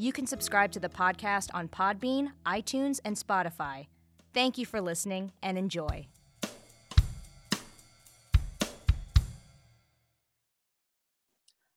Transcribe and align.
You 0.00 0.14
can 0.14 0.26
subscribe 0.26 0.72
to 0.72 0.80
the 0.80 0.88
podcast 0.88 1.50
on 1.52 1.68
Podbean, 1.68 2.30
iTunes, 2.46 3.00
and 3.04 3.16
Spotify. 3.16 3.88
Thank 4.32 4.56
you 4.56 4.64
for 4.64 4.80
listening 4.80 5.32
and 5.42 5.58
enjoy. 5.58 6.06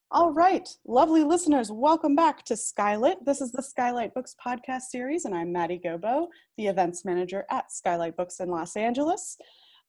All 0.10 0.32
right, 0.32 0.70
lovely 0.88 1.26
listeners, 1.26 1.70
welcome 1.70 2.16
back 2.16 2.46
to 2.46 2.54
Skylit. 2.54 3.26
This 3.26 3.42
is 3.42 3.52
the 3.52 3.62
Skylight 3.62 4.14
Books 4.14 4.38
podcast 4.42 4.84
series, 4.84 5.26
and 5.26 5.36
I'm 5.36 5.52
Maddie 5.52 5.82
Gobo, 5.84 6.28
the 6.56 6.68
events 6.68 7.04
manager 7.04 7.44
at 7.52 7.74
Skylight 7.74 8.16
Books 8.16 8.40
in 8.40 8.48
Los 8.48 8.78
Angeles. 8.78 9.36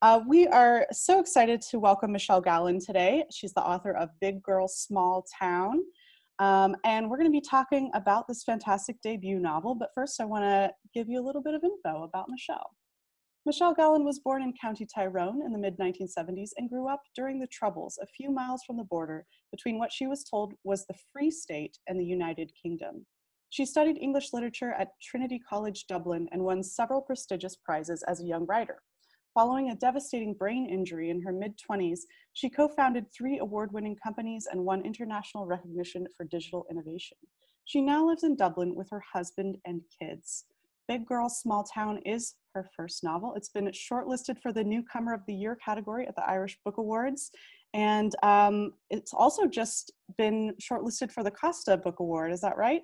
Uh, 0.03 0.23
we 0.27 0.49
are 0.49 0.89
so 0.91 1.21
excited 1.21 1.63
to 1.71 1.79
welcome 1.79 2.11
Michelle 2.11 2.41
Gallen 2.41 2.81
today. 2.81 3.27
She's 3.31 3.55
the 3.55 3.63
author 3.63 3.93
of 3.93 4.11
Big 4.21 4.43
Girl 4.43 4.67
Small 4.67 5.25
Town. 5.39 5.85
Um, 6.39 6.77
and 6.85 7.09
we're 7.09 7.17
going 7.17 7.31
to 7.31 7.41
be 7.41 7.41
talking 7.41 7.91
about 7.95 8.27
this 8.27 8.43
fantastic 8.43 9.01
debut 9.03 9.39
novel. 9.39 9.75
But 9.75 9.91
first, 9.95 10.21
I 10.21 10.25
want 10.25 10.45
to 10.45 10.73
give 10.93 11.09
you 11.09 11.21
a 11.21 11.25
little 11.25 11.43
bit 11.43 11.55
of 11.55 11.63
info 11.63 12.03
about 12.03 12.29
Michelle. 12.29 12.71
Michelle 13.47 13.75
Gallen 13.75 14.05
was 14.05 14.21
born 14.21 14.43
in 14.43 14.55
County 14.59 14.87
Tyrone 14.87 15.43
in 15.45 15.53
the 15.53 15.59
mid 15.59 15.79
1970s 15.79 16.51
and 16.57 16.71
grew 16.71 16.89
up 16.89 17.03
during 17.15 17.39
the 17.39 17.47
Troubles, 17.49 17.99
a 18.03 18.07
few 18.07 18.31
miles 18.31 18.63
from 18.67 18.79
the 18.79 18.85
border 18.85 19.27
between 19.51 19.79
what 19.79 19.93
she 19.93 20.07
was 20.07 20.25
told 20.25 20.55
was 20.65 20.87
the 20.87 20.95
Free 21.13 21.31
State 21.31 21.79
and 21.87 22.01
the 22.01 22.07
United 22.07 22.51
Kingdom. 22.61 23.05
She 23.51 23.67
studied 23.67 23.99
English 24.01 24.33
literature 24.33 24.73
at 24.73 24.93
Trinity 25.03 25.39
College 25.39 25.87
Dublin 25.87 26.27
and 26.33 26.43
won 26.43 26.63
several 26.63 27.03
prestigious 27.03 27.55
prizes 27.55 28.03
as 28.09 28.21
a 28.21 28.25
young 28.25 28.47
writer. 28.47 28.81
Following 29.35 29.71
a 29.71 29.75
devastating 29.75 30.33
brain 30.33 30.69
injury 30.71 31.11
in 31.11 31.21
her 31.23 31.33
mid 31.33 31.59
20s, 31.59 32.03
she 32.35 32.49
co 32.49 32.69
founded 32.69 33.07
three 33.13 33.41
award 33.41 33.73
winning 33.73 33.97
companies 33.97 34.47
and 34.51 34.65
won 34.65 34.87
international 34.87 35.45
recognition 35.45 36.07
for 36.17 36.25
digital 36.25 36.65
innovation. 36.71 37.17
She 37.65 37.81
now 37.81 38.07
lives 38.07 38.23
in 38.23 38.37
Dublin 38.37 38.77
with 38.77 38.89
her 38.91 39.03
husband 39.13 39.57
and 39.65 39.81
kids. 40.01 40.45
Big 40.87 41.05
Girl 41.05 41.29
Small 41.29 41.65
Town 41.65 41.99
is 42.07 42.37
her 42.55 42.71
first 42.77 43.03
novel. 43.03 43.35
It's 43.35 43.49
been 43.49 43.67
shortlisted 43.73 44.39
for 44.41 44.53
the 44.53 44.63
Newcomer 44.63 45.15
of 45.15 45.23
the 45.27 45.35
Year 45.35 45.57
category 45.57 46.07
at 46.07 46.15
the 46.15 46.29
Irish 46.29 46.57
Book 46.65 46.77
Awards. 46.79 47.33
And 47.73 48.15
um, 48.23 48.75
it's 48.91 49.13
also 49.13 49.49
just 49.49 49.91
been 50.17 50.55
shortlisted 50.63 51.11
for 51.11 51.25
the 51.25 51.31
Costa 51.33 51.77
Book 51.77 51.99
Award. 51.99 52.33
Is 52.33 52.41
that 52.43 52.57
right? 52.57 52.83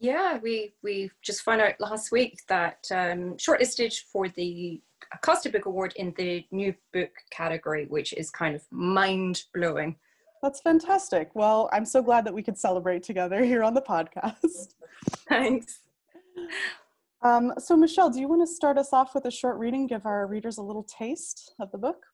Yeah, 0.00 0.38
we 0.38 0.74
we 0.82 1.10
just 1.22 1.42
found 1.42 1.60
out 1.60 1.74
last 1.80 2.12
week 2.12 2.40
that 2.48 2.86
um, 2.92 3.36
shortlisted 3.36 3.98
for 4.12 4.28
the 4.28 4.80
Costa 5.22 5.50
Book 5.50 5.66
Award 5.66 5.92
in 5.96 6.14
the 6.16 6.44
new 6.50 6.74
book 6.92 7.10
category, 7.30 7.86
which 7.86 8.12
is 8.12 8.30
kind 8.30 8.54
of 8.54 8.62
mind 8.70 9.44
blowing. 9.54 9.96
That's 10.42 10.60
fantastic. 10.60 11.30
Well, 11.34 11.68
I'm 11.72 11.84
so 11.84 12.02
glad 12.02 12.24
that 12.26 12.34
we 12.34 12.42
could 12.42 12.58
celebrate 12.58 13.02
together 13.02 13.44
here 13.44 13.62
on 13.64 13.74
the 13.74 13.82
podcast. 13.82 14.74
Thanks. 15.28 15.80
Um, 17.22 17.52
so, 17.58 17.76
Michelle, 17.76 18.10
do 18.10 18.20
you 18.20 18.28
want 18.28 18.42
to 18.42 18.46
start 18.46 18.78
us 18.78 18.92
off 18.92 19.14
with 19.14 19.24
a 19.24 19.30
short 19.30 19.58
reading, 19.58 19.88
give 19.88 20.06
our 20.06 20.26
readers 20.28 20.58
a 20.58 20.62
little 20.62 20.84
taste 20.84 21.54
of 21.58 21.72
the 21.72 21.78
book? 21.78 22.04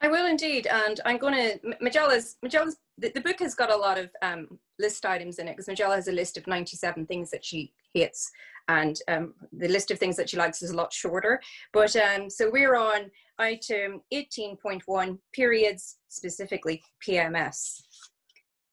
I 0.00 0.08
will 0.08 0.26
indeed, 0.26 0.66
and 0.66 1.00
I'm 1.04 1.18
going 1.18 1.34
to 1.34 1.76
Majella's 1.80 2.36
Majella's 2.42 2.76
the, 2.98 3.10
the 3.14 3.20
book 3.20 3.40
has 3.40 3.54
got 3.54 3.72
a 3.72 3.76
lot 3.76 3.98
of 3.98 4.10
um, 4.22 4.58
list 4.78 5.04
items 5.04 5.38
in 5.38 5.48
it 5.48 5.52
because 5.52 5.68
Majella 5.68 5.96
has 5.96 6.08
a 6.08 6.12
list 6.12 6.36
of 6.36 6.46
97 6.46 7.06
things 7.06 7.30
that 7.30 7.44
she 7.44 7.72
hates, 7.92 8.30
and 8.68 8.98
um, 9.08 9.34
the 9.52 9.68
list 9.68 9.90
of 9.90 9.98
things 9.98 10.16
that 10.16 10.30
she 10.30 10.36
likes 10.36 10.62
is 10.62 10.70
a 10.70 10.76
lot 10.76 10.92
shorter. 10.92 11.40
But 11.72 11.94
um, 11.96 12.30
so 12.30 12.50
we're 12.50 12.76
on 12.76 13.10
item 13.38 14.02
18.1 14.12 15.18
periods, 15.32 15.96
specifically 16.08 16.82
PMS. 17.06 17.82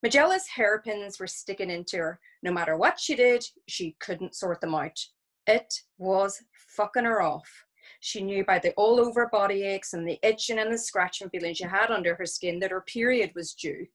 Majella's 0.02 0.48
hairpins 0.48 1.20
were 1.20 1.26
sticking 1.26 1.70
into 1.70 1.98
her. 1.98 2.20
No 2.42 2.52
matter 2.52 2.76
what 2.76 2.98
she 2.98 3.14
did, 3.14 3.44
she 3.68 3.96
couldn't 4.00 4.34
sort 4.34 4.60
them 4.60 4.74
out. 4.74 4.98
It 5.46 5.72
was 5.98 6.42
fucking 6.76 7.04
her 7.04 7.22
off. 7.22 7.48
She 8.00 8.22
knew 8.22 8.44
by 8.44 8.58
the 8.58 8.72
all 8.72 9.00
over 9.00 9.28
body 9.28 9.62
aches 9.62 9.92
and 9.92 10.08
the 10.08 10.18
itching 10.22 10.58
and 10.58 10.72
the 10.72 10.78
scratching 10.78 11.28
feeling 11.30 11.54
she 11.54 11.64
had 11.64 11.90
under 11.90 12.16
her 12.16 12.26
skin 12.26 12.58
that 12.60 12.72
her 12.72 12.80
period 12.80 13.30
was 13.34 13.54
due. 13.54 13.86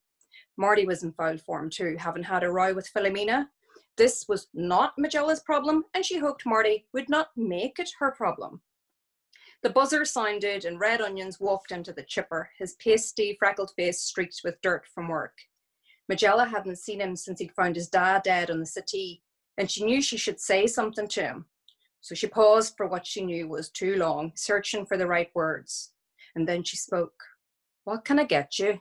Marty 0.57 0.85
was 0.85 1.03
in 1.03 1.11
foul 1.13 1.37
form 1.37 1.69
too, 1.69 1.95
having 1.99 2.23
had 2.23 2.43
a 2.43 2.51
row 2.51 2.73
with 2.73 2.91
Philomena. 2.91 3.47
This 3.95 4.25
was 4.27 4.47
not 4.53 4.93
Majella's 4.97 5.39
problem, 5.39 5.85
and 5.93 6.05
she 6.05 6.17
hoped 6.17 6.45
Marty 6.45 6.87
would 6.93 7.09
not 7.09 7.29
make 7.35 7.79
it 7.79 7.89
her 7.99 8.11
problem. 8.11 8.61
The 9.63 9.69
buzzer 9.71 10.05
sounded, 10.05 10.65
and 10.65 10.79
Red 10.79 11.01
Onions 11.01 11.39
walked 11.39 11.71
into 11.71 11.91
the 11.91 12.03
chipper, 12.03 12.49
his 12.57 12.73
pasty, 12.73 13.35
freckled 13.39 13.71
face 13.75 14.01
streaked 14.01 14.41
with 14.43 14.61
dirt 14.61 14.85
from 14.93 15.07
work. 15.07 15.33
Majella 16.07 16.45
hadn't 16.45 16.77
seen 16.77 17.01
him 17.01 17.15
since 17.15 17.39
he'd 17.39 17.53
found 17.53 17.75
his 17.75 17.89
dad 17.89 18.23
dead 18.23 18.51
on 18.51 18.59
the 18.59 18.65
settee, 18.65 19.23
and 19.57 19.69
she 19.69 19.83
knew 19.83 20.01
she 20.01 20.17
should 20.17 20.39
say 20.39 20.67
something 20.67 21.07
to 21.09 21.21
him. 21.21 21.45
So 22.01 22.15
she 22.15 22.27
paused 22.27 22.75
for 22.77 22.87
what 22.87 23.05
she 23.05 23.25
knew 23.25 23.47
was 23.47 23.69
too 23.69 23.95
long, 23.95 24.31
searching 24.35 24.85
for 24.85 24.95
the 24.95 25.07
right 25.07 25.29
words. 25.33 25.91
And 26.35 26.47
then 26.47 26.63
she 26.63 26.77
spoke. 26.77 27.19
What 27.83 28.05
can 28.05 28.19
I 28.19 28.25
get 28.25 28.59
you? 28.59 28.79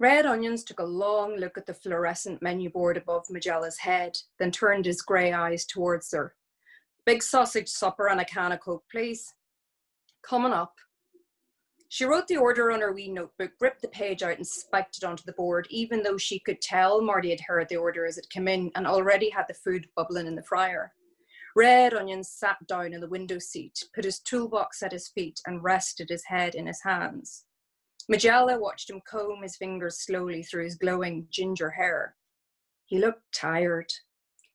Red 0.00 0.24
Onions 0.24 0.64
took 0.64 0.80
a 0.80 0.84
long 0.84 1.36
look 1.36 1.58
at 1.58 1.66
the 1.66 1.74
fluorescent 1.74 2.40
menu 2.40 2.70
board 2.70 2.96
above 2.96 3.26
Majella's 3.28 3.76
head, 3.76 4.16
then 4.38 4.50
turned 4.50 4.86
his 4.86 5.02
grey 5.02 5.30
eyes 5.30 5.66
towards 5.66 6.10
her. 6.12 6.34
Big 7.04 7.22
sausage 7.22 7.68
supper 7.68 8.08
and 8.08 8.18
a 8.18 8.24
can 8.24 8.50
of 8.50 8.60
Coke, 8.60 8.84
please. 8.90 9.34
Coming 10.22 10.52
up. 10.52 10.72
She 11.90 12.06
wrote 12.06 12.28
the 12.28 12.38
order 12.38 12.72
on 12.72 12.80
her 12.80 12.94
wee 12.94 13.08
notebook, 13.10 13.50
ripped 13.60 13.82
the 13.82 13.88
page 13.88 14.22
out, 14.22 14.38
and 14.38 14.46
spiked 14.46 14.96
it 14.96 15.04
onto 15.04 15.24
the 15.24 15.32
board, 15.32 15.66
even 15.68 16.02
though 16.02 16.16
she 16.16 16.38
could 16.38 16.62
tell 16.62 17.02
Marty 17.02 17.28
had 17.28 17.40
heard 17.40 17.68
the 17.68 17.76
order 17.76 18.06
as 18.06 18.16
it 18.16 18.30
came 18.30 18.48
in 18.48 18.70
and 18.76 18.86
already 18.86 19.28
had 19.28 19.44
the 19.48 19.54
food 19.54 19.86
bubbling 19.96 20.26
in 20.26 20.34
the 20.34 20.42
fryer. 20.42 20.94
Red 21.54 21.92
Onion 21.92 22.24
sat 22.24 22.56
down 22.66 22.94
in 22.94 23.02
the 23.02 23.08
window 23.08 23.38
seat, 23.38 23.84
put 23.94 24.04
his 24.04 24.20
toolbox 24.20 24.82
at 24.82 24.92
his 24.92 25.08
feet, 25.08 25.40
and 25.46 25.62
rested 25.62 26.08
his 26.08 26.24
head 26.24 26.54
in 26.54 26.66
his 26.66 26.80
hands. 26.82 27.44
Majella 28.08 28.58
watched 28.58 28.90
him 28.90 29.00
comb 29.08 29.42
his 29.42 29.56
fingers 29.56 30.00
slowly 30.00 30.42
through 30.42 30.64
his 30.64 30.76
glowing 30.76 31.26
ginger 31.30 31.70
hair. 31.70 32.16
He 32.86 32.98
looked 32.98 33.22
tired. 33.32 33.92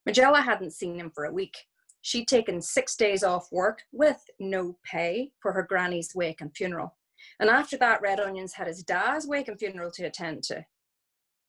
Majella 0.05 0.41
hadn't 0.41 0.73
seen 0.73 0.99
him 0.99 1.11
for 1.13 1.25
a 1.25 1.33
week. 1.33 1.55
She'd 2.01 2.27
taken 2.27 2.61
six 2.61 2.95
days 2.95 3.23
off 3.23 3.51
work 3.51 3.81
with 3.91 4.21
no 4.39 4.77
pay 4.83 5.31
for 5.41 5.53
her 5.53 5.63
granny's 5.63 6.13
wake 6.13 6.41
and 6.41 6.55
funeral. 6.55 6.95
And 7.39 7.49
after 7.49 7.77
that, 7.77 8.01
Red 8.01 8.19
Onions 8.19 8.53
had 8.53 8.67
his 8.67 8.83
dad's 8.83 9.25
wake 9.25 9.47
and 9.47 9.57
funeral 9.57 9.89
to 9.91 10.03
attend 10.03 10.43
to. 10.43 10.65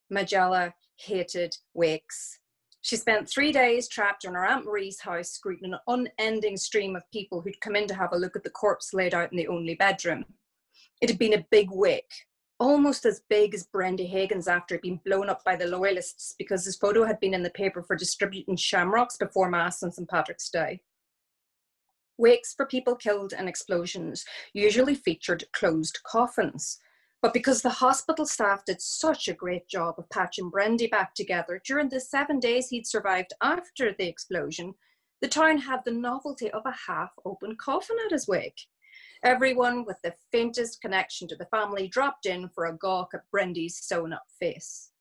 Majella 0.09 0.75
hated 0.97 1.57
wakes. 1.75 2.39
She 2.81 2.97
spent 2.97 3.29
three 3.29 3.51
days 3.51 3.89
trapped 3.89 4.25
in 4.25 4.35
her 4.35 4.47
Aunt 4.47 4.65
Marie's 4.65 5.01
house, 5.01 5.39
greeting 5.39 5.75
an 5.75 5.81
unending 5.89 6.57
stream 6.57 6.95
of 6.95 7.03
people 7.13 7.41
who'd 7.41 7.61
come 7.61 7.75
in 7.75 7.89
to 7.89 7.95
have 7.95 8.13
a 8.13 8.17
look 8.17 8.37
at 8.37 8.45
the 8.45 8.51
corpse 8.51 8.95
laid 8.95 9.13
out 9.13 9.33
in 9.33 9.37
the 9.37 9.49
only 9.49 9.75
bedroom. 9.75 10.25
It 11.01 11.11
had 11.11 11.19
been 11.19 11.35
a 11.35 11.47
big 11.51 11.69
wake, 11.71 12.27
almost 12.59 13.05
as 13.05 13.23
big 13.29 13.55
as 13.55 13.67
Brenda 13.67 14.05
Hagen's 14.05 14.49
after 14.49 14.79
being 14.79 15.01
blown 15.05 15.29
up 15.29 15.45
by 15.45 15.57
the 15.57 15.67
loyalists 15.67 16.35
because 16.39 16.65
his 16.65 16.77
photo 16.77 17.05
had 17.05 17.21
been 17.21 17.35
in 17.35 17.43
the 17.43 17.51
paper 17.51 17.83
for 17.83 17.97
distributing 17.97 18.57
shamrocks 18.57 19.17
before 19.17 19.51
Mass 19.51 19.83
on 19.83 19.93
St. 19.93 20.09
Patrick's 20.09 20.49
Day. 20.49 20.81
Wakes 22.19 22.55
for 22.55 22.65
people 22.65 22.97
killed 22.97 23.35
in 23.35 23.47
explosions 23.47 24.25
usually 24.55 24.95
featured 24.95 25.45
closed 25.53 25.99
coffins. 26.03 26.79
But 27.21 27.35
because 27.35 27.61
the 27.61 27.71
hospital 27.71 28.25
staff 28.25 28.65
did 28.65 28.81
such 28.81 29.29
a 29.29 29.35
great 29.35 29.69
job 29.69 29.97
of 29.99 30.09
patching 30.09 30.51
Brendy 30.51 30.91
back 30.91 31.15
together 31.15 31.61
during 31.65 31.91
the 31.91 32.01
seven 32.01 32.41
days 32.41 32.69
he'd 32.69 32.87
survived 32.87 33.35
after 33.43 33.93
the 33.93 34.07
explosion, 34.07 34.75
the 35.21 35.29
town 35.29 35.59
had 35.59 35.81
the 35.85 35.91
novelty 35.91 36.51
of 36.51 36.63
a 36.65 36.75
half 36.87 37.11
open 37.25 37.57
coffin 37.57 37.97
at 38.05 38.13
his 38.13 38.29
wake. 38.29 38.61
Everyone 39.27 39.85
with 39.85 40.01
the 40.03 40.15
faintest 40.31 40.81
connection 40.81 41.27
to 41.27 41.35
the 41.35 41.47
family 41.47 41.89
dropped 41.89 42.27
in 42.27 42.49
for 42.49 42.67
a 42.67 42.77
gawk 42.77 43.11
at 43.13 43.29
Brendy's 43.33 43.77
sewn 43.77 44.13
up 44.13 44.23
face. 44.39 44.93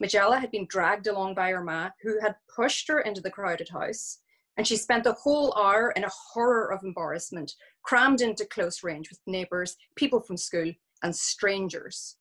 Majella 0.00 0.38
had 0.38 0.50
been 0.50 0.64
dragged 0.64 1.06
along 1.06 1.34
by 1.34 1.50
her 1.50 1.62
ma, 1.62 1.90
who 2.02 2.18
had 2.20 2.36
pushed 2.48 2.88
her 2.88 3.00
into 3.00 3.20
the 3.20 3.30
crowded 3.30 3.68
house, 3.68 4.20
and 4.56 4.66
she 4.66 4.78
spent 4.78 5.04
the 5.04 5.12
whole 5.12 5.54
hour 5.58 5.90
in 5.90 6.04
a 6.04 6.10
horror 6.32 6.72
of 6.72 6.82
embarrassment, 6.84 7.54
crammed 7.82 8.22
into 8.22 8.46
close 8.46 8.82
range 8.82 9.10
with 9.10 9.20
neighbours, 9.26 9.76
people 9.94 10.20
from 10.20 10.38
school, 10.38 10.72
and 11.02 11.14
strangers. 11.14 12.16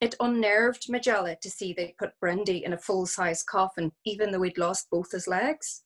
It 0.00 0.14
unnerved 0.20 0.88
Majella 0.88 1.34
to 1.42 1.50
see 1.50 1.72
they 1.72 1.96
put 1.98 2.12
Brendy 2.20 2.62
in 2.62 2.74
a 2.74 2.78
full 2.78 3.06
size 3.06 3.42
coffin, 3.42 3.90
even 4.04 4.30
though 4.30 4.42
he'd 4.42 4.56
lost 4.56 4.88
both 4.88 5.10
his 5.10 5.26
legs. 5.26 5.82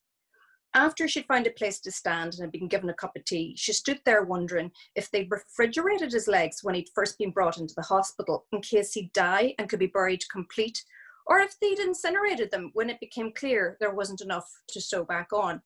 After 0.73 1.07
she'd 1.07 1.27
found 1.27 1.47
a 1.47 1.51
place 1.51 1.79
to 1.81 1.91
stand 1.91 2.33
and 2.33 2.41
had 2.41 2.51
been 2.51 2.67
given 2.67 2.89
a 2.89 2.93
cup 2.93 3.15
of 3.15 3.23
tea, 3.23 3.55
she 3.57 3.71
stood 3.71 4.01
there 4.05 4.23
wondering 4.23 4.71
if 4.95 5.09
they'd 5.09 5.31
refrigerated 5.31 6.11
his 6.11 6.27
legs 6.27 6.63
when 6.63 6.75
he'd 6.75 6.89
first 6.93 7.17
been 7.17 7.31
brought 7.31 7.57
into 7.57 7.73
the 7.75 7.81
hospital 7.81 8.45
in 8.51 8.61
case 8.61 8.93
he'd 8.93 9.13
die 9.13 9.55
and 9.57 9.69
could 9.69 9.79
be 9.79 9.87
buried 9.87 10.23
complete, 10.29 10.83
or 11.27 11.39
if 11.39 11.57
they'd 11.59 11.79
incinerated 11.79 12.51
them 12.51 12.71
when 12.73 12.89
it 12.89 12.99
became 12.99 13.31
clear 13.33 13.77
there 13.79 13.93
wasn't 13.93 14.21
enough 14.21 14.49
to 14.67 14.81
sew 14.81 15.05
back 15.05 15.31
on. 15.31 15.61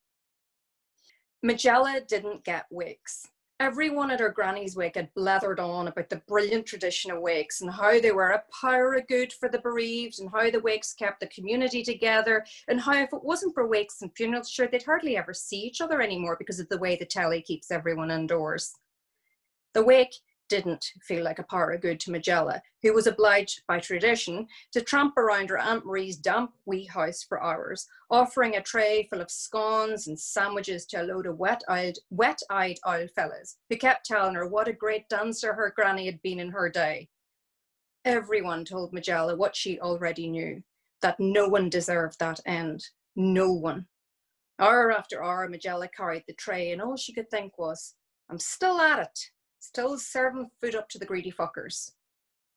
Majella 1.42 2.02
didn't 2.08 2.44
get 2.44 2.66
wigs 2.70 3.28
everyone 3.60 4.10
at 4.10 4.22
her 4.22 4.30
granny's 4.30 4.76
wake 4.76 4.96
had 4.96 5.14
blathered 5.14 5.60
on 5.60 5.88
about 5.88 6.10
the 6.10 6.22
brilliant 6.28 6.66
tradition 6.66 7.12
of 7.12 7.20
wakes 7.20 7.60
and 7.60 7.70
how 7.70 8.00
they 8.00 8.12
were 8.12 8.30
a 8.30 8.44
power 8.62 8.94
of 8.94 9.08
good 9.08 9.34
for 9.34 9.50
the 9.50 9.60
bereaved 9.60 10.20
and 10.20 10.30
how 10.32 10.50
the 10.50 10.62
wakes 10.62 10.94
kept 10.94 11.20
the 11.20 11.28
community 11.28 11.84
together 11.84 12.46
and 12.70 12.80
how 12.80 12.94
if 12.94 13.12
it 13.12 13.24
wasn't 13.24 13.54
for 13.54 13.68
wakes 13.68 14.02
and 14.02 14.16
funerals, 14.16 14.50
sure, 14.50 14.68
they'd 14.68 14.84
hardly 14.84 15.18
ever 15.18 15.34
see 15.34 15.58
each 15.58 15.82
other 15.82 16.02
anymore 16.02 16.38
because 16.40 16.60
of 16.60 16.70
the 16.70 16.78
way 16.78 16.96
the 16.96 17.06
telly 17.06 17.42
keeps 17.42 17.70
everyone 17.70 18.12
indoors. 18.12 18.74
The 19.74 19.84
wake 19.84 20.16
didn't 20.50 20.94
feel 21.02 21.24
like 21.24 21.40
a 21.40 21.44
power 21.44 21.72
of 21.72 21.82
good 21.82 22.00
to 22.02 22.12
Majella, 22.12 22.62
who 22.82 22.94
was 22.94 23.08
obliged 23.08 23.62
by 23.68 23.80
tradition 23.80 24.48
to 24.74 24.82
tramp 24.82 25.16
around 25.18 25.50
her 25.50 25.58
Aunt 25.58 25.86
Marie's 25.86 26.18
damp 26.18 26.52
wee 26.66 26.86
house 26.86 27.24
for 27.24 27.42
hours, 27.42 27.88
offering 28.10 28.56
a 28.56 28.62
tray 28.62 29.08
full 29.10 29.22
of 29.22 29.32
scones 29.32 30.08
and 30.08 30.20
sandwiches 30.20 30.86
to 30.88 31.02
a 31.02 31.04
load 31.04 31.28
of 31.28 31.38
wet-eyed, 31.38 31.98
wet-eyed 32.10 32.80
old 32.86 33.10
fellas 33.12 33.58
who 33.70 33.78
kept 33.78 34.06
telling 34.06 34.36
her 34.36 34.48
what 34.48 34.68
a 34.68 34.74
great 34.74 35.08
dancer 35.08 35.54
her 35.54 35.72
granny 35.76 36.06
had 36.06 36.22
been 36.22 36.40
in 36.40 36.50
her 36.50 36.70
day. 36.70 37.08
Everyone 38.04 38.66
told 38.66 38.92
Majella 38.92 39.36
what 39.36 39.56
she 39.56 39.80
already 39.80 40.28
knew, 40.30 40.64
that 41.02 41.20
no 41.20 41.48
one 41.48 41.70
deserved 41.70 42.20
that 42.20 42.40
end. 42.46 42.84
No 43.16 43.52
one. 43.54 43.86
Hour 44.60 44.92
after 44.92 45.24
hour, 45.24 45.48
Majella 45.48 45.88
carried 45.96 46.24
the 46.28 46.34
tray, 46.34 46.72
and 46.72 46.82
all 46.82 46.98
she 46.98 47.14
could 47.14 47.30
think 47.30 47.58
was, 47.58 47.96
I'm 48.30 48.40
still 48.40 48.80
at 48.82 49.00
it 49.00 49.20
still 49.60 49.98
serving 49.98 50.50
food 50.62 50.76
up 50.76 50.90
to 50.90 51.00
the 51.00 51.06
greedy 51.06 51.32
fuckers. 51.32 51.92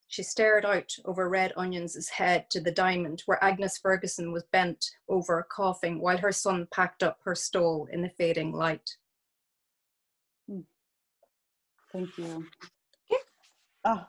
She 0.08 0.22
stared 0.22 0.66
out 0.66 0.94
over 1.06 1.28
Red 1.28 1.54
Onions' 1.56 2.08
head 2.10 2.50
to 2.50 2.60
the 2.60 2.70
diamond 2.70 3.22
where 3.25 3.43
Agnes 3.43 3.78
Ferguson 3.78 4.31
was 4.31 4.44
bent 4.52 4.90
over, 5.08 5.46
coughing, 5.50 6.00
while 6.00 6.19
her 6.19 6.32
son 6.32 6.69
packed 6.70 7.02
up 7.02 7.19
her 7.25 7.34
stole 7.34 7.88
in 7.90 8.02
the 8.02 8.10
fading 8.10 8.52
light. 8.52 8.96
Hmm. 10.49 10.60
Thank 11.93 12.19
you. 12.19 12.46
Yeah. 13.10 13.16
Oh, 13.84 14.06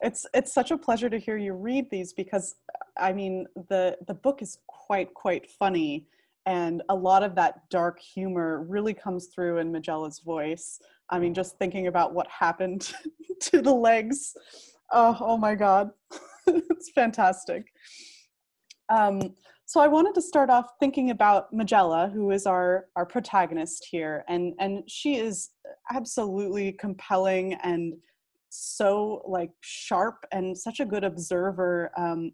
it's 0.00 0.26
it's 0.34 0.52
such 0.52 0.70
a 0.70 0.78
pleasure 0.78 1.08
to 1.08 1.18
hear 1.18 1.36
you 1.36 1.54
read 1.54 1.88
these 1.88 2.12
because 2.12 2.56
I 2.98 3.12
mean 3.12 3.46
the 3.68 3.96
the 4.06 4.14
book 4.14 4.42
is 4.42 4.58
quite 4.66 5.14
quite 5.14 5.50
funny 5.50 6.06
and 6.46 6.82
a 6.88 6.94
lot 6.94 7.22
of 7.22 7.34
that 7.36 7.68
dark 7.70 7.98
humor 7.98 8.62
really 8.68 8.92
comes 8.92 9.26
through 9.26 9.58
in 9.58 9.72
Majella's 9.72 10.18
voice. 10.18 10.78
I 11.10 11.18
mean, 11.18 11.34
just 11.34 11.58
thinking 11.58 11.86
about 11.86 12.14
what 12.14 12.26
happened 12.28 12.92
to 13.40 13.60
the 13.60 13.74
legs. 13.74 14.34
Oh, 14.92 15.16
oh 15.20 15.36
my 15.36 15.54
God. 15.54 15.90
it's 16.46 16.90
fantastic. 16.90 17.66
Um, 18.88 19.34
so 19.66 19.80
I 19.80 19.88
wanted 19.88 20.14
to 20.14 20.22
start 20.22 20.50
off 20.50 20.66
thinking 20.78 21.10
about 21.10 21.52
Majella, 21.52 22.10
who 22.12 22.30
is 22.30 22.46
our, 22.46 22.86
our 22.96 23.06
protagonist 23.06 23.86
here. 23.90 24.24
And, 24.28 24.54
and 24.58 24.82
she 24.86 25.16
is 25.16 25.50
absolutely 25.92 26.72
compelling 26.72 27.54
and 27.54 27.94
so 28.50 29.22
like 29.26 29.50
sharp 29.62 30.24
and 30.32 30.56
such 30.56 30.80
a 30.80 30.84
good 30.84 31.02
observer. 31.02 31.90
Um, 31.96 32.32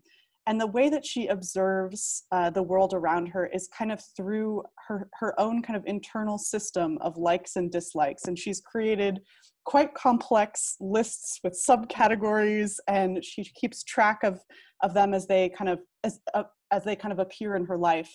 and 0.50 0.60
the 0.60 0.66
way 0.66 0.88
that 0.88 1.06
she 1.06 1.28
observes 1.28 2.24
uh, 2.32 2.50
the 2.50 2.64
world 2.64 2.92
around 2.92 3.28
her 3.28 3.46
is 3.46 3.68
kind 3.68 3.92
of 3.92 4.02
through 4.16 4.64
her, 4.88 5.08
her 5.20 5.40
own 5.40 5.62
kind 5.62 5.76
of 5.76 5.84
internal 5.86 6.38
system 6.38 6.98
of 7.02 7.16
likes 7.16 7.54
and 7.54 7.70
dislikes. 7.70 8.24
And 8.24 8.36
she's 8.36 8.60
created 8.60 9.20
quite 9.64 9.94
complex 9.94 10.74
lists 10.80 11.38
with 11.44 11.52
subcategories 11.52 12.78
and 12.88 13.24
she 13.24 13.44
keeps 13.44 13.84
track 13.84 14.24
of, 14.24 14.40
of 14.82 14.92
them 14.92 15.14
as 15.14 15.28
they 15.28 15.50
kind 15.50 15.70
of 15.70 15.78
as, 16.02 16.18
uh, 16.34 16.42
as 16.72 16.82
they 16.82 16.96
kind 16.96 17.12
of 17.12 17.20
appear 17.20 17.54
in 17.54 17.64
her 17.66 17.78
life. 17.78 18.10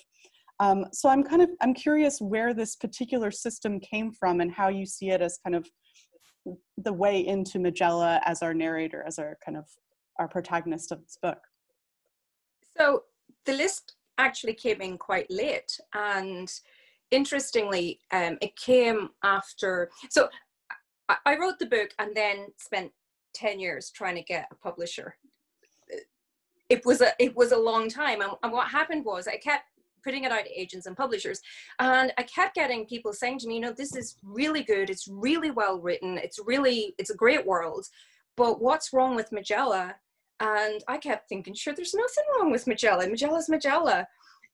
Um, 0.59 0.87
so 0.93 1.09
i'm 1.09 1.21
kind 1.21 1.41
of 1.41 1.49
i'm 1.61 1.73
curious 1.73 2.21
where 2.21 2.53
this 2.53 2.77
particular 2.77 3.29
system 3.29 3.77
came 3.77 4.13
from 4.13 4.39
and 4.39 4.49
how 4.49 4.69
you 4.69 4.85
see 4.85 5.09
it 5.09 5.21
as 5.21 5.37
kind 5.43 5.53
of 5.53 5.67
the 6.77 6.93
way 6.93 7.27
into 7.27 7.59
majella 7.59 8.21
as 8.23 8.41
our 8.41 8.53
narrator 8.53 9.03
as 9.05 9.19
our 9.19 9.37
kind 9.45 9.57
of 9.57 9.65
our 10.17 10.29
protagonist 10.29 10.93
of 10.93 11.01
this 11.01 11.17
book 11.21 11.39
so 12.77 13.03
the 13.45 13.53
list 13.53 13.95
actually 14.17 14.53
came 14.53 14.81
in 14.81 14.97
quite 14.97 15.29
late, 15.29 15.79
and 15.93 16.51
interestingly, 17.11 17.99
um, 18.11 18.37
it 18.41 18.55
came 18.55 19.09
after. 19.23 19.89
So 20.09 20.29
I, 21.09 21.17
I 21.25 21.37
wrote 21.37 21.59
the 21.59 21.65
book 21.65 21.91
and 21.99 22.15
then 22.15 22.47
spent 22.57 22.91
ten 23.33 23.59
years 23.59 23.91
trying 23.91 24.15
to 24.15 24.23
get 24.23 24.47
a 24.51 24.55
publisher. 24.55 25.15
It 26.69 26.85
was 26.85 27.01
a 27.01 27.11
it 27.19 27.35
was 27.35 27.51
a 27.51 27.57
long 27.57 27.89
time, 27.89 28.21
and, 28.21 28.31
and 28.41 28.51
what 28.51 28.69
happened 28.69 29.05
was 29.05 29.27
I 29.27 29.37
kept 29.37 29.65
putting 30.05 30.23
it 30.23 30.31
out 30.31 30.45
to 30.45 30.59
agents 30.59 30.85
and 30.85 30.95
publishers. 30.95 31.41
And 31.79 32.13
I 32.17 32.23
kept 32.23 32.53
getting 32.53 32.85
people 32.85 33.11
saying 33.11 33.39
to 33.39 33.47
me, 33.47 33.55
you 33.55 33.59
know, 33.59 33.73
this 33.75 33.95
is 33.95 34.15
really 34.23 34.61
good. 34.61 34.91
It's 34.91 35.07
really 35.07 35.49
well 35.49 35.81
written. 35.81 36.19
It's 36.19 36.39
really, 36.45 36.93
it's 36.99 37.09
a 37.09 37.15
great 37.15 37.43
world. 37.43 37.87
But 38.37 38.61
what's 38.61 38.93
wrong 38.93 39.15
with 39.15 39.31
Majella 39.31 39.95
and 40.39 40.83
I 40.87 40.97
kept 40.97 41.29
thinking, 41.29 41.53
sure, 41.53 41.73
there's 41.73 41.93
nothing 41.93 42.23
wrong 42.37 42.51
with 42.51 42.67
Majella. 42.67 43.07
Majella's 43.07 43.49
Majella. 43.49 44.07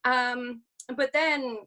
Um, 0.05 0.61
but 0.95 1.11
then 1.13 1.59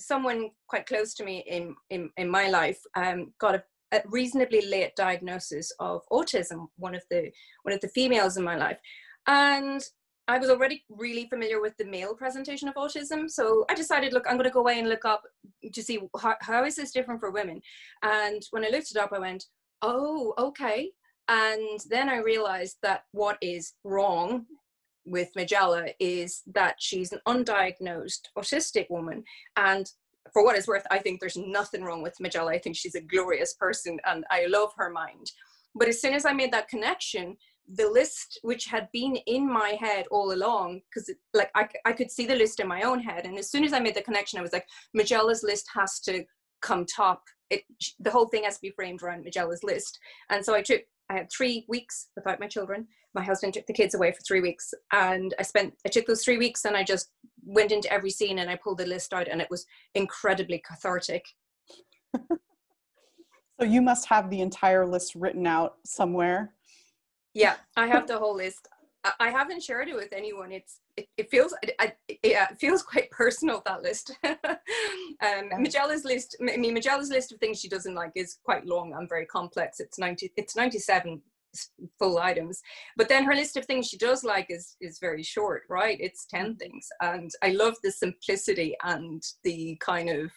someone 0.00 0.50
quite 0.68 0.86
close 0.86 1.14
to 1.14 1.24
me 1.24 1.44
in, 1.46 1.74
in, 1.90 2.10
in 2.16 2.28
my 2.28 2.48
life 2.48 2.80
um, 2.96 3.32
got 3.38 3.56
a, 3.56 3.62
a, 3.92 4.02
reasonably 4.06 4.66
late 4.66 4.94
diagnosis 4.96 5.72
of 5.80 6.02
autism, 6.10 6.68
one 6.76 6.94
of 6.94 7.02
the 7.10 7.30
one 7.62 7.74
of 7.74 7.80
the 7.80 7.88
females 7.88 8.36
in 8.36 8.44
my 8.44 8.56
life. 8.56 8.78
And 9.26 9.82
I 10.28 10.38
was 10.38 10.50
already 10.50 10.84
really 10.90 11.26
familiar 11.28 11.60
with 11.60 11.76
the 11.78 11.86
male 11.86 12.14
presentation 12.14 12.68
of 12.68 12.74
autism. 12.74 13.30
So 13.30 13.64
I 13.70 13.74
decided, 13.74 14.12
look, 14.12 14.26
I'm 14.28 14.36
going 14.36 14.44
to 14.44 14.50
go 14.50 14.60
away 14.60 14.78
and 14.78 14.88
look 14.88 15.06
up 15.06 15.22
to 15.72 15.82
see 15.82 16.00
how, 16.20 16.34
how 16.42 16.64
is 16.64 16.76
this 16.76 16.92
different 16.92 17.20
for 17.20 17.30
women. 17.30 17.62
And 18.02 18.42
when 18.50 18.64
I 18.64 18.68
looked 18.68 18.90
it 18.90 18.98
up, 18.98 19.12
I 19.14 19.18
went, 19.18 19.46
oh, 19.80 20.34
okay. 20.38 20.90
And 21.28 21.80
then 21.88 22.08
I 22.08 22.18
realized 22.18 22.78
that 22.82 23.04
what 23.12 23.36
is 23.42 23.74
wrong 23.84 24.46
with 25.06 25.30
Majella 25.36 25.86
is 26.00 26.42
that 26.54 26.76
she's 26.78 27.12
an 27.12 27.20
undiagnosed 27.26 28.28
autistic 28.36 28.88
woman. 28.90 29.24
And 29.56 29.90
for 30.32 30.44
what 30.44 30.56
it's 30.56 30.68
worth, 30.68 30.86
I 30.90 30.98
think 30.98 31.20
there's 31.20 31.36
nothing 31.36 31.82
wrong 31.82 32.02
with 32.02 32.20
Majella. 32.20 32.52
I 32.52 32.58
think 32.58 32.76
she's 32.76 32.94
a 32.94 33.00
glorious 33.00 33.54
person 33.54 33.98
and 34.06 34.24
I 34.30 34.46
love 34.46 34.72
her 34.76 34.90
mind. 34.90 35.30
But 35.74 35.88
as 35.88 36.00
soon 36.00 36.14
as 36.14 36.24
I 36.24 36.32
made 36.32 36.52
that 36.52 36.68
connection, 36.68 37.36
the 37.76 37.88
list 37.88 38.38
which 38.42 38.64
had 38.66 38.88
been 38.92 39.16
in 39.26 39.50
my 39.50 39.76
head 39.80 40.06
all 40.10 40.32
along 40.32 40.80
because 40.88 41.10
like 41.34 41.50
I, 41.54 41.68
I 41.84 41.92
could 41.92 42.10
see 42.10 42.26
the 42.26 42.34
list 42.34 42.60
in 42.60 42.68
my 42.68 42.82
own 42.82 43.00
head 43.00 43.26
and 43.26 43.38
as 43.38 43.50
soon 43.50 43.62
as 43.62 43.74
i 43.74 43.78
made 43.78 43.94
the 43.94 44.00
connection 44.00 44.38
i 44.38 44.42
was 44.42 44.54
like 44.54 44.66
majella's 44.94 45.42
list 45.42 45.66
has 45.74 46.00
to 46.00 46.24
come 46.62 46.86
top 46.86 47.22
it 47.50 47.64
the 48.00 48.10
whole 48.10 48.26
thing 48.26 48.44
has 48.44 48.54
to 48.54 48.62
be 48.62 48.70
framed 48.70 49.02
around 49.02 49.22
majella's 49.22 49.62
list 49.62 49.98
and 50.30 50.42
so 50.42 50.54
i 50.54 50.62
took 50.62 50.80
I 51.10 51.14
had 51.14 51.30
three 51.30 51.64
weeks 51.68 52.08
without 52.14 52.40
my 52.40 52.46
children. 52.46 52.86
My 53.14 53.22
husband 53.22 53.54
took 53.54 53.66
the 53.66 53.72
kids 53.72 53.94
away 53.94 54.12
for 54.12 54.20
three 54.20 54.40
weeks, 54.40 54.74
and 54.92 55.34
I 55.38 55.42
spent 55.42 55.74
I 55.86 55.88
took 55.88 56.06
those 56.06 56.22
three 56.22 56.38
weeks 56.38 56.64
and 56.64 56.76
I 56.76 56.84
just 56.84 57.10
went 57.44 57.72
into 57.72 57.92
every 57.92 58.10
scene 58.10 58.38
and 58.38 58.50
I 58.50 58.56
pulled 58.56 58.78
the 58.78 58.86
list 58.86 59.12
out, 59.14 59.28
and 59.28 59.40
it 59.40 59.50
was 59.50 59.66
incredibly 59.94 60.62
cathartic. 60.66 61.24
so 62.14 63.66
you 63.66 63.80
must 63.80 64.06
have 64.08 64.28
the 64.28 64.40
entire 64.40 64.86
list 64.86 65.14
written 65.14 65.46
out 65.46 65.76
somewhere. 65.84 66.54
Yeah, 67.34 67.56
I 67.76 67.86
have 67.86 68.06
the 68.06 68.18
whole 68.18 68.36
list. 68.36 68.68
I 69.20 69.30
haven't 69.30 69.62
shared 69.62 69.88
it 69.88 69.94
with 69.94 70.12
anyone. 70.12 70.52
It's 70.52 70.80
it, 70.98 71.06
it 71.16 71.30
feels 71.30 71.54
I, 71.78 71.92
yeah, 72.24 72.48
it 72.50 72.58
feels 72.58 72.82
quite 72.82 73.10
personal 73.10 73.62
that 73.66 73.82
list. 73.82 74.16
um, 74.24 75.50
Majella's 75.60 76.04
list, 76.04 76.36
I 76.40 76.56
mean 76.56 76.74
Majella's 76.74 77.10
list 77.10 77.32
of 77.32 77.38
things 77.38 77.60
she 77.60 77.68
doesn't 77.68 77.94
like 77.94 78.12
is 78.14 78.38
quite 78.44 78.66
long 78.66 78.94
and 78.94 79.08
very 79.08 79.26
complex. 79.26 79.80
It's 79.80 79.98
ninety, 79.98 80.32
it's 80.36 80.56
ninety 80.56 80.78
seven 80.78 81.22
full 81.98 82.18
items, 82.18 82.60
but 82.96 83.08
then 83.08 83.24
her 83.24 83.34
list 83.34 83.56
of 83.56 83.64
things 83.64 83.86
she 83.86 83.96
does 83.96 84.24
like 84.24 84.46
is 84.50 84.76
is 84.80 84.98
very 84.98 85.22
short, 85.22 85.62
right? 85.68 85.98
It's 86.00 86.26
ten 86.26 86.54
mm. 86.54 86.58
things, 86.58 86.88
and 87.00 87.30
I 87.42 87.50
love 87.50 87.74
the 87.82 87.92
simplicity 87.92 88.74
and 88.82 89.22
the 89.44 89.76
kind 89.80 90.10
of 90.10 90.30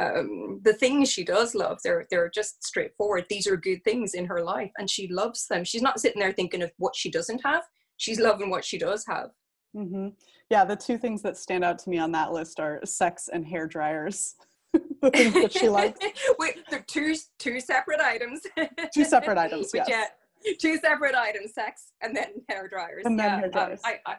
um, 0.00 0.60
the 0.64 0.72
things 0.72 1.10
she 1.10 1.24
does 1.24 1.54
love 1.54 1.78
they're 1.84 2.06
they're 2.10 2.30
just 2.30 2.64
straightforward 2.64 3.26
these 3.28 3.46
are 3.46 3.56
good 3.56 3.84
things 3.84 4.14
in 4.14 4.24
her 4.24 4.42
life 4.42 4.70
and 4.78 4.88
she 4.88 5.08
loves 5.08 5.46
them 5.48 5.62
she's 5.62 5.82
not 5.82 6.00
sitting 6.00 6.20
there 6.20 6.32
thinking 6.32 6.62
of 6.62 6.70
what 6.78 6.96
she 6.96 7.10
doesn't 7.10 7.44
have 7.44 7.64
she's 7.98 8.18
loving 8.18 8.48
what 8.48 8.64
she 8.64 8.78
does 8.78 9.04
have 9.06 9.30
mm-hmm. 9.74 10.08
yeah 10.48 10.64
the 10.64 10.76
two 10.76 10.98
things 10.98 11.22
that 11.22 11.36
stand 11.36 11.64
out 11.64 11.78
to 11.78 11.90
me 11.90 11.98
on 11.98 12.12
that 12.12 12.32
list 12.32 12.60
are 12.60 12.80
sex 12.84 13.28
and 13.32 13.46
hair 13.46 13.66
dryers. 13.66 14.36
The 15.02 15.10
things 15.10 15.32
that 15.34 15.52
she 15.52 15.68
likes. 15.68 15.98
Wait 16.38 16.58
they're 16.70 16.84
two 16.86 17.16
two 17.38 17.58
separate 17.58 18.00
items. 18.00 18.42
Two 18.94 19.04
separate 19.04 19.38
items 19.38 19.70
yes. 19.74 19.86
yeah 19.88 20.04
two 20.60 20.76
separate 20.76 21.14
items 21.14 21.54
sex 21.54 21.92
and 22.02 22.14
then 22.14 22.26
hair 22.48 22.68
dryers. 22.68 23.02
And 23.04 23.18
then 23.18 23.26
yeah, 23.26 23.36
hair 23.36 23.44
um, 23.46 23.50
dryers. 23.50 23.80
Um, 23.84 23.92
I, 24.06 24.12
I, 24.12 24.16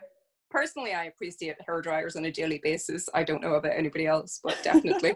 personally 0.49 0.93
i 0.93 1.05
appreciate 1.05 1.55
hair 1.65 1.81
dryers 1.81 2.15
on 2.15 2.25
a 2.25 2.31
daily 2.31 2.59
basis. 2.63 3.07
I 3.13 3.23
don't 3.23 3.41
know 3.41 3.53
about 3.53 3.73
anybody 3.73 4.07
else 4.07 4.41
but 4.43 4.57
definitely. 4.63 5.13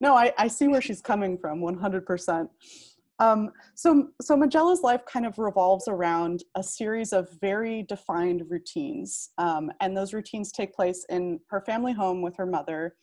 No 0.00 0.14
I, 0.14 0.32
I 0.36 0.48
see 0.48 0.66
where 0.66 0.82
she's 0.82 1.00
coming 1.00 1.38
from 1.38 1.60
100% 1.60 2.48
um, 3.20 3.50
so, 3.74 4.08
so 4.22 4.36
Majella's 4.36 4.82
life 4.82 5.02
kind 5.10 5.26
of 5.26 5.38
revolves 5.38 5.88
around 5.88 6.44
a 6.56 6.62
series 6.62 7.12
of 7.12 7.28
very 7.40 7.82
defined 7.82 8.44
routines. 8.48 9.30
Um, 9.38 9.72
and 9.80 9.96
those 9.96 10.14
routines 10.14 10.52
take 10.52 10.72
place 10.72 11.04
in 11.08 11.40
her 11.50 11.60
family 11.60 11.92
home 11.92 12.22
with 12.22 12.36
her 12.36 12.46
mother, 12.46 12.94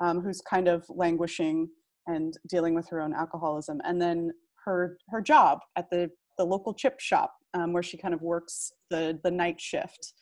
um, 0.00 0.20
who's 0.20 0.40
kind 0.40 0.68
of 0.68 0.84
languishing 0.88 1.68
and 2.06 2.34
dealing 2.48 2.74
with 2.74 2.88
her 2.88 3.00
own 3.00 3.12
alcoholism. 3.12 3.80
And 3.84 4.00
then 4.00 4.30
her, 4.64 4.96
her 5.10 5.20
job 5.20 5.58
at 5.76 5.90
the, 5.90 6.10
the 6.38 6.44
local 6.44 6.72
chip 6.72 6.98
shop, 6.98 7.34
um, 7.52 7.72
where 7.74 7.82
she 7.82 7.98
kind 7.98 8.14
of 8.14 8.22
works 8.22 8.72
the, 8.90 9.20
the 9.22 9.30
night 9.30 9.60
shift. 9.60 10.14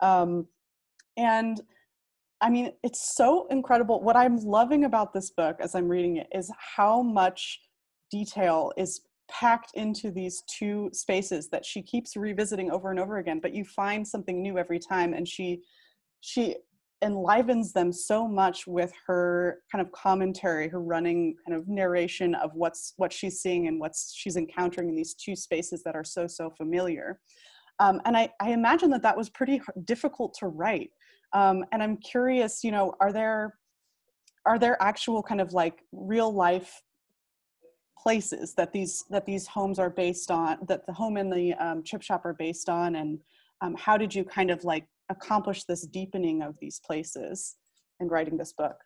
Um, 0.00 0.46
and 1.18 1.60
I 2.40 2.48
mean, 2.48 2.72
it's 2.82 3.14
so 3.14 3.46
incredible. 3.50 4.02
What 4.02 4.16
I'm 4.16 4.36
loving 4.36 4.84
about 4.84 5.12
this 5.12 5.30
book 5.30 5.56
as 5.60 5.74
I'm 5.74 5.88
reading 5.88 6.16
it 6.16 6.26
is 6.32 6.50
how 6.76 7.02
much 7.02 7.60
detail 8.18 8.72
is 8.76 9.00
packed 9.30 9.72
into 9.74 10.10
these 10.10 10.42
two 10.46 10.90
spaces 10.92 11.48
that 11.48 11.64
she 11.64 11.80
keeps 11.82 12.16
revisiting 12.16 12.70
over 12.70 12.90
and 12.90 13.00
over 13.00 13.16
again 13.18 13.40
but 13.40 13.54
you 13.54 13.64
find 13.64 14.06
something 14.06 14.42
new 14.42 14.58
every 14.58 14.78
time 14.78 15.14
and 15.14 15.26
she 15.26 15.48
she 16.20 16.56
enlivens 17.02 17.72
them 17.72 17.92
so 17.92 18.26
much 18.26 18.66
with 18.66 18.92
her 19.06 19.58
kind 19.70 19.84
of 19.84 19.92
commentary 19.92 20.68
her 20.68 20.80
running 20.80 21.34
kind 21.46 21.56
of 21.58 21.68
narration 21.68 22.34
of 22.36 22.50
what's 22.54 22.94
what 22.96 23.12
she's 23.12 23.40
seeing 23.40 23.68
and 23.68 23.78
what's 23.78 24.14
she's 24.14 24.36
encountering 24.36 24.88
in 24.88 24.96
these 24.96 25.14
two 25.14 25.36
spaces 25.36 25.82
that 25.84 25.94
are 25.94 26.04
so 26.04 26.26
so 26.26 26.50
familiar. 26.50 27.20
Um, 27.80 28.00
and 28.04 28.16
I, 28.16 28.30
I 28.40 28.50
imagine 28.52 28.88
that 28.90 29.02
that 29.02 29.16
was 29.16 29.28
pretty 29.28 29.60
difficult 29.84 30.34
to 30.40 30.46
write. 30.46 30.90
Um, 31.32 31.64
and 31.72 31.82
i'm 31.82 31.96
curious 31.96 32.62
you 32.62 32.70
know 32.70 32.94
are 33.00 33.12
there 33.12 33.54
are 34.46 34.58
there 34.58 34.76
actual 34.80 35.22
kind 35.22 35.40
of 35.40 35.52
like 35.52 35.76
real 35.92 36.32
life 36.32 36.70
places 38.04 38.54
that 38.54 38.72
these 38.72 39.04
that 39.10 39.24
these 39.24 39.46
homes 39.46 39.78
are 39.78 39.90
based 39.90 40.30
on 40.30 40.58
that 40.68 40.86
the 40.86 40.92
home 40.92 41.16
and 41.16 41.32
the 41.32 41.54
um, 41.54 41.82
chip 41.82 42.02
shop 42.02 42.24
are 42.24 42.34
based 42.34 42.68
on 42.68 42.96
and 42.96 43.18
um, 43.62 43.74
how 43.78 43.96
did 43.96 44.14
you 44.14 44.22
kind 44.24 44.50
of 44.50 44.62
like 44.62 44.86
accomplish 45.08 45.64
this 45.64 45.86
deepening 45.86 46.42
of 46.42 46.54
these 46.60 46.78
places 46.80 47.56
in 48.00 48.08
writing 48.08 48.36
this 48.36 48.52
book 48.52 48.76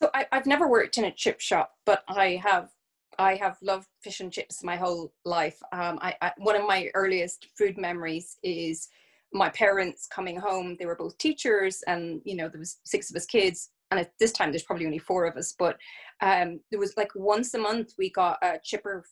so 0.00 0.08
I, 0.14 0.26
i've 0.30 0.46
never 0.46 0.68
worked 0.68 0.98
in 0.98 1.04
a 1.04 1.12
chip 1.12 1.40
shop 1.40 1.72
but 1.84 2.04
i 2.08 2.40
have 2.42 2.70
I 3.18 3.34
have 3.34 3.56
loved 3.62 3.88
fish 4.00 4.20
and 4.20 4.32
chips 4.32 4.62
my 4.62 4.76
whole 4.76 5.12
life. 5.24 5.58
Um, 5.72 5.98
I, 6.00 6.14
I, 6.22 6.32
one 6.38 6.54
of 6.54 6.66
my 6.66 6.88
earliest 6.94 7.48
food 7.58 7.76
memories 7.76 8.36
is 8.44 8.88
my 9.32 9.48
parents 9.48 10.06
coming 10.06 10.38
home. 10.38 10.76
They 10.78 10.86
were 10.86 10.94
both 10.94 11.18
teachers, 11.18 11.82
and 11.88 12.20
you 12.24 12.36
know 12.36 12.48
there 12.48 12.60
was 12.60 12.78
six 12.84 13.10
of 13.10 13.16
us 13.16 13.26
kids, 13.26 13.70
and 13.90 14.00
at 14.00 14.12
this 14.18 14.32
time 14.32 14.50
there's 14.50 14.62
probably 14.62 14.86
only 14.86 14.98
four 14.98 15.26
of 15.26 15.36
us 15.36 15.54
but 15.58 15.76
um, 16.20 16.60
there 16.70 16.80
was 16.80 16.96
like 16.96 17.10
once 17.14 17.54
a 17.54 17.58
month 17.58 17.92
we 17.98 18.10
got 18.10 18.38
a 18.42 18.58
chipper 18.62 19.04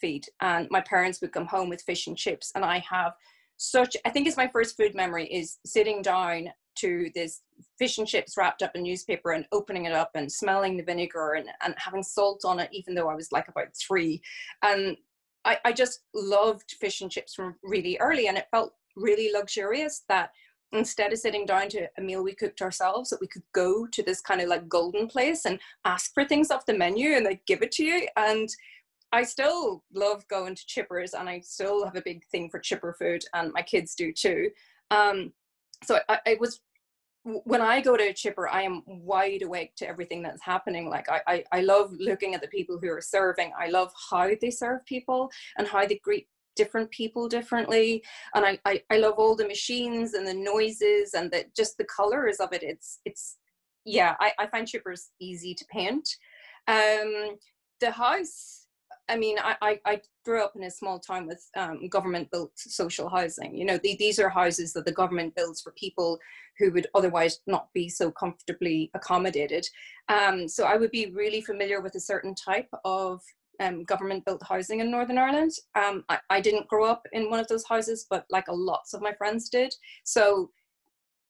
feed 0.00 0.26
and 0.40 0.68
my 0.70 0.80
parents 0.82 1.20
would 1.20 1.32
come 1.32 1.46
home 1.46 1.68
with 1.68 1.82
fish 1.82 2.06
and 2.06 2.16
chips 2.16 2.52
and 2.54 2.64
i 2.64 2.78
have 2.78 3.12
such 3.56 3.96
i 4.04 4.10
think 4.10 4.26
it's 4.26 4.36
my 4.36 4.48
first 4.48 4.76
food 4.76 4.94
memory 4.94 5.26
is 5.26 5.58
sitting 5.64 6.02
down 6.02 6.48
to 6.74 7.10
this 7.14 7.42
fish 7.78 7.98
and 7.98 8.08
chips 8.08 8.36
wrapped 8.36 8.62
up 8.62 8.72
in 8.74 8.82
newspaper 8.82 9.32
and 9.32 9.46
opening 9.52 9.86
it 9.86 9.92
up 9.92 10.10
and 10.14 10.30
smelling 10.30 10.76
the 10.76 10.82
vinegar 10.82 11.34
and, 11.34 11.48
and 11.64 11.74
having 11.76 12.02
salt 12.02 12.42
on 12.44 12.60
it 12.60 12.68
even 12.72 12.94
though 12.94 13.08
i 13.08 13.14
was 13.14 13.32
like 13.32 13.48
about 13.48 13.68
three. 13.76 14.20
And 14.62 14.96
I, 15.44 15.58
I 15.64 15.72
just 15.72 16.00
loved 16.14 16.76
fish 16.80 17.00
and 17.00 17.10
chips 17.10 17.34
from 17.34 17.56
really 17.62 17.98
early 17.98 18.28
and 18.28 18.38
it 18.38 18.46
felt 18.50 18.74
really 18.96 19.30
luxurious 19.32 20.02
that 20.08 20.30
instead 20.72 21.12
of 21.12 21.18
sitting 21.18 21.46
down 21.46 21.68
to 21.68 21.86
a 21.98 22.00
meal 22.00 22.22
we 22.22 22.34
cooked 22.34 22.62
ourselves 22.62 23.10
that 23.10 23.20
we 23.20 23.26
could 23.26 23.42
go 23.52 23.86
to 23.86 24.02
this 24.02 24.20
kind 24.20 24.40
of 24.40 24.48
like 24.48 24.68
golden 24.68 25.06
place 25.06 25.44
and 25.44 25.58
ask 25.84 26.12
for 26.14 26.24
things 26.24 26.50
off 26.50 26.66
the 26.66 26.76
menu 26.76 27.10
and 27.10 27.26
they 27.26 27.40
give 27.46 27.62
it 27.62 27.72
to 27.72 27.84
you 27.84 28.06
and 28.16 28.48
i 29.12 29.22
still 29.22 29.82
love 29.94 30.26
going 30.28 30.54
to 30.54 30.64
chippers 30.66 31.12
and 31.18 31.28
i 31.28 31.40
still 31.40 31.84
have 31.84 31.96
a 31.96 32.02
big 32.02 32.22
thing 32.30 32.48
for 32.48 32.58
chipper 32.58 32.94
food 32.98 33.22
and 33.34 33.52
my 33.52 33.62
kids 33.62 33.94
do 33.94 34.12
too 34.12 34.48
um, 34.90 35.32
so 35.84 35.98
I, 36.08 36.18
I 36.26 36.36
was 36.38 36.60
when 37.24 37.60
I 37.60 37.80
go 37.80 37.96
to 37.96 38.08
a 38.08 38.12
chipper, 38.12 38.48
I 38.48 38.62
am 38.62 38.82
wide 38.86 39.42
awake 39.42 39.76
to 39.76 39.88
everything 39.88 40.22
that's 40.22 40.42
happening. 40.42 40.88
Like 40.88 41.08
I, 41.08 41.20
I, 41.26 41.44
I 41.52 41.60
love 41.60 41.92
looking 41.98 42.34
at 42.34 42.40
the 42.40 42.48
people 42.48 42.78
who 42.82 42.90
are 42.90 43.00
serving. 43.00 43.52
I 43.58 43.68
love 43.68 43.92
how 44.10 44.28
they 44.40 44.50
serve 44.50 44.84
people 44.86 45.30
and 45.56 45.68
how 45.68 45.86
they 45.86 46.00
greet 46.02 46.26
different 46.56 46.90
people 46.90 47.28
differently 47.28 48.02
and 48.34 48.44
I, 48.44 48.58
I, 48.64 48.82
I 48.90 48.98
love 48.98 49.14
all 49.18 49.36
the 49.36 49.46
machines 49.46 50.14
and 50.14 50.26
the 50.26 50.34
noises 50.34 51.14
and 51.14 51.30
the 51.30 51.44
just 51.56 51.78
the 51.78 51.84
colors 51.84 52.38
of 52.38 52.52
it 52.52 52.62
it's 52.62 53.00
it's 53.04 53.38
yeah 53.84 54.14
i, 54.20 54.32
I 54.38 54.46
find 54.46 54.66
chippers 54.66 55.08
easy 55.20 55.54
to 55.54 55.64
paint 55.70 56.08
um 56.68 57.36
the 57.80 57.90
house 57.90 58.62
I 59.08 59.16
mean, 59.16 59.36
I, 59.38 59.56
I, 59.60 59.80
I, 59.84 60.00
grew 60.24 60.42
up 60.42 60.54
in 60.54 60.62
a 60.62 60.70
small 60.70 61.00
town 61.00 61.26
with 61.26 61.44
um, 61.56 61.88
government 61.88 62.30
built 62.30 62.52
social 62.56 63.08
housing. 63.08 63.56
You 63.56 63.64
know, 63.64 63.78
the, 63.82 63.96
these 63.98 64.18
are 64.20 64.28
houses 64.28 64.72
that 64.72 64.84
the 64.84 64.92
government 64.92 65.34
builds 65.34 65.60
for 65.60 65.72
people 65.72 66.18
who 66.58 66.70
would 66.72 66.86
otherwise 66.94 67.40
not 67.46 67.68
be 67.74 67.88
so 67.88 68.10
comfortably 68.10 68.90
accommodated. 68.94 69.66
Um, 70.08 70.46
so 70.46 70.64
I 70.64 70.76
would 70.76 70.92
be 70.92 71.10
really 71.10 71.40
familiar 71.40 71.80
with 71.80 71.96
a 71.96 72.00
certain 72.00 72.34
type 72.34 72.68
of 72.84 73.20
um, 73.62 73.84
government 73.84 74.24
built 74.24 74.42
housing 74.46 74.80
in 74.80 74.90
Northern 74.90 75.18
Ireland. 75.18 75.52
Um, 75.74 76.04
I, 76.08 76.18
I, 76.30 76.40
didn't 76.40 76.68
grow 76.68 76.84
up 76.84 77.02
in 77.12 77.30
one 77.30 77.40
of 77.40 77.48
those 77.48 77.64
houses, 77.66 78.06
but 78.10 78.24
like 78.30 78.48
a 78.48 78.54
lots 78.54 78.94
of 78.94 79.02
my 79.02 79.12
friends 79.12 79.48
did. 79.48 79.74
So 80.04 80.50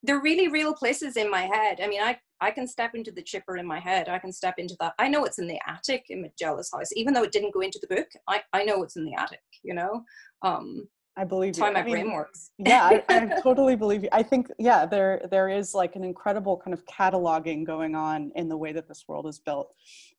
they're 0.03 0.21
really 0.21 0.49
real 0.49 0.75
places 0.75 1.17
in 1.17 1.31
my 1.31 1.43
head. 1.43 1.81
I 1.83 1.87
mean, 1.87 2.03
I, 2.03 2.19
I 2.41 2.51
can 2.51 2.67
step 2.67 2.93
into 2.95 3.13
the 3.13 3.23
chipper 3.23 3.57
in 3.57 3.67
my 3.67 3.79
head. 3.79 4.09
I 4.09 4.19
can 4.19 4.33
step 4.33 4.55
into 4.59 4.77
that. 4.81 4.95
I 4.99 5.09
know 5.09 5.25
it's 5.25 5.39
in 5.39 5.47
the 5.47 5.61
attic 5.67 6.07
in 6.09 6.23
Majella's 6.23 6.71
house, 6.73 6.91
even 6.97 7.15
though 7.15 7.23
it 7.23 7.33
didn't 7.33 7.55
go 7.55 7.61
into 7.61 7.79
the 7.81 7.95
book. 7.95 8.09
I, 8.29 8.43
I 8.53 8.65
know 8.65 8.83
it's 8.83 8.97
in 8.97 9.05
the 9.05 9.15
attic, 9.15 9.41
you 9.63 9.75
know? 9.75 10.03
Um, 10.43 10.89
I 11.17 11.25
believe 11.25 11.57
you. 11.57 11.65
how 11.65 11.71
my 11.71 11.81
I 11.81 11.85
mean, 11.85 11.93
brain 11.93 12.13
works. 12.13 12.51
yeah, 12.59 12.85
I, 12.85 13.05
I, 13.09 13.41
totally 13.43 13.77
believe 13.77 14.03
you. 14.03 14.09
I 14.13 14.23
think, 14.23 14.49
yeah, 14.59 14.87
there 14.87 15.21
there 15.31 15.51
is 15.51 15.75
like 15.75 15.95
an 15.95 16.05
incredible 16.05 16.57
kind 16.57 16.73
of 16.73 16.85
cataloging 16.87 17.67
going 17.67 17.95
on 17.95 18.33
in 18.35 18.49
the 18.49 18.57
way 18.57 18.73
that 18.73 18.89
this 18.89 19.05
world 19.07 19.27
is 19.27 19.39
built. 19.39 19.75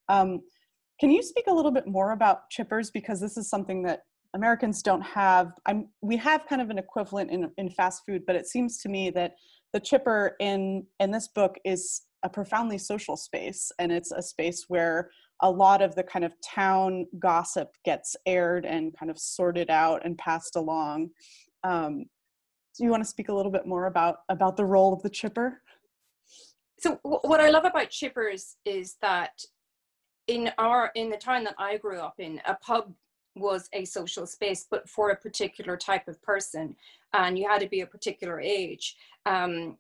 Um, 0.08 0.42
can 1.00 1.12
you 1.12 1.22
speak 1.22 1.46
a 1.48 1.54
little 1.54 1.72
bit 1.72 1.88
more 1.88 2.12
about 2.12 2.50
chippers 2.52 2.92
because 2.94 3.20
this 3.20 3.38
is 3.38 3.50
something 3.50 3.84
that 3.84 4.04
Americans 4.36 4.82
don't 4.82 5.02
have. 5.02 5.54
I'm, 5.66 5.90
we 6.02 6.18
have 6.18 6.48
kind 6.48 6.62
of 6.62 6.70
an 6.70 6.80
equivalent 6.80 7.30
in, 7.30 7.52
in 7.58 7.70
fast 7.70 8.04
food, 8.06 8.24
but 8.26 8.36
it 8.36 8.48
seems 8.48 8.80
to 8.80 8.90
me 8.90 9.10
that 9.12 9.36
the 9.74 9.80
chipper 9.80 10.36
in 10.40 10.86
in 11.00 11.12
this 11.12 11.28
book 11.28 11.58
is 11.64 12.04
a 12.24 12.30
profoundly 12.30 12.78
social 12.78 13.18
space, 13.18 13.72
and 13.80 13.92
it's 13.92 14.12
a 14.12 14.22
space 14.22 14.66
where 14.70 15.10
a 15.42 15.50
lot 15.50 15.82
of 15.82 15.94
the 15.96 16.04
kind 16.04 16.24
of 16.26 16.34
town 16.42 17.06
gossip 17.20 17.70
gets 17.84 18.16
aired 18.26 18.66
and 18.66 18.98
kind 18.98 19.12
of 19.12 19.20
sorted 19.20 19.70
out 19.70 20.02
and 20.06 20.18
passed 20.18 20.56
along. 20.56 21.10
Um, 21.64 22.06
do 22.78 22.84
you 22.84 22.90
want 22.90 23.04
to 23.04 23.10
speak 23.10 23.30
a 23.30 23.34
little 23.34 23.52
bit 23.52 23.68
more 23.68 23.86
about 23.86 24.18
about 24.30 24.58
the 24.58 24.66
role 24.66 24.94
of 24.94 25.04
the 25.04 25.10
chipper? 25.10 25.62
So 26.80 27.00
what 27.04 27.40
I 27.40 27.50
love 27.50 27.66
about 27.66 27.92
chippers 27.92 28.56
is 28.66 28.98
that 29.02 29.32
in 30.28 30.52
our 30.58 30.92
in 30.96 31.10
the 31.10 31.18
town 31.18 31.44
that 31.44 31.56
I 31.58 31.78
grew 31.78 32.00
up 32.00 32.16
in, 32.20 32.42
a 32.46 32.56
pub 32.56 32.94
was 33.36 33.68
a 33.74 33.86
social 33.86 34.26
space, 34.28 34.68
but 34.70 34.88
for 34.88 35.10
a 35.10 35.16
particular 35.16 35.76
type 35.76 36.08
of 36.08 36.22
person, 36.22 36.76
and 37.14 37.38
you 37.38 37.48
had 37.48 37.62
to 37.62 37.68
be 37.68 37.82
a 37.82 37.88
particular 37.88 38.40
age. 38.40 38.96
Um, 39.26 39.78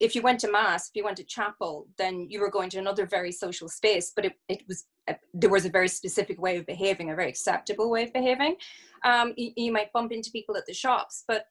if 0.00 0.14
you 0.14 0.22
went 0.22 0.40
to 0.40 0.50
mass, 0.50 0.88
if 0.88 0.96
you 0.96 1.04
went 1.04 1.16
to 1.16 1.24
chapel, 1.24 1.86
then 1.96 2.26
you 2.28 2.40
were 2.40 2.50
going 2.50 2.68
to 2.70 2.78
another 2.78 3.06
very 3.06 3.32
social 3.32 3.68
space. 3.68 4.12
But 4.14 4.26
it, 4.26 4.34
it 4.48 4.62
was 4.68 4.84
a, 5.08 5.16
there 5.32 5.50
was 5.50 5.64
a 5.64 5.70
very 5.70 5.88
specific 5.88 6.40
way 6.40 6.56
of 6.58 6.66
behaving, 6.66 7.10
a 7.10 7.14
very 7.14 7.28
acceptable 7.28 7.90
way 7.90 8.04
of 8.04 8.12
behaving. 8.12 8.56
Um, 9.04 9.32
you, 9.36 9.52
you 9.56 9.72
might 9.72 9.92
bump 9.92 10.12
into 10.12 10.30
people 10.30 10.56
at 10.56 10.66
the 10.66 10.74
shops, 10.74 11.24
but 11.26 11.46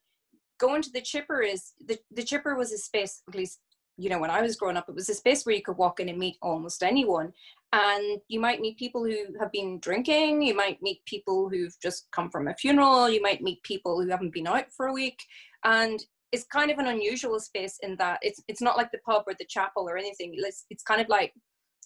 going 0.58 0.82
to 0.82 0.90
the 0.92 1.00
chipper 1.00 1.42
is 1.42 1.72
the, 1.84 1.98
the 2.12 2.22
chipper 2.22 2.54
was 2.54 2.72
a 2.72 2.78
space 2.78 3.22
at 3.28 3.34
least 3.34 3.58
you 3.96 4.08
know 4.08 4.18
when 4.18 4.30
i 4.30 4.40
was 4.40 4.56
growing 4.56 4.76
up 4.76 4.88
it 4.88 4.94
was 4.94 5.08
a 5.08 5.14
space 5.14 5.44
where 5.44 5.54
you 5.54 5.62
could 5.62 5.76
walk 5.76 6.00
in 6.00 6.08
and 6.08 6.18
meet 6.18 6.36
almost 6.42 6.82
anyone. 6.82 7.32
And 7.74 8.20
you 8.28 8.38
might 8.38 8.60
meet 8.60 8.76
people 8.76 9.02
who 9.02 9.24
have 9.40 9.50
been 9.50 9.78
drinking 9.78 10.42
you 10.42 10.54
might 10.54 10.82
meet 10.82 11.04
people 11.06 11.48
who've 11.48 11.74
just 11.82 12.06
come 12.12 12.30
from 12.30 12.48
a 12.48 12.54
funeral 12.54 13.08
you 13.08 13.22
might 13.22 13.42
meet 13.42 13.62
people 13.62 14.02
who 14.02 14.10
haven't 14.10 14.34
been 14.34 14.46
out 14.46 14.66
for 14.76 14.86
a 14.86 14.92
week. 14.92 15.18
And 15.64 16.04
it's 16.32 16.44
kind 16.44 16.70
of 16.70 16.78
an 16.78 16.86
unusual 16.86 17.38
space 17.38 17.78
in 17.82 17.96
that 17.96 18.18
it's 18.22 18.42
it's 18.48 18.62
not 18.62 18.76
like 18.76 18.90
the 18.90 18.98
pub 19.06 19.24
or 19.26 19.34
the 19.38 19.44
chapel 19.44 19.88
or 19.88 19.98
anything. 19.98 20.34
It's, 20.34 20.64
it's 20.70 20.82
kind 20.82 21.00
of 21.00 21.08
like 21.08 21.32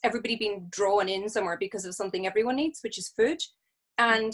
everybody 0.04 0.36
being 0.36 0.66
drawn 0.70 1.08
in 1.08 1.28
somewhere 1.28 1.56
because 1.58 1.84
of 1.84 1.94
something 1.94 2.26
everyone 2.26 2.56
needs, 2.56 2.80
which 2.82 2.98
is 2.98 3.12
food. 3.16 3.38
And 3.98 4.32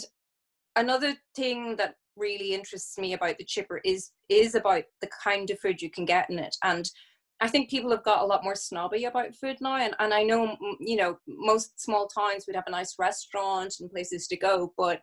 another 0.75 1.15
thing 1.35 1.75
that 1.77 1.95
really 2.15 2.53
interests 2.53 2.97
me 2.99 3.13
about 3.13 3.39
the 3.39 3.45
chipper 3.45 3.81
is 3.83 4.11
is 4.29 4.53
about 4.53 4.83
the 5.01 5.09
kind 5.23 5.49
of 5.49 5.59
food 5.59 5.81
you 5.81 5.89
can 5.89 6.05
get 6.05 6.29
in 6.29 6.37
it. 6.37 6.55
And 6.63 6.89
I 7.43 7.49
think 7.49 7.69
people 7.69 7.91
have 7.91 8.05
got 8.05 8.21
a 8.21 8.25
lot 8.25 8.45
more 8.45 8.55
snobby 8.55 9.03
about 9.03 9.35
food 9.35 9.57
now, 9.59 9.75
and, 9.75 9.93
and 9.99 10.13
I 10.13 10.23
know 10.23 10.55
you 10.79 10.95
know 10.95 11.19
most 11.27 11.77
small 11.77 12.07
towns 12.07 12.47
would 12.47 12.55
have 12.55 12.67
a 12.67 12.71
nice 12.71 12.95
restaurant 12.97 13.75
and 13.81 13.91
places 13.91 14.27
to 14.27 14.37
go, 14.37 14.71
but 14.77 15.01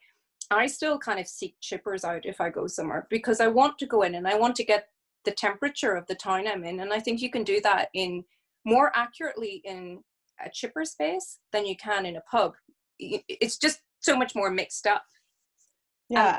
I 0.50 0.66
still 0.66 0.98
kind 0.98 1.20
of 1.20 1.28
seek 1.28 1.54
chippers 1.60 2.02
out 2.02 2.24
if 2.24 2.40
I 2.40 2.48
go 2.48 2.66
somewhere 2.66 3.06
because 3.10 3.40
I 3.40 3.48
want 3.48 3.76
to 3.78 3.86
go 3.86 4.02
in 4.02 4.14
and 4.14 4.26
I 4.26 4.38
want 4.38 4.56
to 4.56 4.64
get 4.64 4.86
the 5.26 5.32
temperature 5.32 5.94
of 5.94 6.06
the 6.06 6.14
town 6.14 6.48
I'm 6.48 6.64
in, 6.64 6.80
and 6.80 6.94
I 6.94 6.98
think 6.98 7.20
you 7.20 7.30
can 7.30 7.44
do 7.44 7.60
that 7.60 7.90
in 7.92 8.24
more 8.64 8.90
accurately 8.94 9.60
in 9.66 10.00
a 10.42 10.48
chipper 10.48 10.86
space 10.86 11.40
than 11.52 11.66
you 11.66 11.76
can 11.76 12.06
in 12.06 12.16
a 12.16 12.22
pub. 12.22 12.54
It's 12.98 13.58
just 13.58 13.80
so 14.00 14.16
much 14.16 14.34
more 14.34 14.50
mixed 14.50 14.86
up. 14.86 15.04
Yeah, 16.08 16.38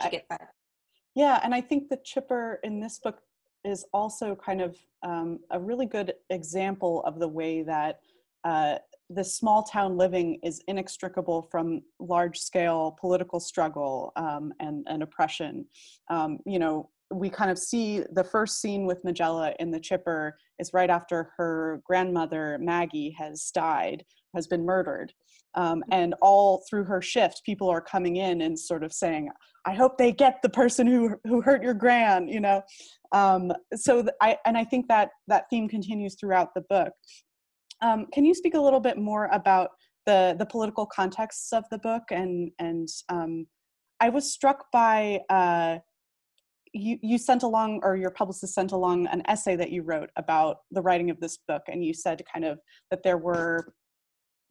Yeah, 1.13 1.39
and 1.43 1.53
I 1.53 1.62
think 1.62 1.89
the 1.89 2.00
chipper 2.03 2.60
in 2.63 2.79
this 2.79 3.00
book 3.03 3.20
is 3.63 3.86
also 3.94 4.36
kind 4.36 4.62
of 4.62 4.77
um, 5.03 5.39
a 5.51 5.60
really 5.60 5.86
good 5.86 6.13
example 6.30 7.03
of 7.06 7.20
the 7.20 7.27
way 7.27 7.63
that 7.63 8.00
uh, 8.44 8.75
the 9.10 9.24
small 9.24 9.63
town 9.63 9.98
living 9.98 10.39
is 10.44 10.62
inextricable 10.68 11.41
from 11.51 11.82
large 12.00 12.39
scale 12.39 12.98
political 13.00 13.39
struggle 13.39 14.13
um, 14.15 14.53
and, 14.60 14.86
and 14.89 15.03
oppression. 15.03 15.65
Um, 16.10 16.39
you 16.46 16.60
know, 16.60 16.89
we 17.12 17.30
kind 17.30 17.51
of 17.51 17.60
see 17.60 18.03
the 18.13 18.24
first 18.24 18.62
scene 18.62 18.86
with 18.86 19.03
Majella 19.03 19.53
in 19.60 19.70
the 19.70 19.80
chipper 19.80 20.38
is 20.60 20.74
right 20.74 20.89
after 20.89 21.34
her 21.36 21.82
grandmother, 21.84 22.58
Maggie, 22.62 23.13
has 23.18 23.51
died, 23.53 24.06
has 24.34 24.48
been 24.48 24.66
murdered. 24.66 25.14
Um, 25.56 25.84
and 25.92 26.16
all 26.22 26.64
through 26.70 26.86
her 26.86 27.02
shift, 27.02 27.42
people 27.46 27.70
are 27.70 27.82
coming 27.82 28.16
in 28.18 28.42
and 28.42 28.58
sort 28.58 28.84
of 28.84 28.94
saying, 28.94 29.30
I 29.66 29.74
hope 29.74 29.98
they 29.98 30.12
get 30.12 30.42
the 30.42 30.50
person 30.50 30.88
who, 30.88 31.18
who 31.26 31.42
hurt 31.42 31.62
your 31.62 31.74
grand, 31.74 32.30
you 32.30 32.40
know? 32.40 32.62
Um, 33.12 33.52
so 33.76 34.06
I 34.22 34.38
and 34.46 34.58
I 34.58 34.64
think 34.64 34.88
that 34.88 35.10
that 35.28 35.46
theme 35.50 35.68
continues 35.68 36.16
throughout 36.20 36.54
the 36.56 36.62
book. 36.70 36.94
Um, 37.82 38.08
can 38.14 38.26
you 38.26 38.34
speak 38.34 38.54
a 38.54 38.62
little 38.62 38.80
bit 38.80 38.98
more 38.98 39.26
about 39.32 39.72
the 40.06 40.36
the 40.40 40.46
political 40.46 40.86
contexts 40.86 41.52
of 41.54 41.66
the 41.70 41.78
book 41.80 42.04
and 42.12 42.52
and 42.60 42.88
um, 43.10 43.46
I 44.00 44.10
was 44.10 44.32
struck 44.32 44.66
by 44.72 45.20
uh, 45.30 45.78
you 46.74 46.98
you 47.02 47.18
sent 47.18 47.44
along 47.44 47.82
or 47.84 47.96
your 47.96 48.12
publicist 48.12 48.56
sent 48.56 48.72
along 48.72 49.08
an 49.08 49.22
essay 49.28 49.56
that 49.56 49.72
you 49.72 49.84
wrote 49.84 50.10
about 50.16 50.58
the 50.72 50.82
writing 50.82 51.10
of 51.10 51.20
this 51.20 51.38
book 51.48 51.64
and 51.68 51.84
you 51.84 51.94
said 51.94 52.24
kind 52.32 52.46
of 52.46 52.60
that 52.90 53.04
there 53.04 53.18
were 53.18 53.74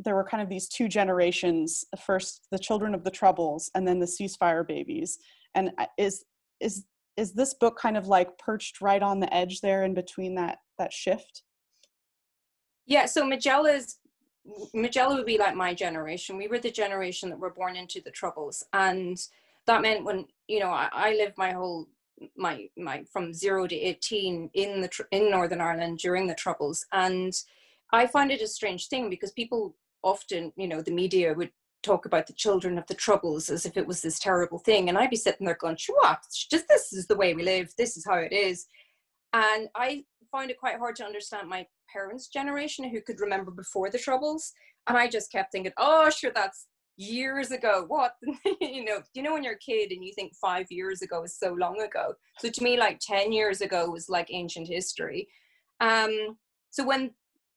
there 0.05 0.15
were 0.15 0.25
kind 0.25 0.43
of 0.43 0.49
these 0.49 0.69
two 0.69 0.89
generations 0.89 1.85
first 2.05 2.47
the 2.51 2.59
children 2.59 2.95
of 2.95 3.05
the 3.05 3.11
troubles 3.11 3.71
and 3.75 3.87
then 3.87 3.99
the 3.99 4.07
ceasefire 4.07 4.67
babies. 4.67 5.19
And 5.55 5.71
is 5.99 6.25
is 6.61 6.85
is 7.17 7.33
this 7.35 7.55
book 7.55 7.79
kind 7.79 7.97
of 7.97 8.07
like 8.07 8.39
perched 8.39 8.81
right 8.81 9.03
on 9.03 9.21
the 9.21 9.33
edge 9.35 9.61
there 9.61 9.85
in 9.85 9.95
between 9.95 10.35
that 10.37 10.59
that 10.79 10.93
shift? 10.93 11.43
Yeah 12.87 13.07
so 13.07 13.27
majella's 13.27 13.99
majella 14.73 15.17
would 15.17 15.27
be 15.27 15.39
like 15.39 15.55
my 15.55 15.75
generation. 15.75 16.37
We 16.37 16.49
were 16.49 16.59
the 16.59 16.71
generation 16.71 17.29
that 17.31 17.39
were 17.39 17.53
born 17.53 17.77
into 17.77 18.01
the 18.01 18.11
troubles. 18.11 18.65
And 18.73 19.19
that 19.67 19.83
meant 19.83 20.05
when 20.05 20.27
you 20.49 20.61
know 20.61 20.71
i, 20.71 20.89
I 20.93 21.13
lived 21.13 21.37
my 21.37 21.53
whole 21.53 21.87
my 22.37 22.69
my 22.77 23.05
from 23.13 23.33
0 23.33 23.67
to 23.69 23.77
18 23.77 24.51
in 24.55 24.81
the 24.81 24.91
in 25.11 25.31
northern 25.31 25.61
ireland 25.61 25.99
during 25.99 26.27
the 26.27 26.35
troubles. 26.35 26.87
And 26.93 27.33
i 27.93 28.07
find 28.07 28.31
it 28.31 28.43
a 28.43 28.47
strange 28.47 28.89
thing 28.89 29.11
because 29.11 29.33
people 29.33 29.75
often 30.03 30.53
you 30.57 30.69
know 30.69 30.83
the 30.83 30.91
media 30.91 31.35
would 31.35 31.51
talk 31.83 32.05
about 32.05 32.27
the 32.27 32.33
children 32.33 32.79
of 32.79 32.87
the 32.87 32.95
troubles 32.95 33.49
as 33.49 33.65
if 33.65 33.77
it 33.77 33.87
was 33.87 34.03
this 34.03 34.19
terrible 34.19 34.59
thing. 34.59 34.89
And 34.89 34.99
I'd 34.99 35.11
be 35.11 35.17
sitting 35.17 35.47
there 35.47 35.57
going, 35.59 35.79
what? 35.89 36.19
Just 36.51 36.69
this 36.69 36.93
is 36.93 37.07
the 37.07 37.17
way 37.17 37.35
we 37.35 37.43
live. 37.43 37.73
This 37.79 37.97
is 37.97 38.05
how 38.05 38.17
it 38.17 38.33
is. 38.33 38.67
And 39.33 39.69
I 39.75 40.05
find 40.31 40.51
it 40.51 40.59
quite 40.59 40.79
hard 40.79 40.97
to 40.97 41.05
understand 41.05 41.49
my 41.49 41.67
parents' 41.93 42.29
generation 42.29 42.89
who 42.89 43.01
could 43.01 43.21
remember 43.21 43.51
before 43.51 43.91
the 43.91 43.99
troubles. 43.99 44.53
And 44.89 44.97
I 44.97 45.09
just 45.09 45.33
kept 45.33 45.53
thinking, 45.53 45.73
oh, 45.79 46.11
sure, 46.11 46.33
that's 46.35 46.67
years 46.97 47.51
ago. 47.51 47.85
What? 47.87 48.13
you 48.61 48.85
know, 48.85 49.01
you 49.15 49.23
know 49.23 49.33
when 49.33 49.45
you're 49.45 49.55
a 49.55 49.59
kid 49.59 49.91
and 49.93 50.05
you 50.05 50.13
think 50.15 50.33
five 50.41 50.67
years 50.71 51.03
ago 51.03 51.23
is 51.23 51.39
so 51.39 51.53
long 51.53 51.81
ago. 51.81 52.15
So 52.39 52.51
to 52.51 52.63
me, 52.63 52.79
like 52.79 53.01
10 53.01 53.33
years 53.33 53.61
ago 53.61 53.91
was 53.91 54.09
like 54.09 54.29
ancient 54.31 54.69
history. 54.69 55.29
Um, 55.81 56.37
so 56.71 56.85
when 56.85 57.13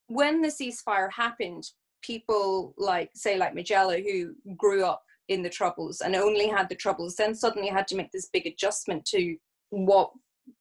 when 0.08 0.41
the 0.41 0.49
ceasefire 0.49 1.12
happened, 1.12 1.63
people 2.04 2.74
like 2.78 3.10
say 3.16 3.38
like 3.38 3.56
Majella 3.56 3.98
who 4.00 4.36
grew 4.56 4.86
up 4.86 5.04
in 5.30 5.42
the 5.42 5.50
troubles 5.50 6.02
and 6.02 6.16
only 6.16 6.48
had 6.48 6.70
the 6.70 6.76
troubles 6.76 7.16
then 7.16 7.34
suddenly 7.34 7.70
had 7.70 7.88
to 7.88 7.96
make 7.96 8.12
this 8.12 8.30
big 8.32 8.46
adjustment 8.46 9.06
to 9.06 9.36
what 9.70 10.12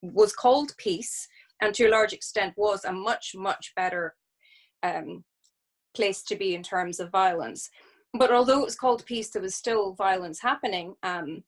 was 0.01 0.33
called 0.33 0.73
peace 0.79 1.29
and 1.61 1.75
to 1.75 1.87
a 1.87 1.91
large 1.91 2.13
extent 2.13 2.55
was 2.57 2.85
a 2.85 2.93
much 2.93 3.33
much 3.35 3.73
better 3.77 4.15
um, 4.83 5.25
place 5.95 6.23
to 6.23 6.37
be 6.37 6.55
in 6.55 6.63
terms 6.63 6.99
of 6.99 7.11
violence. 7.11 7.69
But 8.15 8.33
although 8.33 8.61
it 8.61 8.65
was 8.65 8.77
called 8.77 9.05
peace 9.05 9.31
there 9.31 9.43
was 9.43 9.55
still 9.55 9.95
violence 9.95 10.41
happening 10.41 10.95
um, 11.03 11.43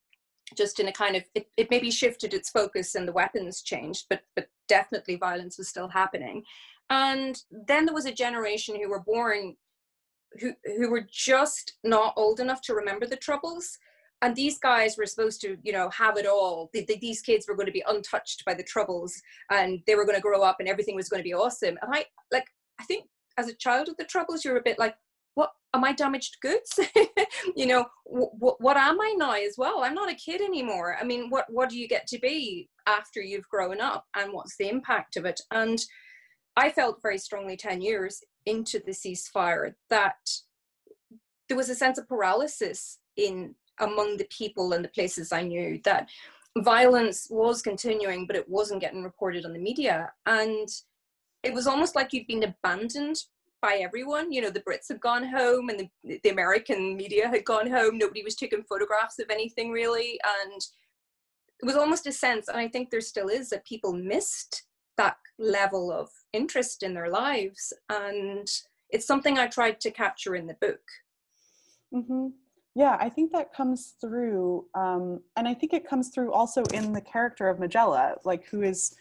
just 0.57 0.81
in 0.81 0.89
a 0.89 0.93
kind 0.93 1.17
of 1.17 1.25
it, 1.35 1.47
it 1.57 1.71
maybe 1.71 1.91
shifted 1.91 2.35
its 2.35 2.51
focus 2.51 2.95
and 2.97 3.07
the 3.07 3.13
weapons 3.13 3.63
changed 3.63 4.07
but 4.11 4.23
but 4.35 4.49
definitely 4.69 5.17
violence 5.17 5.57
was 5.59 5.69
still 5.69 5.89
happening. 5.89 6.43
And 6.91 7.41
then 7.51 7.87
there 7.87 7.95
was 7.95 8.07
a 8.07 8.13
generation 8.13 8.77
who 8.77 8.91
were 8.91 9.01
born 9.01 9.57
who 10.41 10.53
who 10.77 10.91
were 10.91 11.07
just 11.11 11.75
not 11.85 12.15
old 12.17 12.41
enough 12.41 12.61
to 12.63 12.75
remember 12.75 13.07
the 13.07 13.17
troubles. 13.17 13.79
And 14.23 14.35
these 14.35 14.59
guys 14.59 14.97
were 14.97 15.07
supposed 15.07 15.41
to 15.43 15.57
you 15.63 15.73
know 15.73 15.91
have 15.91 16.17
it 16.17 16.27
all. 16.27 16.71
The, 16.73 16.85
the, 16.87 16.99
these 16.99 17.21
kids 17.21 17.47
were 17.47 17.55
going 17.55 17.67
to 17.67 17.73
be 17.73 17.85
untouched 17.87 18.45
by 18.45 18.55
the 18.55 18.63
troubles 18.63 19.15
and 19.51 19.81
they 19.87 19.95
were 19.95 20.05
going 20.05 20.17
to 20.17 20.23
grow 20.23 20.43
up 20.43 20.57
and 20.61 20.69
everything 20.69 20.97
was 20.97 21.09
going 21.09 21.23
to 21.23 21.29
be 21.29 21.35
awesome. 21.35 21.77
And 21.83 21.95
i 21.95 22.05
like 22.33 22.47
i 22.81 22.85
think 22.85 23.07
as 23.39 23.49
a 23.49 23.55
child 23.55 23.89
of 23.89 23.97
the 23.97 24.05
troubles 24.05 24.45
you're 24.45 24.57
a 24.57 24.63
bit 24.63 24.79
like 24.79 24.95
what 25.35 25.51
am 25.75 25.85
i 25.85 25.93
damaged 25.93 26.37
goods? 26.41 26.79
You 27.57 27.67
know 27.67 27.85
what 28.05 28.61
what 28.61 28.77
am 28.77 29.01
i 29.01 29.15
now 29.17 29.33
as 29.33 29.57
well? 29.59 29.85
I'm 29.85 29.95
not 29.95 30.11
a 30.11 30.15
kid 30.15 30.41
anymore. 30.41 30.97
I 31.01 31.05
mean 31.05 31.29
what 31.31 31.47
what 31.49 31.69
do 31.69 31.79
you 31.79 31.89
get 31.89 32.07
to 32.09 32.19
be 32.19 32.69
after 32.87 33.21
you've 33.21 33.49
grown 33.49 33.81
up 33.81 34.07
and 34.17 34.33
what's 34.33 34.57
the 34.57 34.69
impact 34.69 35.17
of 35.17 35.25
it? 35.25 35.41
And 35.51 35.79
i 36.57 36.71
felt 36.71 37.03
very 37.03 37.19
strongly 37.19 37.57
10 37.57 37.81
years 37.81 38.23
into 38.47 38.79
the 38.79 38.93
ceasefire 38.93 39.75
that 39.91 40.31
there 41.49 41.57
was 41.57 41.69
a 41.69 41.75
sense 41.75 41.99
of 41.99 42.09
paralysis 42.09 42.99
in 43.17 43.55
among 43.81 44.17
the 44.17 44.27
people 44.31 44.73
and 44.73 44.85
the 44.85 44.89
places 44.89 45.33
I 45.33 45.43
knew 45.43 45.81
that 45.85 46.09
violence 46.59 47.27
was 47.31 47.63
continuing, 47.63 48.27
but 48.27 48.37
it 48.37 48.49
wasn't 48.49 48.81
getting 48.81 49.03
reported 49.03 49.45
on 49.45 49.53
the 49.53 49.59
media. 49.59 50.13
And 50.27 50.69
it 51.43 51.53
was 51.53 51.67
almost 51.67 51.97
like 51.97 52.13
you'd 52.13 52.29
been 52.29 52.45
abandoned 52.45 53.17
by 53.61 53.81
everyone. 53.83 54.33
You 54.33 54.43
know, 54.43 54.51
the 54.51 54.61
Brits 54.61 54.89
had 54.89 55.01
gone 55.01 55.25
home 55.25 55.69
and 55.69 55.81
the, 55.81 56.21
the 56.23 56.31
American 56.31 56.97
media 56.97 57.29
had 57.29 57.45
gone 57.45 57.69
home. 57.69 57.99
Nobody 57.99 58.23
was 58.23 58.37
taking 58.37 58.63
photographs 58.63 59.19
of 59.19 59.31
anything 59.31 59.73
really. 59.73 60.21
And 60.43 60.61
it 61.61 61.67
was 61.67 61.77
almost 61.77 62.07
a 62.07 62.13
sense, 62.13 62.49
and 62.49 62.59
I 62.59 62.69
think 62.69 62.91
there 62.91 63.01
still 63.01 63.29
is, 63.29 63.49
that 63.51 63.65
people 63.65 63.93
missed 63.93 64.65
that 64.97 65.17
level 65.39 65.91
of 65.91 66.11
interest 66.35 66.83
in 66.83 66.95
their 66.95 67.09
lives 67.09 67.73
and 67.89 68.51
it's 68.91 69.07
something 69.07 69.39
i 69.39 69.47
tried 69.47 69.81
to 69.81 69.91
capture 69.91 70.35
in 70.35 70.47
the 70.47 70.55
book 70.55 70.81
mm-hmm. 71.95 72.29
yeah 72.75 72.97
i 73.01 73.09
think 73.09 73.33
that 73.33 73.53
comes 73.53 73.95
through 74.01 74.65
um, 74.75 75.21
and 75.37 75.47
i 75.47 75.55
think 75.55 75.73
it 75.73 75.89
comes 75.89 76.09
through 76.09 76.33
also 76.33 76.63
in 76.73 76.93
the 76.93 77.01
character 77.01 77.49
of 77.49 77.59
Majella, 77.59 78.17
like 78.25 78.45
who 78.47 78.63
is 78.63 78.95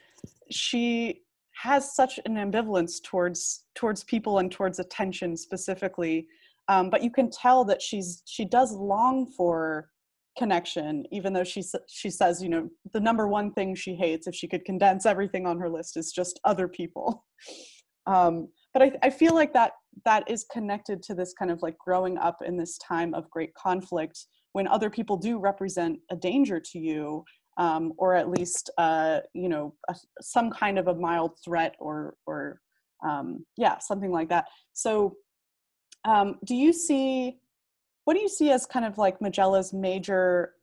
she 0.50 1.22
has 1.56 1.96
such 1.96 2.20
an 2.26 2.36
ambivalence 2.36 3.02
towards 3.02 3.66
towards 3.76 4.04
people 4.04 4.40
and 4.40 4.52
towards 4.52 4.80
attention 4.80 5.36
specifically 5.36 6.28
um, 6.70 6.90
but 6.90 7.04
you 7.04 7.12
can 7.12 7.30
tell 7.30 7.66
that 7.66 7.82
she's 7.82 8.24
she 8.26 8.46
does 8.46 8.72
long 8.74 9.26
for 9.26 9.90
connection 10.38 11.06
even 11.12 11.32
though 11.32 11.44
she 11.44 11.64
she 11.88 12.10
says 12.10 12.42
you 12.42 12.50
know 12.50 12.68
the 12.92 13.00
number 13.00 13.28
one 13.28 13.52
thing 13.52 13.76
she 13.76 13.94
hates 13.94 14.26
if 14.26 14.34
she 14.34 14.48
could 14.48 14.66
condense 14.66 15.06
everything 15.06 15.46
on 15.46 15.60
her 15.60 15.70
list 15.70 15.98
is 15.98 16.12
just 16.12 16.40
other 16.44 16.68
people. 16.68 17.26
Um, 18.06 18.50
but 18.74 18.84
I, 18.84 18.92
I 19.02 19.10
feel 19.10 19.34
like 19.34 19.54
that 19.54 19.72
that 20.04 20.30
is 20.30 20.46
connected 20.52 21.02
to 21.04 21.16
this 21.16 21.34
kind 21.40 21.50
of 21.50 21.62
like 21.62 21.78
growing 21.78 22.18
up 22.18 22.40
in 22.46 22.58
this 22.58 22.78
time 22.80 23.14
of 23.14 23.30
great 23.30 23.54
conflict 23.54 24.26
when 24.52 24.68
other 24.68 24.90
people 24.90 25.16
do 25.16 25.40
represent 25.40 26.00
a 26.12 26.16
danger 26.18 26.60
to 26.60 26.80
you 26.80 27.24
um, 27.58 27.94
or 27.98 28.16
at 28.16 28.30
least 28.30 28.70
uh, 28.78 29.20
you 29.34 29.50
know 29.50 29.74
a, 29.90 29.96
some 30.22 30.50
kind 30.50 30.80
of 30.80 30.88
a 30.88 30.96
mild 30.96 31.38
threat 31.44 31.76
or 31.80 32.16
or 32.26 32.60
um, 33.08 33.46
yeah 33.58 33.78
something 33.80 34.12
like 34.12 34.30
that. 34.30 34.46
So 34.74 35.16
um, 36.06 36.40
do 36.46 36.56
you 36.56 36.74
see 36.74 37.38
what 38.06 38.16
do 38.16 38.20
you 38.20 38.30
see 38.30 38.52
as 38.52 38.66
kind 38.66 38.86
of 38.86 38.98
like 38.98 39.20
Majella's 39.20 39.74
major 39.74 40.54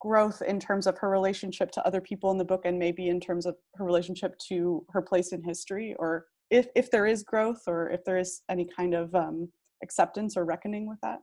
growth 0.00 0.42
in 0.42 0.60
terms 0.60 0.86
of 0.86 0.98
her 0.98 1.08
relationship 1.08 1.70
to 1.72 1.86
other 1.86 2.00
people 2.00 2.30
in 2.30 2.38
the 2.38 2.44
book 2.44 2.62
and 2.64 2.78
maybe 2.78 3.08
in 3.08 3.20
terms 3.20 3.46
of 3.46 3.56
her 3.76 3.84
relationship 3.84 4.36
to 4.48 4.84
her 4.90 5.02
place 5.02 5.32
in 5.32 5.42
history 5.42 5.94
or 5.98 6.26
if, 6.50 6.68
if 6.74 6.90
there 6.90 7.06
is 7.06 7.22
growth 7.22 7.62
or 7.66 7.90
if 7.90 8.04
there 8.04 8.18
is 8.18 8.42
any 8.48 8.64
kind 8.64 8.94
of 8.94 9.14
um, 9.14 9.48
acceptance 9.82 10.36
or 10.36 10.44
reckoning 10.44 10.88
with 10.88 10.98
that? 11.02 11.20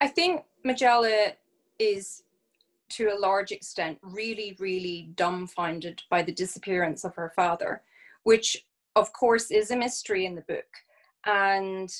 I 0.00 0.08
think 0.08 0.42
Majella 0.64 1.32
is 1.78 2.22
to 2.90 3.08
a 3.08 3.18
large 3.18 3.52
extent 3.52 3.98
really, 4.02 4.56
really 4.58 5.10
dumbfounded 5.14 6.02
by 6.10 6.22
the 6.22 6.32
disappearance 6.32 7.04
of 7.04 7.14
her 7.16 7.32
father, 7.36 7.82
which 8.22 8.64
of 8.96 9.12
course 9.12 9.50
is 9.50 9.70
a 9.70 9.76
mystery 9.76 10.24
in 10.24 10.34
the 10.34 10.42
book. 10.42 10.64
And 11.26 11.92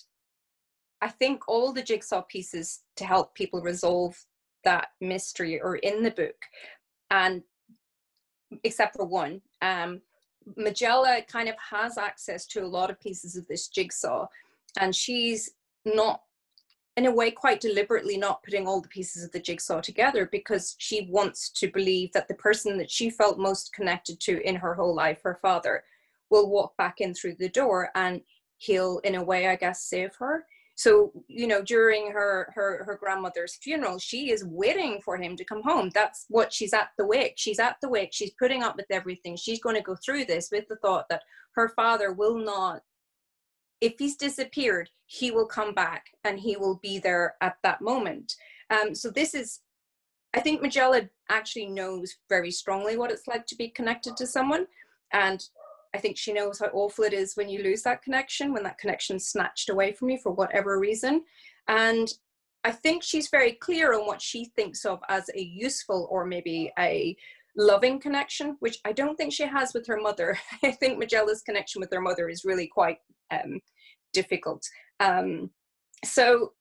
I 1.00 1.08
think 1.08 1.48
all 1.48 1.72
the 1.72 1.82
jigsaw 1.82 2.22
pieces 2.22 2.80
to 2.96 3.04
help 3.04 3.34
people 3.34 3.60
resolve 3.60 4.24
that 4.64 4.88
mystery 5.00 5.60
are 5.60 5.76
in 5.76 6.02
the 6.02 6.10
book. 6.10 6.36
And 7.10 7.42
except 8.64 8.96
for 8.96 9.04
one, 9.04 9.40
um, 9.62 10.00
Majella 10.56 11.20
kind 11.28 11.48
of 11.48 11.54
has 11.70 11.98
access 11.98 12.46
to 12.46 12.64
a 12.64 12.66
lot 12.66 12.90
of 12.90 13.00
pieces 13.00 13.36
of 13.36 13.46
this 13.46 13.68
jigsaw, 13.68 14.26
and 14.80 14.94
she's 14.94 15.50
not, 15.84 16.22
in 16.96 17.06
a 17.06 17.14
way, 17.14 17.30
quite 17.30 17.60
deliberately 17.60 18.16
not 18.16 18.42
putting 18.42 18.66
all 18.66 18.80
the 18.80 18.88
pieces 18.88 19.22
of 19.22 19.30
the 19.32 19.40
jigsaw 19.40 19.80
together 19.80 20.28
because 20.32 20.74
she 20.78 21.06
wants 21.10 21.50
to 21.50 21.70
believe 21.70 22.12
that 22.12 22.28
the 22.28 22.34
person 22.34 22.78
that 22.78 22.90
she 22.90 23.10
felt 23.10 23.38
most 23.38 23.72
connected 23.72 24.18
to 24.20 24.42
in 24.46 24.56
her 24.56 24.74
whole 24.74 24.94
life, 24.94 25.20
her 25.22 25.38
father, 25.40 25.84
will 26.30 26.50
walk 26.50 26.76
back 26.76 27.00
in 27.00 27.14
through 27.14 27.34
the 27.34 27.48
door 27.48 27.90
and 27.94 28.22
he'll, 28.56 28.98
in 28.98 29.14
a 29.14 29.22
way, 29.22 29.48
I 29.48 29.56
guess, 29.56 29.84
save 29.84 30.14
her 30.16 30.44
so 30.78 31.10
you 31.26 31.48
know 31.48 31.60
during 31.60 32.12
her 32.12 32.52
her 32.54 32.84
her 32.84 32.96
grandmother's 32.96 33.56
funeral 33.56 33.98
she 33.98 34.30
is 34.30 34.44
waiting 34.44 35.00
for 35.04 35.16
him 35.16 35.34
to 35.36 35.44
come 35.44 35.60
home. 35.64 35.90
That's 35.92 36.24
what 36.28 36.52
she's 36.52 36.72
at 36.72 36.90
the 36.96 37.04
wake. 37.04 37.34
She's 37.36 37.58
at 37.58 37.76
the 37.82 37.88
wake. 37.88 38.10
She's 38.12 38.30
putting 38.38 38.62
up 38.62 38.76
with 38.76 38.86
everything. 38.90 39.36
She's 39.36 39.60
going 39.60 39.74
to 39.74 39.82
go 39.82 39.96
through 39.96 40.26
this 40.26 40.50
with 40.52 40.68
the 40.68 40.76
thought 40.76 41.06
that 41.10 41.22
her 41.56 41.70
father 41.70 42.12
will 42.12 42.38
not 42.38 42.82
if 43.80 43.94
he's 43.98 44.16
disappeared 44.16 44.88
he 45.06 45.32
will 45.32 45.46
come 45.46 45.74
back 45.74 46.06
and 46.22 46.38
he 46.38 46.56
will 46.56 46.78
be 46.80 47.00
there 47.00 47.34
at 47.40 47.56
that 47.64 47.80
moment. 47.80 48.34
Um, 48.70 48.94
so 48.94 49.10
this 49.10 49.34
is 49.34 49.60
i 50.34 50.40
think 50.40 50.60
majella 50.60 51.08
actually 51.30 51.66
knows 51.66 52.14
very 52.28 52.50
strongly 52.50 52.98
what 52.98 53.10
it's 53.10 53.26
like 53.26 53.46
to 53.46 53.56
be 53.56 53.68
connected 53.68 54.16
to 54.16 54.28
someone. 54.28 54.66
And 55.12 55.42
I 55.98 56.00
think 56.00 56.16
she 56.16 56.32
knows 56.32 56.60
how 56.60 56.66
awful 56.66 57.02
it 57.02 57.12
is 57.12 57.34
when 57.34 57.48
you 57.48 57.60
lose 57.60 57.82
that 57.82 58.02
connection, 58.02 58.52
when 58.52 58.62
that 58.62 58.78
connection's 58.78 59.26
snatched 59.26 59.68
away 59.68 59.90
from 59.90 60.10
you 60.10 60.18
for 60.18 60.30
whatever 60.30 60.78
reason. 60.78 61.24
And 61.66 62.06
I 62.62 62.70
think 62.70 63.02
she's 63.02 63.30
very 63.30 63.54
clear 63.54 63.92
on 63.94 64.06
what 64.06 64.22
she 64.22 64.44
thinks 64.54 64.84
of 64.84 65.00
as 65.08 65.28
a 65.34 65.42
useful 65.42 66.06
or 66.08 66.24
maybe 66.24 66.70
a 66.78 67.16
loving 67.56 67.98
connection, 67.98 68.56
which 68.60 68.78
I 68.84 68.92
don't 68.92 69.16
think 69.16 69.32
she 69.32 69.42
has 69.42 69.74
with 69.74 69.88
her 69.88 70.00
mother. 70.00 70.38
I 70.62 70.70
think 70.70 71.02
Majella's 71.02 71.42
connection 71.42 71.80
with 71.80 71.92
her 71.92 72.00
mother 72.00 72.28
is 72.28 72.44
really 72.44 72.68
quite 72.68 72.98
um, 73.32 73.58
difficult. 74.12 74.62
Um, 75.00 75.50
so, 76.04 76.52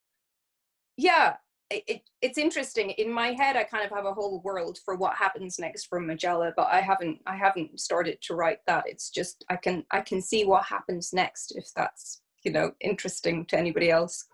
yeah, 0.98 1.36
it, 1.70 2.02
it's 2.22 2.38
interesting. 2.38 2.92
In 2.92 3.12
my 3.12 3.32
head 3.32 3.56
i 3.56 3.64
kind 3.64 3.84
of 3.86 3.92
have 3.92 4.06
a 4.06 4.14
whole 4.14 4.42
world 4.44 4.80
for 4.84 4.96
what 4.96 5.16
happens 5.16 5.60
next 5.60 5.86
from 5.86 6.08
majella 6.08 6.54
but 6.56 6.68
i 6.72 6.80
haven't 6.80 7.20
i 7.26 7.36
haven't 7.36 7.80
started 7.80 8.22
to 8.24 8.36
write 8.36 8.60
that. 8.68 8.86
It's 8.88 9.10
just 9.10 9.44
i 9.50 9.56
can 9.56 9.84
i 9.92 10.02
can 10.02 10.22
see 10.22 10.46
what 10.46 10.66
happens 10.66 11.12
next 11.14 11.54
if 11.56 11.66
that's 11.76 12.22
you 12.44 12.52
know 12.52 12.72
interesting 12.82 13.46
to 13.48 13.58
anybody 13.58 13.90
else. 13.90 14.26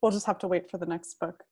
We'll 0.00 0.12
just 0.12 0.26
have 0.26 0.38
to 0.38 0.48
wait 0.48 0.70
for 0.70 0.78
the 0.78 0.86
next 0.86 1.18
book. 1.20 1.42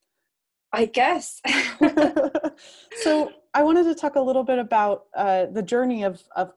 I 0.73 0.87
guess. 0.87 1.41
So 3.03 3.31
i 3.55 3.63
wanted 3.63 3.85
to 3.85 3.95
talk 3.95 4.17
a 4.17 4.21
little 4.21 4.43
bit 4.45 4.59
about 4.59 5.05
uh, 5.17 5.47
the 5.47 5.63
journey 5.63 6.05
of 6.05 6.23
of 6.37 6.53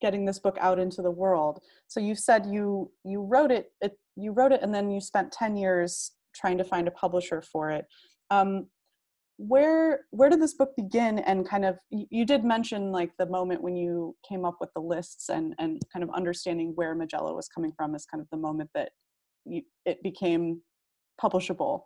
getting 0.00 0.24
this 0.24 0.38
book 0.38 0.56
out 0.60 0.78
into 0.78 1.02
the 1.02 1.10
world. 1.10 1.60
So 1.88 2.00
you 2.00 2.14
said 2.14 2.46
you 2.46 2.90
you 3.04 3.22
wrote 3.22 3.50
it, 3.50 3.72
it 3.80 3.98
you 4.16 4.32
wrote 4.32 4.52
it 4.52 4.62
and 4.62 4.74
then 4.74 4.90
you 4.90 5.00
spent 5.00 5.32
10 5.32 5.56
years 5.56 6.12
trying 6.34 6.58
to 6.58 6.64
find 6.64 6.88
a 6.88 6.90
publisher 6.90 7.42
for 7.42 7.70
it 7.70 7.86
um, 8.32 8.66
where 9.36 10.06
where 10.10 10.30
did 10.30 10.40
this 10.40 10.54
book 10.54 10.70
begin? 10.76 11.18
And 11.20 11.48
kind 11.48 11.64
of 11.64 11.78
you 11.90 12.24
did 12.24 12.44
mention 12.44 12.92
like 12.92 13.10
the 13.18 13.26
moment 13.26 13.62
when 13.62 13.76
you 13.76 14.16
came 14.28 14.44
up 14.44 14.56
with 14.60 14.70
the 14.74 14.80
lists 14.80 15.28
and 15.28 15.54
and 15.58 15.82
kind 15.92 16.02
of 16.02 16.10
understanding 16.14 16.72
where 16.74 16.94
Majella 16.94 17.34
was 17.34 17.48
coming 17.48 17.72
from 17.76 17.94
is 17.94 18.06
kind 18.06 18.20
of 18.20 18.28
the 18.30 18.36
moment 18.36 18.70
that 18.74 18.90
you, 19.44 19.62
it 19.84 20.02
became 20.02 20.62
publishable. 21.20 21.82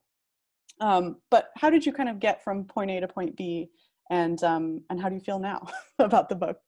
Um, 0.81 1.17
but 1.31 1.49
how 1.57 1.71
did 1.71 1.87
you 1.87 1.93
kind 1.93 2.09
of 2.09 2.21
get 2.21 2.45
from 2.45 2.65
point 2.65 2.91
A 2.91 3.01
to 3.01 3.09
point 3.09 3.37
B? 3.37 3.71
And 4.11 4.43
um, 4.45 4.83
and 4.91 5.01
how 5.01 5.09
do 5.09 5.15
you 5.15 5.21
feel 5.21 5.39
now 5.39 5.67
about 5.99 6.29
the 6.29 6.37
book? 6.37 6.59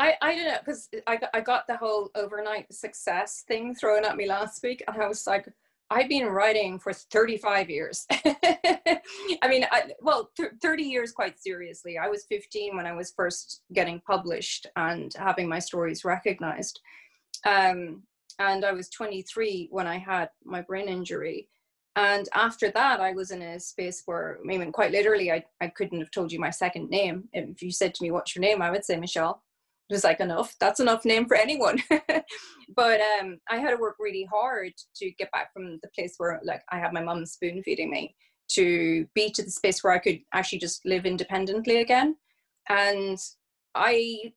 I, 0.00 0.14
I 0.20 0.34
don't 0.34 0.46
know 0.46 0.58
because 0.64 0.88
I 1.06 1.18
I 1.34 1.40
got 1.40 1.66
the 1.66 1.76
whole 1.76 2.10
overnight 2.14 2.72
success 2.72 3.44
thing 3.46 3.74
thrown 3.74 4.04
at 4.04 4.16
me 4.16 4.26
last 4.26 4.62
week 4.62 4.82
and 4.86 5.00
I 5.00 5.06
was 5.06 5.26
like 5.26 5.46
I've 5.90 6.08
been 6.08 6.26
writing 6.26 6.78
for 6.78 6.92
35 6.92 7.68
years. 7.68 8.06
I 8.10 9.48
mean, 9.48 9.66
I, 9.70 9.92
well, 10.00 10.30
th- 10.36 10.52
30 10.62 10.82
years 10.84 11.12
quite 11.12 11.38
seriously. 11.38 11.98
I 11.98 12.08
was 12.08 12.24
15 12.30 12.76
when 12.76 12.86
I 12.86 12.92
was 12.92 13.12
first 13.14 13.62
getting 13.74 14.00
published 14.00 14.66
and 14.76 15.12
having 15.18 15.48
my 15.48 15.58
stories 15.58 16.04
recognized. 16.04 16.80
Um, 17.44 18.02
and 18.38 18.64
I 18.64 18.72
was 18.72 18.88
23 18.88 19.68
when 19.70 19.86
I 19.86 19.98
had 19.98 20.30
my 20.44 20.62
brain 20.62 20.88
injury. 20.88 21.48
And 21.94 22.26
after 22.34 22.70
that, 22.70 23.00
I 23.00 23.12
was 23.12 23.30
in 23.30 23.42
a 23.42 23.60
space 23.60 24.02
where, 24.06 24.38
I 24.42 24.46
mean, 24.46 24.72
quite 24.72 24.92
literally, 24.92 25.30
I, 25.30 25.44
I 25.60 25.68
couldn't 25.68 26.00
have 26.00 26.10
told 26.10 26.32
you 26.32 26.40
my 26.40 26.48
second 26.48 26.88
name. 26.88 27.28
If 27.34 27.62
you 27.62 27.70
said 27.70 27.94
to 27.94 28.02
me, 28.02 28.10
What's 28.10 28.34
your 28.34 28.40
name? 28.40 28.62
I 28.62 28.70
would 28.70 28.84
say 28.84 28.96
Michelle 28.96 29.42
was 29.90 30.04
like 30.04 30.20
enough. 30.20 30.54
That's 30.60 30.80
enough 30.80 31.04
name 31.04 31.26
for 31.26 31.36
anyone. 31.36 31.82
But 32.74 33.00
um 33.20 33.38
i 33.50 33.58
had 33.58 33.70
to 33.70 33.76
work 33.76 33.96
really 33.98 34.26
hard 34.32 34.72
to 34.96 35.10
get 35.12 35.30
back 35.30 35.52
from 35.52 35.78
the 35.82 35.88
place 35.94 36.14
where 36.16 36.40
like 36.44 36.62
i 36.70 36.78
had 36.78 36.92
my 36.92 37.02
mum 37.02 37.26
spoon 37.26 37.62
feeding 37.62 37.90
me 37.90 38.14
to 38.52 39.06
be 39.14 39.30
to 39.30 39.42
the 39.42 39.50
space 39.50 39.82
where 39.82 39.92
i 39.92 39.98
could 39.98 40.20
actually 40.32 40.58
just 40.58 40.84
live 40.84 41.06
independently 41.06 41.80
again. 41.80 42.16
And 42.68 43.18
i 43.74 44.32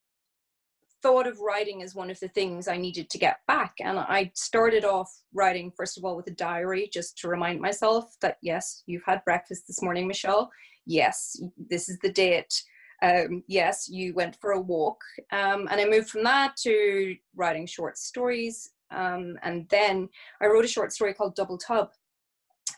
thought 1.02 1.28
of 1.28 1.40
writing 1.40 1.84
as 1.84 1.94
one 1.94 2.10
of 2.10 2.20
the 2.20 2.28
things 2.30 2.68
i 2.68 2.78
needed 2.78 3.10
to 3.10 3.18
get 3.18 3.38
back. 3.48 3.74
And 3.80 4.00
i 4.00 4.32
started 4.34 4.84
off 4.84 5.12
writing 5.34 5.72
first 5.78 5.98
of 5.98 6.04
all 6.04 6.18
with 6.18 6.28
a 6.28 6.32
diary 6.32 6.90
just 6.92 7.18
to 7.20 7.28
remind 7.28 7.62
myself 7.62 8.16
that 8.22 8.38
yes 8.42 8.84
you've 8.86 9.06
had 9.06 9.24
breakfast 9.24 9.64
this 9.68 9.82
morning 9.82 10.08
michelle. 10.08 10.52
Yes 10.86 11.40
this 11.70 11.90
is 11.90 11.98
the 12.00 12.12
date 12.12 12.54
um, 13.02 13.44
yes, 13.48 13.88
you 13.90 14.14
went 14.14 14.38
for 14.40 14.52
a 14.52 14.62
walk. 14.62 15.02
Um, 15.32 15.68
and 15.70 15.80
I 15.82 15.86
moved 15.86 16.10
from 16.10 16.24
that 16.24 16.56
to 16.64 17.16
writing 17.36 17.66
short 17.66 17.98
stories. 17.98 18.72
Um, 18.92 19.38
and 19.44 19.68
then 19.70 20.10
I 20.42 20.48
wrote 20.48 20.66
a 20.66 20.70
short 20.70 20.94
story 20.94 21.14
called 21.14 21.36
Double 21.36 21.58
Tub. 21.58 21.90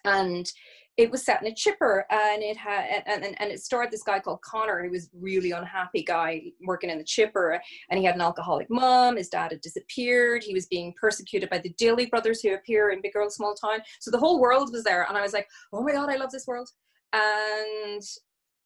And 0.06 0.52
it 0.98 1.12
was 1.12 1.24
set 1.24 1.42
in 1.42 1.48
a 1.48 1.54
chipper 1.54 2.06
and 2.10 2.42
it 2.42 2.58
had 2.58 3.04
and, 3.06 3.24
and, 3.24 3.40
and 3.40 3.52
it 3.52 3.62
starred 3.62 3.92
this 3.92 4.04
guy 4.04 4.20
called 4.20 4.42
connor 4.42 4.84
who 4.84 4.90
was 4.90 5.10
really 5.14 5.52
unhappy 5.52 6.04
guy 6.04 6.42
working 6.66 6.90
in 6.90 6.98
the 6.98 7.04
chipper 7.04 7.62
and 7.90 8.00
he 8.00 8.06
had 8.06 8.16
an 8.16 8.22
alcoholic 8.22 8.68
mom 8.70 9.16
his 9.16 9.30
dad 9.30 9.52
had 9.52 9.62
disappeared 9.62 10.44
he 10.44 10.54
was 10.54 10.66
being 10.66 10.94
persecuted 11.00 11.50
by 11.50 11.60
the 11.60 11.74
daly 11.78 12.08
brothers 12.08 12.42
who 12.42 12.54
appear 12.54 12.90
in 12.90 13.02
big 13.02 13.14
girl 13.14 13.30
small 13.30 13.54
town 13.54 13.80
so 14.00 14.12
the 14.12 14.18
whole 14.18 14.42
world 14.42 14.72
was 14.72 14.84
there 14.84 15.06
and 15.08 15.18
i 15.18 15.22
was 15.22 15.34
like 15.34 15.48
oh 15.72 15.84
my 15.84 15.92
god 15.92 16.10
i 16.10 16.16
love 16.16 16.32
this 16.32 16.48
world 16.48 16.68
and 17.14 18.02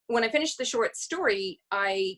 when 0.07 0.23
I 0.23 0.29
finished 0.29 0.57
the 0.57 0.65
short 0.65 0.95
story, 0.95 1.59
I 1.71 2.17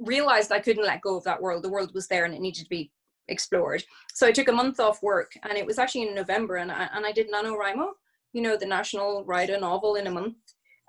realized 0.00 0.52
I 0.52 0.60
couldn't 0.60 0.86
let 0.86 1.02
go 1.02 1.16
of 1.16 1.24
that 1.24 1.40
world. 1.40 1.62
The 1.62 1.70
world 1.70 1.92
was 1.94 2.08
there 2.08 2.24
and 2.24 2.34
it 2.34 2.40
needed 2.40 2.62
to 2.62 2.68
be 2.68 2.90
explored. 3.28 3.82
So 4.14 4.26
I 4.26 4.32
took 4.32 4.48
a 4.48 4.52
month 4.52 4.80
off 4.80 5.02
work 5.02 5.32
and 5.42 5.56
it 5.56 5.66
was 5.66 5.78
actually 5.78 6.08
in 6.08 6.14
November 6.14 6.56
and 6.56 6.70
I, 6.70 6.88
and 6.94 7.04
I 7.04 7.12
did 7.12 7.30
NaNoWriMo, 7.30 7.88
you 8.32 8.42
know, 8.42 8.56
the 8.56 8.66
National 8.66 9.24
Write 9.24 9.50
a 9.50 9.58
Novel 9.58 9.96
in 9.96 10.06
a 10.06 10.10
Month 10.10 10.36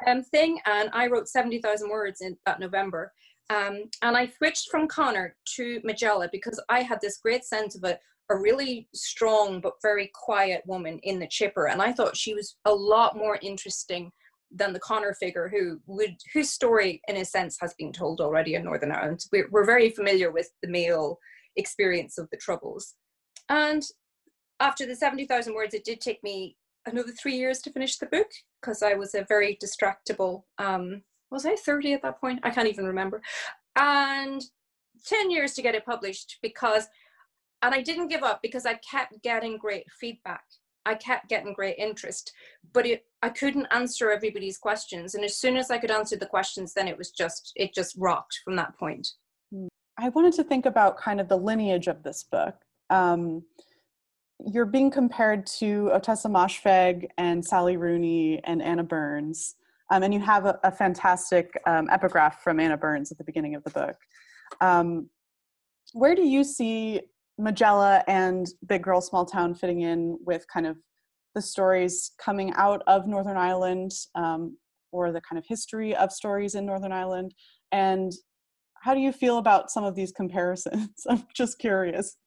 um, 0.08 0.24
thing. 0.24 0.60
And 0.66 0.90
I 0.94 1.08
wrote 1.08 1.28
70,000 1.28 1.90
words 1.90 2.22
in 2.22 2.38
that 2.46 2.60
November. 2.60 3.12
Um, 3.50 3.84
and 4.02 4.16
I 4.16 4.28
switched 4.38 4.70
from 4.70 4.88
Connor 4.88 5.36
to 5.56 5.82
Majella 5.84 6.30
because 6.32 6.62
I 6.70 6.82
had 6.82 7.00
this 7.02 7.18
great 7.18 7.44
sense 7.44 7.76
of 7.76 7.84
a, 7.84 8.00
a 8.32 8.38
really 8.38 8.88
strong 8.94 9.60
but 9.60 9.74
very 9.82 10.10
quiet 10.14 10.64
woman 10.66 11.00
in 11.04 11.20
the 11.20 11.28
chipper. 11.28 11.68
And 11.68 11.82
I 11.82 11.92
thought 11.92 12.18
she 12.18 12.34
was 12.34 12.56
a 12.66 12.74
lot 12.74 13.18
more 13.18 13.38
interesting 13.42 14.12
than 14.54 14.74
the 14.74 14.80
Connor 14.80 15.14
figure, 15.14 15.50
who 15.50 15.80
would 15.88 16.16
whose 16.34 16.50
story, 16.50 17.02
in 17.08 17.18
a 17.18 17.26
sense, 17.26 17.58
has 17.60 17.74
been 17.74 17.92
told 17.92 18.22
already 18.22 18.56
in 18.56 18.64
Northern 18.64 18.92
Ireland. 18.92 19.26
We're, 19.32 19.50
we're 19.50 19.66
very 19.66 19.90
familiar 19.90 20.32
with 20.32 20.50
the 20.62 20.70
male 20.70 21.20
experience 21.56 22.18
of 22.18 22.30
the 22.32 22.38
Troubles, 22.38 22.96
and 23.50 23.84
after 24.60 24.86
the 24.86 24.96
seventy 24.96 25.26
thousand 25.26 25.56
words, 25.56 25.74
it 25.74 25.84
did 25.84 26.02
take 26.02 26.24
me 26.24 26.56
another 26.86 27.12
three 27.12 27.36
years 27.36 27.60
to 27.62 27.72
finish 27.72 27.98
the 27.98 28.06
book 28.08 28.28
because 28.62 28.84
I 28.84 28.94
was 28.94 29.16
a 29.16 29.26
very 29.28 29.58
distractible. 29.64 30.44
Um, 30.58 31.02
was 31.32 31.46
I 31.46 31.56
thirty 31.56 31.94
at 31.94 32.02
that 32.04 32.20
point? 32.22 32.40
I 32.44 32.52
can't 32.52 32.68
even 32.68 32.86
remember, 32.86 33.22
and 33.76 34.42
ten 35.06 35.32
years 35.32 35.54
to 35.54 35.62
get 35.62 35.76
it 35.76 35.86
published 35.86 36.38
because, 36.42 36.88
and 37.62 37.74
I 37.74 37.82
didn't 37.82 38.10
give 38.10 38.24
up 38.24 38.42
because 38.42 38.66
I 38.66 38.80
kept 38.90 39.22
getting 39.24 39.58
great 39.58 39.86
feedback 40.00 40.44
I 40.86 40.96
kept 40.96 41.30
getting 41.30 41.54
great 41.54 41.78
interest, 41.78 42.34
but 42.74 42.86
it, 42.86 43.06
I 43.22 43.30
couldn't 43.30 43.68
answer 43.72 44.12
everybody's 44.12 44.58
questions. 44.58 45.16
And 45.16 45.24
as 45.24 45.38
soon 45.38 45.58
as 45.58 45.72
I 45.72 45.78
could 45.78 45.92
answer 45.92 46.18
the 46.18 46.26
questions, 46.26 46.74
then 46.74 46.88
it 46.88 46.98
was 46.98 47.12
just, 47.12 47.54
it 47.56 47.74
just 47.74 47.96
rocked 47.98 48.42
from 48.44 48.56
that 48.58 48.78
point. 48.78 49.08
I 49.98 50.10
wanted 50.10 50.34
to 50.34 50.44
think 50.44 50.66
about 50.66 50.98
kind 50.98 51.22
of 51.22 51.28
the 51.30 51.38
lineage 51.38 51.88
of 51.88 52.04
this 52.04 52.24
book. 52.24 52.56
Um, 52.90 53.44
you're 54.46 54.66
being 54.66 54.92
compared 54.92 55.46
to 55.46 55.92
Ottessa 55.94 56.30
Moshfegh 56.30 57.08
and 57.18 57.46
Sally 57.46 57.78
Rooney 57.78 58.42
and 58.44 58.62
Anna 58.62 58.84
Burns. 58.84 59.56
Um, 59.92 60.04
and 60.04 60.14
you 60.14 60.20
have 60.20 60.46
a, 60.46 60.60
a 60.64 60.72
fantastic 60.72 61.62
um, 61.66 61.88
epigraph 61.90 62.42
from 62.44 62.60
Anna 62.60 62.78
Burns 62.78 63.12
at 63.12 63.18
the 63.18 63.24
beginning 63.24 63.56
of 63.56 63.64
the 63.64 63.70
book. 63.70 63.96
Um, 64.60 65.10
where 65.94 66.16
do 66.16 66.24
you 66.24 66.44
see 66.44 67.02
Majella 67.38 68.04
and 68.08 68.48
Big 68.68 68.84
Girl 68.84 69.02
Small 69.02 69.26
Town 69.26 69.56
fitting 69.56 69.82
in 69.82 70.18
with 70.26 70.46
kind 70.52 70.68
of 70.68 70.78
the 71.36 71.42
stories 71.42 72.12
coming 72.20 72.54
out 72.54 72.84
of 72.88 73.08
Northern 73.08 73.38
Ireland 73.38 73.92
um, 74.16 74.58
or 74.92 75.12
the 75.12 75.22
kind 75.22 75.40
of 75.40 75.46
history 75.48 75.96
of 75.96 76.12
stories 76.12 76.56
in 76.56 76.66
Northern 76.66 76.92
Ireland? 76.92 77.34
And 77.72 78.12
how 78.76 78.94
do 78.94 79.00
you 79.00 79.12
feel 79.12 79.38
about 79.38 79.72
some 79.72 79.84
of 79.84 79.96
these 79.96 80.12
comparisons? 80.12 80.90
I'm 81.10 81.26
just 81.36 81.58
curious. 81.58 82.18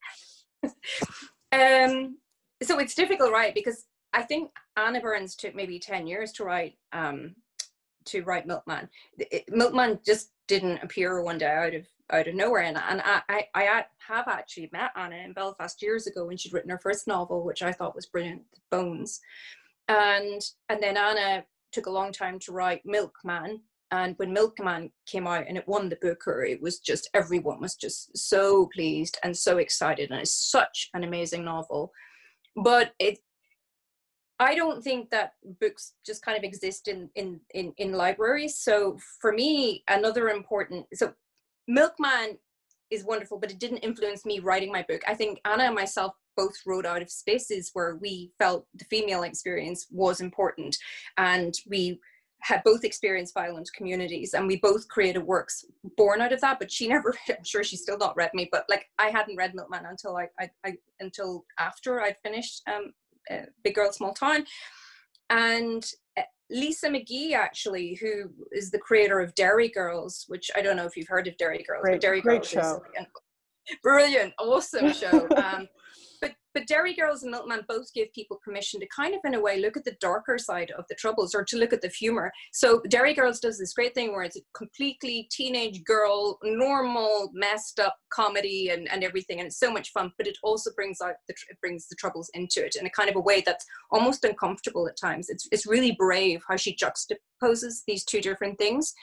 um, 1.51 2.17
so 2.61 2.79
it's 2.79 2.95
difficult, 2.95 3.31
right? 3.31 3.53
Because 3.53 3.85
I 4.13 4.23
think 4.23 4.51
Anna 4.75 4.99
Burns 4.99 5.35
took 5.35 5.55
maybe 5.55 5.79
10 5.79 6.07
years 6.07 6.31
to 6.33 6.43
write 6.43 6.73
um, 6.91 7.35
to 8.05 8.23
write 8.23 8.47
Milkman. 8.47 8.87
It, 9.17 9.43
Milkman 9.49 9.99
just 10.05 10.31
didn't 10.47 10.81
appear 10.81 11.21
one 11.21 11.37
day 11.37 11.45
out 11.45 11.75
of 11.75 11.85
out 12.11 12.27
of 12.27 12.35
nowhere. 12.35 12.63
And, 12.63 12.77
and 12.77 13.01
I, 13.03 13.21
I, 13.29 13.45
I 13.53 13.85
have 14.07 14.27
actually 14.27 14.69
met 14.71 14.91
Anna 14.95 15.17
in 15.17 15.33
Belfast 15.33 15.81
years 15.81 16.07
ago 16.07 16.25
when 16.25 16.37
she'd 16.37 16.53
written 16.53 16.71
her 16.71 16.79
first 16.79 17.07
novel, 17.07 17.43
which 17.43 17.61
I 17.61 17.71
thought 17.71 17.95
was 17.95 18.07
brilliant, 18.07 18.43
Bones. 18.71 19.19
And 19.87 20.41
and 20.69 20.81
then 20.81 20.97
Anna 20.97 21.45
took 21.71 21.85
a 21.85 21.91
long 21.91 22.11
time 22.11 22.39
to 22.39 22.51
write 22.51 22.81
Milkman. 22.85 23.61
And 23.91 24.15
when 24.17 24.33
Milkman 24.33 24.91
came 25.05 25.27
out 25.27 25.45
and 25.47 25.57
it 25.57 25.67
won 25.67 25.87
the 25.87 25.97
Booker, 26.01 26.43
it 26.43 26.61
was 26.61 26.79
just 26.79 27.09
everyone 27.13 27.61
was 27.61 27.75
just 27.75 28.17
so 28.17 28.69
pleased 28.73 29.17
and 29.23 29.35
so 29.35 29.57
excited. 29.57 30.11
And 30.11 30.19
it's 30.19 30.51
such 30.51 30.89
an 30.93 31.05
amazing 31.05 31.45
novel. 31.45 31.91
But 32.55 32.91
it 32.99 33.19
I 34.39 34.53
don't 34.53 34.83
think 34.83 35.09
that 35.09 35.33
books 35.59 35.93
just 36.05 36.23
kind 36.23 36.37
of 36.37 36.43
exist 36.43 36.87
in 36.87 37.09
in 37.15 37.39
in, 37.53 37.73
in 37.77 37.93
libraries. 37.93 38.57
So 38.57 38.97
for 39.21 39.31
me, 39.31 39.83
another 39.87 40.29
important 40.29 40.85
so 40.93 41.13
Milkman 41.67 42.37
is 42.89 43.03
wonderful, 43.03 43.37
but 43.37 43.51
it 43.51 43.59
didn't 43.59 43.79
influence 43.79 44.25
me 44.25 44.39
writing 44.39 44.71
my 44.71 44.83
book. 44.87 45.01
I 45.07 45.13
think 45.13 45.39
Anna 45.45 45.63
and 45.63 45.75
myself 45.75 46.13
both 46.35 46.55
wrote 46.65 46.85
out 46.85 47.01
of 47.01 47.09
spaces 47.09 47.71
where 47.73 47.95
we 47.95 48.31
felt 48.39 48.65
the 48.75 48.85
female 48.85 49.23
experience 49.23 49.87
was 49.91 50.21
important, 50.21 50.77
and 51.17 51.53
we 51.67 51.99
had 52.41 52.63
both 52.63 52.83
experienced 52.83 53.33
violent 53.33 53.69
communities 53.75 54.33
and 54.33 54.47
we 54.47 54.57
both 54.57 54.87
created 54.87 55.23
works 55.23 55.65
born 55.97 56.21
out 56.21 56.31
of 56.31 56.41
that 56.41 56.59
but 56.59 56.71
she 56.71 56.87
never 56.87 57.13
i'm 57.29 57.43
sure 57.43 57.63
she's 57.63 57.81
still 57.81 57.97
not 57.97 58.15
read 58.15 58.31
me 58.33 58.47
but 58.51 58.65
like 58.69 58.85
i 58.99 59.07
hadn't 59.07 59.37
read 59.37 59.55
milkman 59.55 59.85
until 59.85 60.15
i, 60.15 60.27
I, 60.39 60.49
I 60.65 60.73
until 60.99 61.45
after 61.59 62.01
i'd 62.01 62.17
finished 62.23 62.61
um, 62.67 62.93
uh, 63.31 63.47
big 63.63 63.75
girl 63.75 63.91
small 63.91 64.13
town 64.13 64.45
and 65.29 65.83
uh, 66.17 66.23
Lisa 66.49 66.87
McGee, 66.87 67.33
actually, 67.33 67.95
who 67.95 68.31
is 68.51 68.71
the 68.71 68.79
creator 68.79 69.19
of 69.19 69.35
Derry 69.35 69.69
Girls, 69.69 70.25
which 70.27 70.49
I 70.55 70.61
don't 70.61 70.77
know 70.77 70.85
if 70.85 70.95
you've 70.95 71.07
heard 71.07 71.27
of 71.27 71.35
Derry 71.37 71.63
Girls, 71.67 71.81
great, 71.81 71.93
but 71.95 72.01
Derry 72.01 72.21
great 72.21 72.41
Girls 72.41 72.49
show. 72.49 72.59
is 72.59 72.73
like 72.95 73.07
a 73.07 73.75
brilliant, 73.83 74.33
awesome 74.39 74.93
show. 74.93 75.27
Um, 75.37 75.67
but 76.57 76.65
Derry 76.65 76.95
Girls 76.95 77.21
and 77.21 77.29
Milkman 77.29 77.65
both 77.67 77.93
give 77.93 78.11
people 78.13 78.41
permission 78.43 78.79
to 78.79 78.87
kind 78.87 79.13
of, 79.13 79.19
in 79.23 79.35
a 79.35 79.39
way, 79.39 79.59
look 79.59 79.77
at 79.77 79.85
the 79.85 79.95
darker 79.99 80.39
side 80.39 80.71
of 80.71 80.85
the 80.89 80.95
troubles 80.95 81.35
or 81.35 81.43
to 81.43 81.55
look 81.55 81.71
at 81.71 81.81
the 81.83 81.87
humor. 81.87 82.33
So 82.51 82.81
Derry 82.89 83.13
Girls 83.13 83.39
does 83.39 83.59
this 83.59 83.73
great 83.73 83.93
thing 83.93 84.11
where 84.11 84.23
it's 84.23 84.37
a 84.37 84.41
completely 84.55 85.27
teenage 85.31 85.83
girl, 85.83 86.39
normal, 86.41 87.29
messed 87.31 87.79
up 87.79 87.95
comedy 88.09 88.69
and, 88.69 88.89
and 88.89 89.03
everything, 89.03 89.39
and 89.39 89.45
it's 89.45 89.59
so 89.59 89.71
much 89.71 89.91
fun. 89.91 90.11
But 90.17 90.25
it 90.25 90.39
also 90.41 90.71
brings 90.75 90.99
out 90.99 91.13
the 91.27 91.35
it 91.47 91.61
brings 91.61 91.87
the 91.89 91.95
troubles 91.95 92.31
into 92.33 92.65
it 92.65 92.75
in 92.75 92.87
a 92.87 92.89
kind 92.89 93.07
of 93.07 93.15
a 93.15 93.21
way 93.21 93.43
that's 93.45 93.65
almost 93.91 94.23
uncomfortable 94.23 94.87
at 94.87 94.97
times. 94.97 95.29
It's 95.29 95.47
it's 95.51 95.67
really 95.67 95.91
brave 95.91 96.41
how 96.47 96.55
she 96.55 96.75
juxtaposes 96.75 97.83
these 97.85 98.03
two 98.03 98.19
different 98.19 98.57
things. 98.57 98.95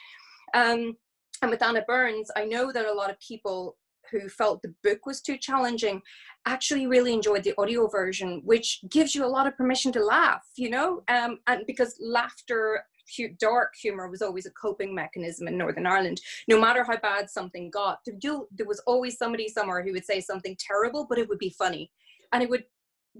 Um, 0.53 0.97
and 1.41 1.51
with 1.51 1.63
Anna 1.63 1.83
Burns, 1.87 2.29
I 2.35 2.43
know 2.43 2.73
that 2.73 2.85
a 2.85 2.93
lot 2.93 3.09
of 3.09 3.19
people 3.21 3.77
who 4.11 4.27
felt 4.29 4.61
the 4.61 4.73
book 4.83 5.05
was 5.05 5.21
too 5.21 5.37
challenging 5.37 6.01
actually 6.45 6.87
really 6.87 7.13
enjoyed 7.13 7.43
the 7.43 7.53
audio 7.57 7.87
version 7.87 8.41
which 8.43 8.79
gives 8.89 9.15
you 9.15 9.25
a 9.25 9.27
lot 9.27 9.47
of 9.47 9.57
permission 9.57 9.91
to 9.91 10.03
laugh 10.03 10.43
you 10.55 10.69
know? 10.69 11.01
Um, 11.07 11.39
and 11.47 11.65
because 11.67 11.95
laughter 11.99 12.83
dark 13.39 13.73
humor 13.79 14.09
was 14.09 14.21
always 14.21 14.45
a 14.45 14.51
coping 14.51 14.93
mechanism 14.95 15.47
in 15.47 15.57
northern 15.57 15.85
ireland. 15.85 16.19
No 16.47 16.59
matter 16.59 16.83
how 16.83 16.97
bad 16.97 17.29
something 17.29 17.69
got 17.69 17.99
there 18.05 18.65
was 18.65 18.81
always 18.87 19.17
somebody 19.17 19.47
somewhere 19.47 19.83
who 19.83 19.91
would 19.91 20.05
say 20.05 20.19
something 20.19 20.57
terrible 20.59 21.05
but 21.07 21.19
it 21.19 21.29
would 21.29 21.39
be 21.39 21.55
funny. 21.57 21.91
And 22.31 22.41
it 22.41 22.49
would 22.49 22.63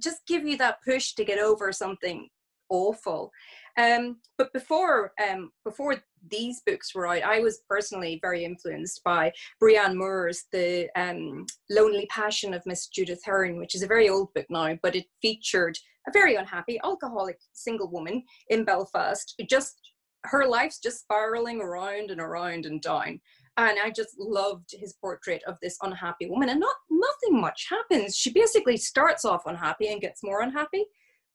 just 0.01 0.25
give 0.27 0.45
you 0.45 0.57
that 0.57 0.83
push 0.83 1.13
to 1.13 1.23
get 1.23 1.39
over 1.39 1.71
something 1.71 2.27
awful 2.69 3.31
um, 3.77 4.17
but 4.37 4.53
before 4.53 5.11
um, 5.29 5.51
before 5.63 5.97
these 6.29 6.61
books 6.65 6.95
were 6.95 7.07
out, 7.07 7.23
I 7.23 7.39
was 7.39 7.61
personally 7.69 8.19
very 8.21 8.45
influenced 8.45 9.03
by 9.03 9.33
Brian 9.59 9.97
Moore's 9.97 10.45
The 10.51 10.89
um, 10.95 11.45
Lonely 11.69 12.07
Passion 12.09 12.53
of 12.53 12.65
Miss 12.65 12.87
Judith 12.87 13.21
Hearne, 13.25 13.57
which 13.57 13.75
is 13.75 13.83
a 13.83 13.87
very 13.87 14.09
old 14.09 14.33
book 14.33 14.45
now, 14.49 14.77
but 14.81 14.95
it 14.95 15.05
featured 15.21 15.77
a 16.07 16.11
very 16.11 16.35
unhappy 16.35 16.79
alcoholic 16.83 17.37
single 17.53 17.89
woman 17.89 18.23
in 18.49 18.63
Belfast. 18.63 19.35
Just 19.49 19.75
her 20.23 20.47
life's 20.47 20.79
just 20.79 21.01
spiraling 21.01 21.61
around 21.61 22.11
and 22.11 22.21
around 22.21 22.65
and 22.65 22.81
down. 22.81 23.19
And 23.57 23.77
I 23.81 23.89
just 23.89 24.15
loved 24.19 24.71
his 24.71 24.93
portrait 24.93 25.41
of 25.47 25.57
this 25.61 25.77
unhappy 25.81 26.27
woman. 26.29 26.49
And 26.49 26.59
not 26.59 26.75
nothing 26.89 27.39
much 27.39 27.67
happens. 27.69 28.15
She 28.15 28.31
basically 28.31 28.75
starts 28.75 29.23
off 29.23 29.43
unhappy 29.45 29.87
and 29.87 30.01
gets 30.01 30.23
more 30.23 30.41
unhappy 30.41 30.85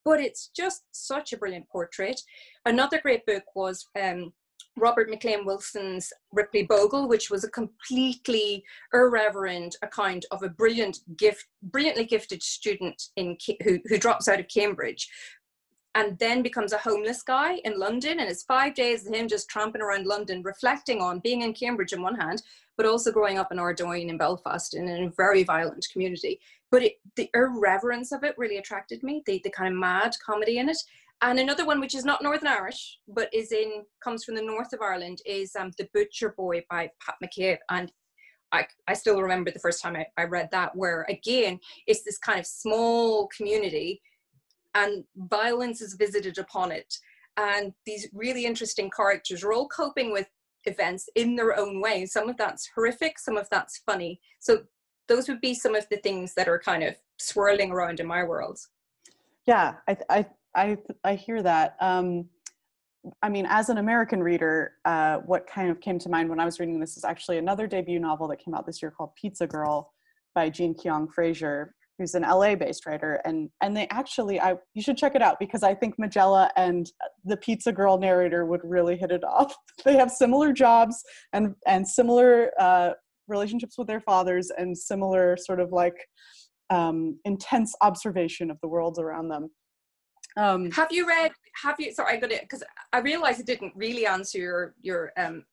but 0.05 0.21
it's 0.21 0.51
just 0.57 0.83
such 0.93 1.33
a 1.33 1.37
brilliant 1.37 1.69
portrait. 1.69 2.21
Another 2.67 3.01
great 3.01 3.25
book 3.27 3.45
was 3.55 3.87
um, 4.01 4.33
Robert 4.77 5.11
McLiam 5.11 5.45
Wilson's 5.45 6.13
Ripley 6.33 6.63
Bogle, 6.63 7.09
which 7.09 7.31
was 7.31 7.45
a 7.45 7.51
completely 7.51 8.65
irreverent 8.95 9.77
account 9.83 10.25
of 10.31 10.43
a 10.43 10.49
brilliant 10.49 10.99
gift, 11.17 11.47
brilliantly 11.63 12.05
gifted 12.05 12.43
student 12.43 13.03
in 13.17 13.37
who, 13.65 13.79
who 13.87 13.99
drops 13.99 14.29
out 14.29 14.41
of 14.41 14.49
Cambridge 14.49 15.09
and 15.95 16.19
then 16.19 16.43
becomes 16.43 16.73
a 16.73 16.79
homeless 16.79 17.23
guy 17.23 17.57
in 17.65 17.79
London. 17.79 18.21
And 18.21 18.31
it's 18.31 18.45
five 18.45 18.75
days 18.75 19.07
of 19.07 19.15
him 19.15 19.29
just 19.29 19.49
tramping 19.49 19.83
around 19.83 20.07
London, 20.07 20.43
reflecting 20.43 21.01
on 21.01 21.19
being 21.19 21.43
in 21.43 21.53
Cambridge 21.53 21.93
on 21.93 22.03
one 22.03 22.15
hand, 22.15 22.43
but 22.77 22.87
also 22.87 23.11
growing 23.11 23.39
up 23.39 23.51
in 23.51 23.59
Ardoyne 23.59 24.09
in 24.09 24.17
Belfast 24.17 24.75
in 24.75 24.89
a 24.89 25.11
very 25.17 25.43
violent 25.43 25.87
community. 25.93 26.41
But 26.71 26.83
it, 26.83 26.95
the 27.17 27.29
irreverence 27.35 28.13
of 28.13 28.23
it 28.25 28.35
really 28.39 28.59
attracted 28.59 29.03
me, 29.03 29.23
the, 29.27 29.41
the 29.45 29.51
kind 29.51 29.73
of 29.73 29.79
mad 29.79 30.13
comedy 30.25 30.59
in 30.59 30.69
it. 30.69 30.79
And 31.23 31.39
another 31.39 31.67
one, 31.67 31.81
which 31.81 31.95
is 31.95 32.05
not 32.05 32.23
Northern 32.23 32.49
Irish, 32.49 32.99
but 33.09 33.29
is 33.35 33.53
in 33.53 33.85
comes 34.03 34.25
from 34.25 34.37
the 34.37 34.43
north 34.43 34.73
of 34.73 34.81
Ireland, 34.81 35.21
is 35.27 35.55
um, 35.55 35.71
The 35.77 35.89
Butcher 35.93 36.35
Boy 36.37 36.65
by 36.71 36.91
Pat 37.05 37.17
McCabe. 37.23 37.59
And 37.69 37.93
I, 38.53 38.67
I 38.89 38.95
still 38.95 39.21
remember 39.21 39.51
the 39.51 39.59
first 39.59 39.83
time 39.83 39.97
I, 39.97 40.07
I 40.17 40.25
read 40.25 40.49
that, 40.53 40.75
where 40.75 41.07
again, 41.09 41.61
it's 41.87 42.03
this 42.05 42.19
kind 42.19 42.41
of 42.41 42.47
small 42.47 43.29
community 43.37 44.01
and 44.75 45.05
violence 45.17 45.81
is 45.81 45.95
visited 45.95 46.39
upon 46.39 46.73
it. 46.73 46.95
And 47.37 47.73
these 47.87 48.09
really 48.13 48.45
interesting 48.47 48.91
characters 48.91 49.45
are 49.45 49.53
all 49.53 49.69
coping 49.69 50.13
with 50.13 50.27
events 50.65 51.09
in 51.17 51.37
their 51.37 51.59
own 51.59 51.81
way. 51.81 52.07
Some 52.07 52.29
of 52.29 52.37
that's 52.37 52.69
horrific, 52.75 53.19
some 53.19 53.37
of 53.37 53.49
that's 53.51 53.79
funny. 53.87 54.21
So 54.41 54.63
those 55.11 55.29
would 55.29 55.41
be 55.41 55.53
some 55.53 55.75
of 55.75 55.87
the 55.91 55.97
things 55.99 56.33
that 56.35 56.49
are 56.49 56.59
kind 56.59 56.85
of 56.85 56.95
swirling 57.19 57.73
around 57.73 58.01
in 58.01 58.07
my 58.07 58.23
world. 58.23 58.59
Yeah, 59.47 59.75
I 59.89 59.97
I 60.09 60.27
I, 60.55 60.79
I 61.05 61.15
hear 61.17 61.43
that. 61.43 61.77
Um, 61.81 62.27
I 63.23 63.29
mean, 63.29 63.47
as 63.49 63.69
an 63.71 63.79
American 63.79 64.23
reader, 64.23 64.73
uh, 64.85 65.19
what 65.19 65.47
kind 65.47 65.71
of 65.71 65.81
came 65.81 65.99
to 65.99 66.09
mind 66.09 66.29
when 66.29 66.39
I 66.39 66.45
was 66.45 66.61
reading 66.61 66.79
this 66.79 66.97
is 66.97 67.05
actually 67.05 67.39
another 67.39 67.67
debut 67.67 67.99
novel 67.99 68.29
that 68.29 68.39
came 68.39 68.55
out 68.55 68.67
this 68.67 68.83
year 68.83 68.91
called 68.91 69.15
Pizza 69.15 69.47
Girl 69.47 69.93
by 70.35 70.51
Jean 70.51 70.75
Kyoung 70.75 71.11
Frazier, 71.13 71.75
who's 71.99 72.15
an 72.15 72.23
LA-based 72.23 72.87
writer, 72.87 73.21
and 73.25 73.51
and 73.63 73.77
they 73.77 73.89
actually, 73.91 74.41
I 74.41 74.55
you 74.75 74.83
should 74.83 74.97
check 74.97 75.15
it 75.15 75.23
out 75.23 75.39
because 75.41 75.63
I 75.63 75.75
think 75.75 75.99
Majella 75.99 76.51
and 76.57 76.91
the 77.25 77.37
Pizza 77.37 77.73
Girl 77.73 77.99
narrator 77.99 78.45
would 78.45 78.61
really 78.63 78.97
hit 78.97 79.11
it 79.11 79.25
off. 79.25 79.55
they 79.85 79.97
have 79.97 80.11
similar 80.11 80.53
jobs 80.53 81.03
and 81.33 81.55
and 81.67 81.87
similar 81.87 82.51
uh, 82.61 82.93
relationships 83.31 83.79
with 83.79 83.87
their 83.87 84.01
fathers 84.01 84.51
and 84.57 84.77
similar 84.77 85.37
sort 85.37 85.61
of 85.61 85.73
like 85.73 85.97
um, 86.71 87.19
intense 87.25 87.75
observation 87.81 88.51
of 88.51 88.59
the 88.61 88.69
world 88.69 88.99
around 88.99 89.29
them. 89.29 89.51
Um, 90.37 90.71
have 90.71 90.93
you 90.93 91.09
read? 91.09 91.33
Have 91.63 91.77
you? 91.79 91.93
Sorry, 91.93 92.17
I 92.17 92.21
got 92.21 92.31
it 92.31 92.43
because 92.43 92.63
I 92.93 92.99
realized 92.99 93.41
it 93.41 93.47
didn't 93.47 93.73
really 93.75 94.07
answer 94.07 94.39
your 94.39 94.75
your 94.81 95.13
um, 95.17 95.45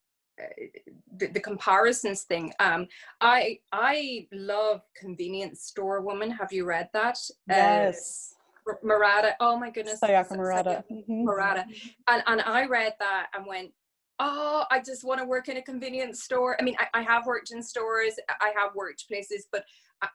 the, 1.18 1.28
the, 1.28 1.40
comparisons 1.40 2.24
thing. 2.24 2.54
Um, 2.60 2.88
I 3.22 3.60
I 3.72 4.28
love 4.32 4.82
Convenience 4.96 5.64
Store 5.64 6.02
Woman. 6.02 6.30
Have 6.30 6.54
you 6.54 6.66
read 6.66 6.90
that? 6.94 7.18
Yes. 7.48 8.36
Uh, 8.70 8.74
Murata. 8.84 9.36
Oh 9.40 9.58
my 9.58 9.72
goodness. 9.72 10.00
Sayaka 10.00 10.36
Murata. 10.36 10.84
Mm-hmm. 10.92 11.24
Murata. 11.24 11.66
And 12.08 12.24
and 12.28 12.42
I 12.42 12.66
read 12.66 12.94
that 13.00 13.28
and 13.34 13.46
went, 13.48 13.72
oh, 14.20 14.66
I 14.72 14.80
just 14.80 15.04
want 15.04 15.20
to 15.20 15.26
work 15.26 15.48
in 15.48 15.58
a 15.58 15.62
convenience 15.62 16.24
store. 16.24 16.58
I 16.60 16.64
mean, 16.64 16.76
I, 16.80 17.00
I 17.00 17.02
have 17.04 17.26
worked 17.26 17.52
in 17.52 17.62
stores. 17.62 18.14
I 18.42 18.52
have 18.58 18.74
worked 18.76 19.08
places, 19.08 19.48
but 19.52 19.64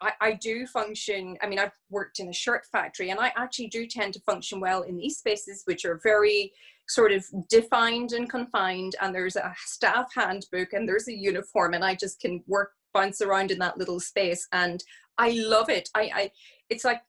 I, 0.01 0.13
I 0.21 0.33
do 0.35 0.67
function. 0.67 1.37
I 1.43 1.47
mean, 1.47 1.59
I've 1.59 1.77
worked 1.91 2.19
in 2.21 2.29
a 2.29 2.33
shirt 2.33 2.63
factory, 2.71 3.11
and 3.11 3.21
I 3.21 3.33
actually 3.37 3.69
do 3.69 3.87
tend 3.87 4.15
to 4.15 4.21
function 4.21 4.61
well 4.61 4.83
in 4.83 4.97
these 4.97 5.19
spaces, 5.19 5.63
which 5.67 5.85
are 5.85 6.01
very 6.03 6.53
sort 6.89 7.13
of 7.13 7.25
defined 7.49 8.13
and 8.13 8.29
confined. 8.29 8.97
And 9.01 9.15
there's 9.15 9.37
a 9.37 9.55
staff 9.65 10.13
handbook, 10.15 10.73
and 10.73 10.89
there's 10.89 11.09
a 11.09 11.17
uniform, 11.17 11.75
and 11.75 11.85
I 11.85 11.95
just 11.95 12.21
can 12.21 12.43
work 12.47 12.73
bounce 12.95 13.23
around 13.23 13.51
in 13.51 13.59
that 13.59 13.79
little 13.79 14.01
space, 14.01 14.47
and 14.53 14.83
I 15.19 15.31
love 15.31 15.69
it. 15.69 15.89
I, 15.95 16.11
I 16.15 16.31
it's 16.69 16.85
like 16.85 17.03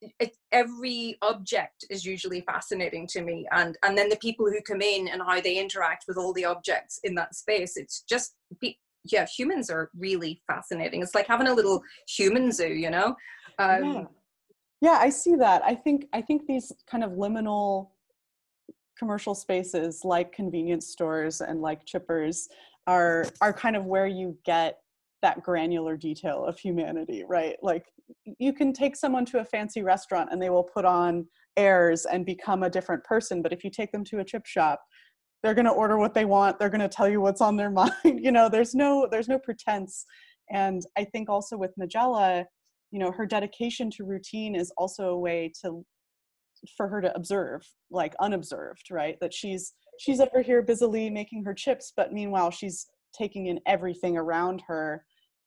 it, 0.00 0.36
every 0.52 1.16
object 1.22 1.84
is 1.88 2.04
usually 2.04 2.42
fascinating 2.42 3.06
to 3.06 3.22
me 3.22 3.46
and 3.52 3.76
and 3.82 3.96
then 3.96 4.08
the 4.08 4.16
people 4.16 4.46
who 4.46 4.60
come 4.60 4.82
in 4.82 5.08
and 5.08 5.22
how 5.22 5.40
they 5.40 5.58
interact 5.58 6.04
with 6.06 6.18
all 6.18 6.32
the 6.34 6.44
objects 6.44 7.00
in 7.04 7.14
that 7.14 7.34
space 7.34 7.76
it's 7.76 8.02
just 8.02 8.36
be, 8.60 8.78
yeah 9.04 9.26
humans 9.26 9.70
are 9.70 9.90
really 9.96 10.40
fascinating. 10.46 11.02
It's 11.02 11.14
like 11.14 11.26
having 11.26 11.48
a 11.48 11.54
little 11.54 11.82
human 12.08 12.52
zoo 12.52 12.68
you 12.68 12.90
know? 12.90 13.16
Um, 13.58 13.84
yeah. 13.84 14.04
yeah 14.82 14.98
i 15.00 15.08
see 15.08 15.34
that. 15.36 15.62
I 15.64 15.74
think 15.74 16.06
i 16.12 16.20
think 16.20 16.46
these 16.46 16.72
kind 16.90 17.02
of 17.04 17.12
liminal 17.12 17.88
commercial 18.98 19.34
spaces 19.34 20.02
like 20.04 20.32
convenience 20.32 20.86
stores 20.88 21.40
and 21.40 21.60
like 21.60 21.84
chippers 21.84 22.48
are 22.86 23.26
are 23.40 23.52
kind 23.52 23.76
of 23.76 23.84
where 23.84 24.06
you 24.06 24.36
get 24.44 24.80
that 25.26 25.42
granular 25.42 25.96
detail 25.96 26.44
of 26.44 26.56
humanity 26.56 27.24
right? 27.28 27.56
Like 27.60 27.86
you 28.38 28.52
can 28.52 28.72
take 28.72 28.94
someone 28.94 29.24
to 29.26 29.40
a 29.40 29.44
fancy 29.44 29.82
restaurant 29.82 30.28
and 30.30 30.40
they 30.40 30.50
will 30.50 30.62
put 30.62 30.84
on 30.84 31.26
airs 31.56 32.04
and 32.04 32.24
become 32.24 32.62
a 32.62 32.70
different 32.70 33.02
person 33.02 33.42
but 33.42 33.52
if 33.52 33.64
you 33.64 33.70
take 33.70 33.90
them 33.90 34.04
to 34.04 34.20
a 34.20 34.24
chip 34.24 34.46
shop 34.46 34.80
they're 35.42 35.54
going 35.54 35.66
to 35.66 35.72
order 35.82 35.98
what 35.98 36.14
they 36.14 36.24
want 36.24 36.56
they're 36.60 36.70
going 36.70 36.88
to 36.88 36.96
tell 36.96 37.08
you 37.08 37.20
what's 37.20 37.40
on 37.40 37.56
their 37.56 37.70
mind 37.80 37.90
you 38.04 38.30
know? 38.30 38.48
There's 38.48 38.72
no 38.72 39.08
there's 39.10 39.26
no 39.26 39.38
pretense. 39.38 40.04
And 40.50 40.80
i 40.96 41.02
think 41.02 41.28
also 41.28 41.56
with 41.56 41.72
majella 41.76 42.46
you 42.92 43.00
know 43.00 43.10
her 43.10 43.26
dedication 43.26 43.90
to 43.90 44.04
routine 44.04 44.54
is 44.54 44.72
also 44.78 45.08
a 45.08 45.18
way 45.18 45.52
to 45.62 45.84
for 46.76 46.86
her 46.86 47.00
to 47.00 47.12
observe 47.16 47.62
like 47.90 48.14
unobserved 48.20 48.86
right? 48.92 49.16
That 49.20 49.34
she's 49.34 49.72
she's 49.98 50.20
over 50.20 50.40
here 50.40 50.62
busily 50.62 51.10
making 51.10 51.42
her 51.46 51.54
chips 51.54 51.92
but 51.96 52.12
meanwhile 52.12 52.52
she's 52.52 52.86
taking 53.16 53.46
in 53.46 53.58
everything 53.66 54.16
around 54.16 54.62
her 54.68 55.04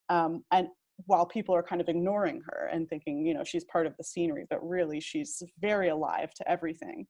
um, 0.09 0.43
and 0.51 0.67
while 1.05 1.25
people 1.25 1.55
are 1.55 1.63
kind 1.63 1.81
of 1.81 1.87
ignoring 1.87 2.41
her 2.45 2.69
and 2.71 2.89
thinking 2.89 3.25
you 3.25 3.33
know 3.33 3.43
she's 3.43 3.63
part 3.65 3.85
of 3.87 3.95
the 3.97 4.03
scenery 4.03 4.45
but 4.49 4.67
really 4.67 4.99
she's 4.99 5.41
very 5.59 5.89
alive 5.89 6.33
to 6.33 6.49
everything. 6.49 7.07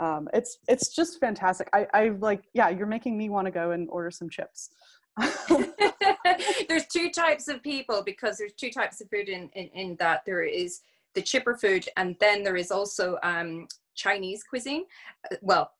Um, 0.00 0.28
it's 0.34 0.58
it's 0.68 0.94
just 0.94 1.20
fantastic. 1.20 1.68
I, 1.72 1.86
I 1.94 2.08
like 2.20 2.44
yeah 2.52 2.68
you're 2.68 2.86
making 2.86 3.16
me 3.16 3.28
want 3.28 3.46
to 3.46 3.50
go 3.50 3.72
and 3.72 3.88
order 3.90 4.10
some 4.10 4.28
chips. 4.28 4.70
There's 6.68 6.86
two 6.92 7.10
types 7.10 7.48
of 7.48 7.62
people 7.62 8.02
because 8.04 8.38
there's 8.38 8.54
two 8.54 8.70
types 8.70 9.00
of 9.00 9.08
food 9.10 9.28
in, 9.28 9.48
in, 9.54 9.68
in 9.68 9.96
that. 9.96 10.22
There 10.26 10.42
is 10.42 10.80
the 11.14 11.22
chipper 11.22 11.56
food 11.56 11.88
and 11.96 12.16
then 12.18 12.42
there 12.42 12.56
is 12.56 12.70
also 12.72 13.18
um, 13.22 13.68
chinese 13.94 14.42
cuisine. 14.42 14.84
Uh, 15.30 15.36
well 15.42 15.70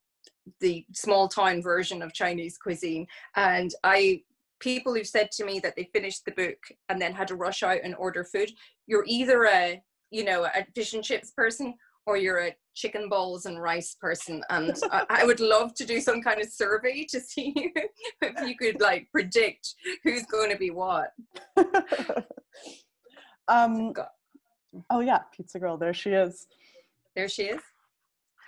the 0.61 0.85
small 0.93 1.27
town 1.27 1.63
version 1.63 2.03
of 2.03 2.13
chinese 2.13 2.57
cuisine. 2.57 3.07
And 3.35 3.75
i 3.83 4.23
people 4.65 4.95
who've 4.95 5.07
said 5.07 5.31
to 5.31 5.45
me 5.45 5.61
that 5.61 5.77
they 5.77 5.91
finished 5.93 6.25
the 6.25 6.33
book 6.33 6.57
and 6.89 7.01
then 7.01 7.13
had 7.13 7.29
to 7.29 7.37
rush 7.37 7.63
out 7.63 7.79
and 7.85 7.95
order 7.97 8.25
food 8.25 8.51
you're 8.87 9.05
either 9.07 9.45
a 9.45 9.81
you 10.11 10.25
know 10.25 10.45
a 10.45 10.67
fish 10.75 10.95
and 10.95 11.05
chips 11.05 11.31
person 11.33 11.75
or 12.07 12.17
you're 12.17 12.47
a 12.47 12.55
chicken 12.75 13.09
balls 13.09 13.47
and 13.47 13.63
rice 13.63 13.97
person. 13.99 14.43
And 14.51 14.77
I, 14.93 15.07
I, 15.09 15.25
would 15.25 15.41
love 15.41 15.75
to 15.75 15.87
do 15.87 16.01
some 16.01 16.21
kind 16.21 16.41
of 16.41 16.49
survey 16.49 17.07
to 17.09 17.19
see 17.19 17.55
if 18.21 18.49
you 18.49 18.57
could 18.57 18.81
like 18.81 19.09
predict 19.11 19.75
who's 20.03 20.27
going 20.27 20.51
to 20.51 20.59
be 20.59 20.71
what. 20.71 21.13
Um 23.47 23.93
oh 24.89 25.01
yeah 25.01 25.19
pizza 25.37 25.59
girl 25.59 25.77
there 25.77 25.93
she 25.93 26.13
is. 26.13 26.47
There 27.15 27.29
she 27.29 27.43
is. 27.43 27.61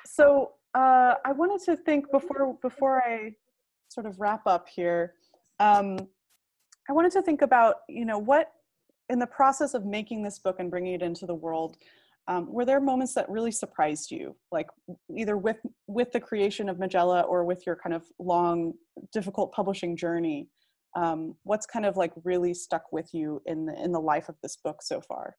So 0.06 0.52
uh, 0.74 1.16
i 1.24 1.32
wanted 1.32 1.62
to 1.66 1.76
think 1.76 2.10
before 2.10 2.56
before 2.62 3.02
i 3.02 3.34
sort 3.88 4.06
of 4.06 4.18
wrap 4.18 4.46
up 4.46 4.68
here 4.68 5.14
um, 5.58 5.98
I 6.88 6.92
wanted 6.92 7.12
to 7.12 7.22
think 7.22 7.42
about, 7.42 7.76
you 7.88 8.04
know, 8.04 8.18
what 8.18 8.52
in 9.08 9.18
the 9.18 9.26
process 9.26 9.74
of 9.74 9.84
making 9.84 10.22
this 10.22 10.38
book 10.38 10.56
and 10.58 10.70
bringing 10.70 10.94
it 10.94 11.02
into 11.02 11.26
the 11.26 11.34
world, 11.34 11.76
um, 12.28 12.52
were 12.52 12.64
there 12.64 12.80
moments 12.80 13.14
that 13.14 13.28
really 13.28 13.52
surprised 13.52 14.10
you, 14.10 14.34
like 14.50 14.66
either 15.14 15.36
with 15.36 15.58
with 15.86 16.10
the 16.12 16.20
creation 16.20 16.68
of 16.68 16.78
Majella 16.78 17.20
or 17.22 17.44
with 17.44 17.64
your 17.66 17.76
kind 17.76 17.94
of 17.94 18.04
long, 18.18 18.72
difficult 19.12 19.52
publishing 19.52 19.96
journey? 19.96 20.48
Um, 20.96 21.36
what's 21.44 21.66
kind 21.66 21.86
of 21.86 21.96
like 21.96 22.12
really 22.24 22.54
stuck 22.54 22.90
with 22.90 23.12
you 23.12 23.42
in 23.46 23.66
the 23.66 23.80
in 23.80 23.92
the 23.92 24.00
life 24.00 24.28
of 24.28 24.36
this 24.42 24.56
book 24.56 24.82
so 24.82 25.00
far? 25.00 25.36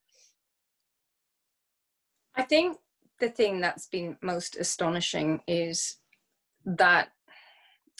I 2.35 2.43
think 2.43 2.77
the 3.19 3.29
thing 3.29 3.59
that's 3.59 3.87
been 3.87 4.15
most 4.21 4.55
astonishing 4.55 5.41
is 5.47 5.97
that 6.65 7.09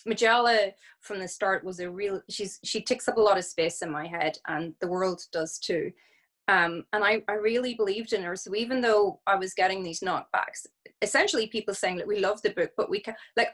Majella 0.06 0.72
from 1.02 1.20
the 1.20 1.28
start 1.28 1.64
was 1.64 1.80
a 1.80 1.90
real 1.90 2.22
she's 2.30 2.60
she 2.64 2.82
takes 2.82 3.08
up 3.08 3.18
a 3.18 3.22
lot 3.22 3.38
of 3.38 3.46
space 3.46 3.82
in 3.82 3.92
my 3.92 4.08
head 4.08 4.38
and 4.48 4.74
the 4.80 4.88
world 4.88 5.22
does 5.32 5.58
too. 5.58 5.92
Um, 6.50 6.86
and 6.94 7.04
I, 7.04 7.24
I 7.28 7.34
really 7.34 7.74
believed 7.74 8.14
in 8.14 8.24
her. 8.24 8.38
So 8.38 8.56
even 8.56 8.80
though 8.80 9.20
I 9.28 9.36
was 9.36 9.54
getting 9.54 9.84
these 9.84 10.00
knockbacks, 10.00 10.66
essentially 11.02 11.48
people 11.48 11.74
saying 11.74 11.98
that 11.98 12.08
we 12.08 12.20
love 12.20 12.42
the 12.42 12.52
book, 12.52 12.72
but 12.78 12.90
we 12.90 13.02
can 13.02 13.16
like, 13.36 13.50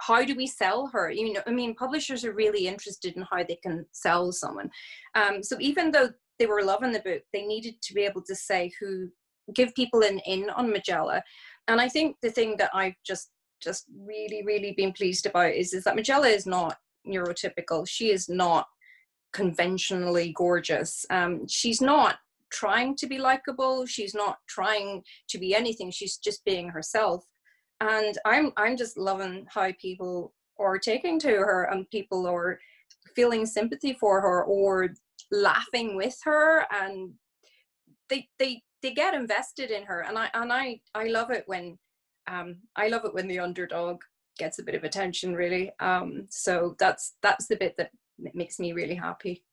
how 0.00 0.24
do 0.24 0.34
we 0.34 0.46
sell 0.46 0.86
her? 0.86 1.10
You 1.10 1.34
know, 1.34 1.42
I 1.46 1.50
mean, 1.50 1.74
publishers 1.74 2.24
are 2.24 2.32
really 2.32 2.66
interested 2.66 3.14
in 3.14 3.26
how 3.30 3.44
they 3.44 3.58
can 3.62 3.84
sell 3.92 4.32
someone. 4.32 4.70
Um, 5.14 5.42
so 5.42 5.56
even 5.60 5.90
though 5.90 6.10
they 6.38 6.46
were 6.46 6.64
loving 6.64 6.92
the 6.92 7.00
book, 7.00 7.22
they 7.34 7.44
needed 7.44 7.74
to 7.82 7.94
be 7.94 8.02
able 8.02 8.22
to 8.22 8.34
say 8.34 8.72
who, 8.80 9.10
give 9.54 9.74
people 9.74 10.02
an 10.02 10.20
in 10.20 10.48
on 10.50 10.70
Majella. 10.70 11.22
And 11.68 11.80
I 11.80 11.88
think 11.88 12.16
the 12.22 12.30
thing 12.30 12.56
that 12.56 12.70
I've 12.72 12.94
just 13.04 13.30
just 13.62 13.86
really, 13.96 14.42
really 14.44 14.72
been 14.76 14.92
pleased 14.92 15.26
about 15.26 15.52
is, 15.54 15.72
is 15.72 15.84
that 15.84 15.96
Majella 15.96 16.28
is 16.28 16.46
not 16.46 16.76
neurotypical. 17.06 17.88
She 17.88 18.10
is 18.10 18.28
not 18.28 18.66
conventionally 19.32 20.32
gorgeous. 20.36 21.04
Um, 21.10 21.46
she's 21.48 21.80
not 21.80 22.16
trying 22.50 22.96
to 22.96 23.06
be 23.06 23.18
likable. 23.18 23.86
She's 23.86 24.14
not 24.14 24.38
trying 24.48 25.02
to 25.28 25.38
be 25.38 25.54
anything. 25.54 25.90
She's 25.90 26.16
just 26.16 26.44
being 26.44 26.68
herself. 26.68 27.24
And 27.80 28.18
I'm 28.26 28.52
I'm 28.56 28.76
just 28.76 28.98
loving 28.98 29.46
how 29.48 29.70
people 29.80 30.34
are 30.58 30.78
taking 30.78 31.18
to 31.20 31.28
her 31.28 31.68
and 31.70 31.88
people 31.90 32.26
are 32.26 32.58
feeling 33.16 33.46
sympathy 33.46 33.96
for 33.98 34.20
her 34.20 34.44
or 34.44 34.90
laughing 35.32 35.96
with 35.96 36.16
her 36.24 36.66
and 36.70 37.12
they 38.08 38.28
they 38.38 38.62
they 38.82 38.92
get 38.92 39.14
invested 39.14 39.70
in 39.70 39.84
her 39.84 40.00
and 40.00 40.18
I 40.18 40.28
and 40.34 40.52
I 40.52 40.80
I 40.94 41.06
love 41.06 41.30
it 41.30 41.44
when 41.46 41.78
um, 42.30 42.56
I 42.76 42.88
love 42.88 43.04
it 43.04 43.14
when 43.14 43.28
the 43.28 43.40
underdog 43.40 44.02
gets 44.38 44.58
a 44.58 44.62
bit 44.62 44.74
of 44.74 44.84
attention, 44.84 45.34
really. 45.34 45.70
Um, 45.80 46.26
so 46.30 46.76
that's 46.78 47.14
that's 47.22 47.46
the 47.46 47.56
bit 47.56 47.74
that 47.76 47.90
makes 48.34 48.58
me 48.58 48.72
really 48.72 48.94
happy. 48.94 49.44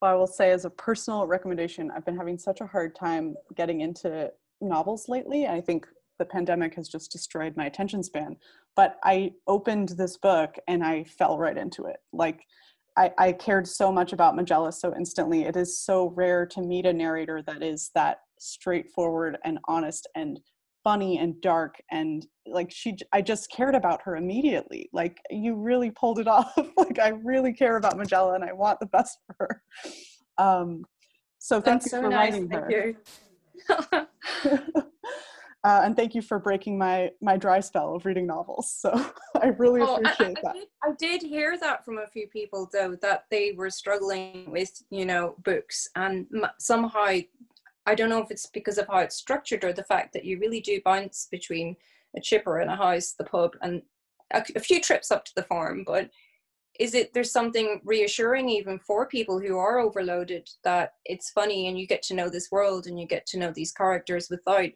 Well, 0.00 0.10
I 0.10 0.14
will 0.14 0.26
say, 0.26 0.50
as 0.50 0.64
a 0.64 0.70
personal 0.70 1.26
recommendation, 1.26 1.90
I've 1.94 2.04
been 2.04 2.16
having 2.16 2.38
such 2.38 2.60
a 2.60 2.66
hard 2.66 2.96
time 2.96 3.36
getting 3.54 3.82
into 3.82 4.32
novels 4.60 5.08
lately. 5.08 5.46
I 5.46 5.60
think 5.60 5.86
the 6.18 6.24
pandemic 6.24 6.74
has 6.74 6.88
just 6.88 7.12
destroyed 7.12 7.56
my 7.56 7.66
attention 7.66 8.02
span. 8.02 8.36
But 8.74 8.96
I 9.04 9.32
opened 9.46 9.90
this 9.90 10.16
book 10.16 10.56
and 10.66 10.82
I 10.84 11.04
fell 11.04 11.38
right 11.38 11.56
into 11.56 11.84
it. 11.84 11.98
Like, 12.12 12.40
I, 12.96 13.12
I 13.18 13.32
cared 13.32 13.66
so 13.66 13.90
much 13.92 14.12
about 14.12 14.36
Majella 14.36 14.72
so 14.72 14.94
instantly. 14.96 15.42
It 15.42 15.56
is 15.56 15.78
so 15.78 16.08
rare 16.10 16.46
to 16.46 16.60
meet 16.60 16.86
a 16.86 16.92
narrator 16.92 17.42
that 17.46 17.62
is 17.62 17.90
that 17.94 18.18
straightforward 18.38 19.38
and 19.44 19.58
honest 19.68 20.08
and 20.14 20.40
funny 20.84 21.18
and 21.18 21.40
dark 21.40 21.76
and 21.90 22.26
like 22.46 22.70
she 22.70 22.96
i 23.12 23.20
just 23.20 23.50
cared 23.50 23.74
about 23.74 24.00
her 24.02 24.16
immediately 24.16 24.88
like 24.92 25.18
you 25.30 25.54
really 25.54 25.90
pulled 25.90 26.18
it 26.18 26.26
off 26.28 26.52
like 26.76 26.98
i 26.98 27.08
really 27.08 27.52
care 27.52 27.76
about 27.76 27.96
majella 27.96 28.34
and 28.34 28.44
i 28.44 28.52
want 28.52 28.78
the 28.80 28.86
best 28.86 29.18
for 29.26 29.36
her. 29.38 29.62
Um 30.38 30.84
so 31.38 31.60
thank 31.60 31.82
That's 31.82 31.86
you 31.86 31.90
so 31.90 32.02
for 32.02 32.08
nice. 32.08 32.32
writing 32.32 32.48
thank 32.48 32.72
her. 32.72 34.06
uh, 35.64 35.80
and 35.84 35.96
thank 35.96 36.14
you 36.14 36.22
for 36.22 36.38
breaking 36.38 36.78
my 36.78 37.10
my 37.20 37.36
dry 37.36 37.60
spell 37.60 37.94
of 37.94 38.04
reading 38.04 38.26
novels 38.26 38.74
so 38.76 38.90
i 39.42 39.48
really 39.58 39.80
oh, 39.80 39.96
appreciate 39.96 40.38
I, 40.38 40.40
I, 40.40 40.42
that. 40.42 40.54
did, 40.54 40.68
I 40.84 40.90
did 40.98 41.22
hear 41.22 41.58
that 41.58 41.84
from 41.84 41.98
a 41.98 42.06
few 42.06 42.28
people 42.28 42.68
though 42.72 42.96
that 43.02 43.24
they 43.30 43.52
were 43.52 43.70
struggling 43.70 44.50
with 44.50 44.82
you 44.90 45.04
know 45.04 45.34
books 45.44 45.88
and 45.96 46.26
somehow 46.58 47.18
I 47.86 47.94
don't 47.94 48.10
know 48.10 48.22
if 48.22 48.30
it's 48.30 48.46
because 48.46 48.78
of 48.78 48.86
how 48.86 48.98
it's 48.98 49.16
structured 49.16 49.64
or 49.64 49.72
the 49.72 49.84
fact 49.84 50.12
that 50.12 50.24
you 50.24 50.38
really 50.38 50.60
do 50.60 50.80
bounce 50.84 51.28
between 51.30 51.76
a 52.16 52.20
chipper 52.20 52.60
and 52.60 52.70
a 52.70 52.76
house, 52.76 53.12
the 53.12 53.24
pub, 53.24 53.52
and 53.62 53.82
a, 54.32 54.44
a 54.54 54.60
few 54.60 54.80
trips 54.80 55.10
up 55.10 55.24
to 55.24 55.34
the 55.34 55.42
farm. 55.42 55.82
But 55.86 56.10
is 56.78 56.94
it 56.94 57.12
there's 57.12 57.30
something 57.30 57.80
reassuring 57.84 58.48
even 58.48 58.78
for 58.78 59.06
people 59.06 59.38
who 59.38 59.58
are 59.58 59.78
overloaded 59.78 60.48
that 60.64 60.94
it's 61.04 61.30
funny 61.30 61.68
and 61.68 61.78
you 61.78 61.86
get 61.86 62.02
to 62.02 62.14
know 62.14 62.28
this 62.28 62.50
world 62.50 62.86
and 62.86 62.98
you 62.98 63.06
get 63.06 63.26
to 63.26 63.38
know 63.38 63.52
these 63.54 63.72
characters 63.72 64.28
without 64.30 64.70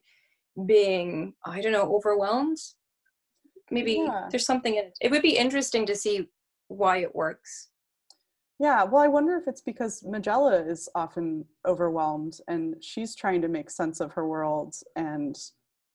being 0.67 1.33
I 1.45 1.61
don't 1.61 1.73
know 1.73 1.95
overwhelmed. 1.95 2.59
Maybe 3.71 3.95
yeah. 3.95 4.29
there's 4.31 4.47
something 4.47 4.75
in 4.77 4.87
it. 4.87 4.99
It 5.01 5.11
would 5.11 5.23
be 5.23 5.37
interesting 5.37 5.87
to 5.87 5.97
see 5.97 6.29
why 6.69 6.99
it 6.99 7.15
works. 7.15 7.69
Yeah, 8.59 8.85
well, 8.85 9.03
I 9.03 9.09
wonder 9.09 9.37
if 9.37 9.47
it's 9.47 9.61
because 9.61 10.03
Majella 10.05 10.63
is 10.63 10.89
often 10.95 11.45
overwhelmed 11.67 12.41
and 12.49 12.77
she's 12.81 13.15
trying 13.15 13.43
to 13.43 13.49
make 13.49 13.69
sense 13.71 14.01
of 14.01 14.13
her 14.13 14.27
world, 14.27 14.75
and 14.97 15.37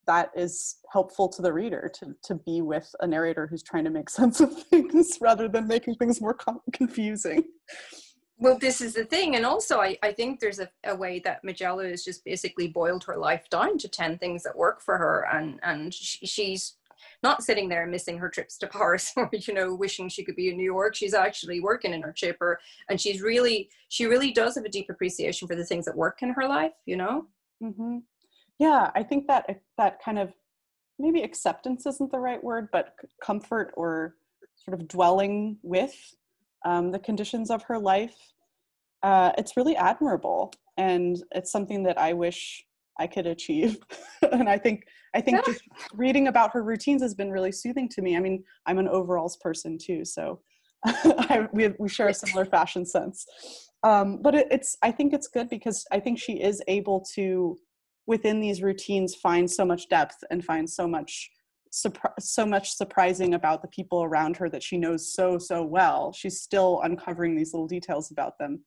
that 0.06 0.32
is 0.36 0.78
helpful 0.92 1.28
to 1.30 1.42
the 1.42 1.54
reader 1.54 1.92
to, 1.96 2.16
to 2.24 2.36
be 2.36 2.62
with 2.62 2.94
a 3.00 3.08
narrator 3.08 3.48
who's 3.48 3.64
trying 3.64 3.84
to 3.86 3.90
make 3.90 4.10
sense 4.22 4.42
of 4.42 4.64
things 4.66 5.18
rather 5.22 5.48
than 5.48 5.68
making 5.68 5.96
things 5.96 6.22
more 6.22 6.38
confusing. 6.72 7.44
Well, 8.38 8.58
this 8.58 8.82
is 8.82 8.96
the 8.96 9.06
thing. 9.06 9.36
And 9.36 9.46
also, 9.46 9.80
I, 9.80 9.98
I 10.02 10.12
think 10.12 10.40
there's 10.40 10.60
a, 10.60 10.70
a 10.84 10.96
way 10.96 11.20
that 11.20 11.44
Majella 11.44 11.88
has 11.88 12.04
just 12.04 12.26
basically 12.26 12.68
boiled 12.68 13.04
her 13.04 13.16
life 13.16 13.48
down 13.52 13.78
to 13.78 13.88
10 13.88 14.18
things 14.18 14.42
that 14.44 14.58
work 14.58 14.82
for 14.82 14.98
her. 14.98 15.28
And, 15.32 15.60
and 15.62 15.94
she, 15.94 16.26
she's 16.26 16.74
not 17.24 17.44
sitting 17.44 17.70
there 17.70 17.86
missing 17.86 18.18
her 18.18 18.30
trips 18.30 18.58
to 18.58 18.68
Paris 18.68 19.12
or 19.18 19.30
you 19.32 19.54
know 19.54 19.74
wishing 19.74 20.10
she 20.10 20.24
could 20.24 20.36
be 20.36 20.50
in 20.50 20.58
New 20.58 20.64
York. 20.64 20.96
She's 20.96 21.14
actually 21.14 21.60
working 21.60 21.94
in 21.94 22.02
her 22.02 22.12
chipper, 22.12 22.60
and 22.90 23.00
she's 23.00 23.22
really 23.22 23.70
she 23.90 24.06
really 24.06 24.32
does 24.32 24.56
have 24.56 24.66
a 24.66 24.70
deep 24.70 24.90
appreciation 24.90 25.48
for 25.48 25.56
the 25.56 25.66
things 25.66 25.86
that 25.86 25.96
work 25.96 26.22
in 26.22 26.30
her 26.30 26.48
life. 26.48 26.74
You 26.86 26.98
know. 26.98 27.28
Mm-hmm. 27.64 27.98
Yeah, 28.60 28.92
I 28.96 29.04
think 29.04 29.28
that 29.28 29.62
that 29.78 30.04
kind 30.04 30.20
of 30.20 30.34
maybe 31.00 31.22
acceptance 31.22 31.86
isn't 31.86 32.12
the 32.12 32.20
right 32.20 32.44
word, 32.44 32.70
but 32.72 32.96
comfort 33.24 33.74
or 33.76 34.16
sort 34.56 34.80
of 34.80 34.88
dwelling 34.88 35.58
with 35.64 35.96
um, 36.66 36.92
the 36.92 37.00
conditions 37.00 37.50
of 37.50 37.64
her 37.64 37.80
life. 37.80 38.16
Uh, 39.04 39.32
it's 39.38 39.58
really 39.58 39.76
admirable, 39.76 40.54
and 40.78 41.24
it's 41.32 41.52
something 41.52 41.84
that 41.84 41.98
I 41.98 42.14
wish 42.14 42.66
I 43.02 43.08
could 43.08 43.26
achieve. 43.26 43.78
and 44.32 44.48
I 44.48 44.58
think 44.58 44.86
I 45.14 45.22
think 45.22 45.44
just 45.46 45.64
reading 45.94 46.28
about 46.28 46.52
her 46.54 46.64
routines 46.64 47.02
has 47.02 47.14
been 47.14 47.32
really 47.32 47.52
soothing 47.52 47.90
to 47.90 48.02
me. 48.02 48.16
I 48.16 48.20
mean, 48.20 48.44
I'm 48.66 48.78
an 48.78 48.88
overalls 48.88 49.38
person 49.38 49.78
too, 49.78 50.06
so 50.06 50.40
I, 50.86 51.48
we 51.52 51.74
we 51.80 51.90
share 51.90 52.10
a 52.10 52.14
similar 52.14 52.46
fashion 52.46 52.86
sense. 52.86 53.26
Um, 53.84 54.20
but 54.22 54.36
it, 54.36 54.48
it's 54.52 54.78
I 54.82 54.92
think 54.92 55.14
it's 55.14 55.28
good 55.28 55.50
because 55.50 55.86
I 55.92 56.00
think 56.00 56.20
she 56.20 56.34
is 56.34 56.62
able 56.68 57.04
to 57.16 57.58
within 58.06 58.40
these 58.40 58.62
routines 58.62 59.16
find 59.16 59.50
so 59.50 59.66
much 59.66 59.90
depth 59.90 60.18
and 60.30 60.46
find 60.46 60.70
so 60.70 60.88
much 60.88 61.32
surpri- 61.74 62.20
so 62.20 62.46
much 62.46 62.72
surprising 62.72 63.34
about 63.34 63.62
the 63.62 63.68
people 63.70 64.04
around 64.04 64.38
her 64.38 64.50
that 64.50 64.64
she 64.64 64.78
knows 64.78 65.14
so 65.14 65.38
so 65.40 65.64
well. 65.64 66.14
She's 66.14 66.42
still 66.42 66.82
uncovering 66.84 67.36
these 67.36 67.54
little 67.54 67.68
details 67.68 68.12
about 68.12 68.38
them. 68.38 68.64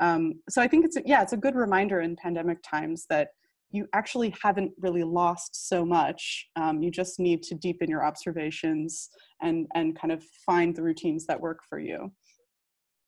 Um, 0.00 0.40
so 0.48 0.62
I 0.62 0.68
think 0.68 0.84
it's 0.84 0.96
a, 0.96 1.02
yeah, 1.04 1.22
it's 1.22 1.32
a 1.32 1.36
good 1.36 1.54
reminder 1.54 2.00
in 2.00 2.16
pandemic 2.16 2.58
times 2.62 3.06
that 3.10 3.28
you 3.72 3.88
actually 3.94 4.34
haven't 4.42 4.72
really 4.78 5.02
lost 5.02 5.68
so 5.68 5.84
much. 5.84 6.46
Um, 6.56 6.82
you 6.82 6.90
just 6.90 7.18
need 7.18 7.42
to 7.44 7.54
deepen 7.54 7.90
your 7.90 8.04
observations 8.04 9.08
and 9.40 9.66
and 9.74 9.98
kind 9.98 10.12
of 10.12 10.22
find 10.46 10.76
the 10.76 10.82
routines 10.82 11.26
that 11.26 11.40
work 11.40 11.60
for 11.68 11.78
you. 11.78 12.12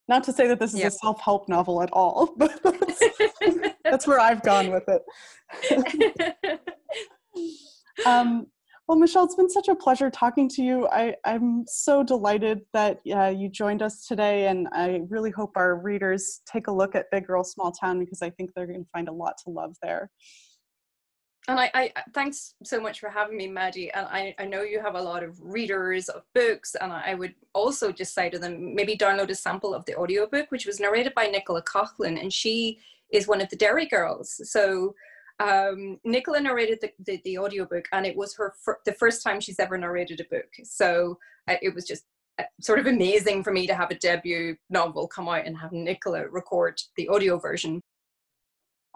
Not 0.07 0.23
to 0.25 0.33
say 0.33 0.47
that 0.47 0.59
this 0.59 0.73
is 0.73 0.83
a 0.83 0.91
self-help 0.91 1.49
novel 1.49 1.81
at 1.81 1.89
all, 1.91 2.33
but 2.37 2.59
that's, 2.63 3.03
that's 3.83 4.07
where 4.07 4.19
I've 4.19 4.43
gone 4.43 4.71
with 4.71 4.83
it. 4.87 6.59
um, 8.05 8.45
well, 8.87 8.99
Michelle, 8.99 9.25
it's 9.25 9.33
been 9.33 9.49
such 9.49 9.67
a 9.67 9.73
pleasure 9.73 10.11
talking 10.11 10.47
to 10.49 10.61
you. 10.61 10.87
I, 10.89 11.15
am 11.25 11.63
so 11.65 12.03
delighted 12.03 12.61
that 12.73 12.99
uh, 13.11 13.29
you 13.29 13.49
joined 13.49 13.81
us 13.81 14.05
today, 14.05 14.45
and 14.45 14.67
I 14.73 15.01
really 15.09 15.31
hope 15.31 15.53
our 15.55 15.75
readers 15.75 16.41
take 16.45 16.67
a 16.67 16.71
look 16.71 16.93
at 16.93 17.09
Big 17.11 17.25
Girl 17.25 17.43
Small 17.43 17.71
Town 17.71 17.97
because 17.97 18.21
I 18.21 18.29
think 18.29 18.51
they're 18.55 18.67
going 18.67 18.83
to 18.83 18.89
find 18.91 19.07
a 19.07 19.11
lot 19.11 19.33
to 19.43 19.49
love 19.49 19.75
there 19.81 20.11
and 21.47 21.59
I, 21.59 21.69
I, 21.73 21.91
thanks 22.13 22.55
so 22.63 22.79
much 22.79 22.99
for 22.99 23.09
having 23.09 23.37
me 23.37 23.47
maddie. 23.47 23.91
And 23.91 24.07
I, 24.07 24.33
I 24.39 24.45
know 24.45 24.63
you 24.63 24.81
have 24.81 24.95
a 24.95 25.01
lot 25.01 25.23
of 25.23 25.39
readers 25.41 26.09
of 26.09 26.23
books 26.33 26.75
and 26.79 26.91
i 26.91 27.13
would 27.13 27.35
also 27.53 27.91
just 27.91 28.13
say 28.13 28.29
to 28.29 28.39
them 28.39 28.73
maybe 28.73 28.97
download 28.97 29.29
a 29.29 29.35
sample 29.35 29.73
of 29.73 29.85
the 29.85 29.95
audiobook 29.95 30.51
which 30.51 30.65
was 30.65 30.79
narrated 30.79 31.13
by 31.13 31.27
nicola 31.27 31.61
coughlan 31.61 32.19
and 32.19 32.33
she 32.33 32.79
is 33.11 33.27
one 33.27 33.41
of 33.41 33.49
the 33.49 33.55
derry 33.55 33.85
girls. 33.85 34.41
So 34.51 34.95
um, 35.39 35.99
nicola 36.03 36.39
narrated 36.39 36.79
the, 36.81 36.91
the, 37.05 37.21
the 37.23 37.37
audiobook 37.37 37.85
and 37.91 38.05
it 38.05 38.15
was 38.15 38.35
her 38.35 38.53
fir- 38.63 38.79
the 38.85 38.93
first 38.93 39.21
time 39.21 39.39
she's 39.39 39.59
ever 39.59 39.77
narrated 39.77 40.21
a 40.21 40.35
book. 40.35 40.49
So 40.63 41.19
uh, 41.47 41.55
it 41.61 41.73
was 41.73 41.85
just 41.85 42.05
uh, 42.39 42.43
sort 42.59 42.79
of 42.79 42.87
amazing 42.87 43.43
for 43.43 43.51
me 43.51 43.67
to 43.67 43.75
have 43.75 43.91
a 43.91 43.95
debut 43.95 44.55
novel 44.69 45.07
come 45.07 45.29
out 45.29 45.45
and 45.45 45.57
have 45.57 45.71
nicola 45.71 46.27
record 46.27 46.81
the 46.97 47.07
audio 47.07 47.37
version 47.37 47.81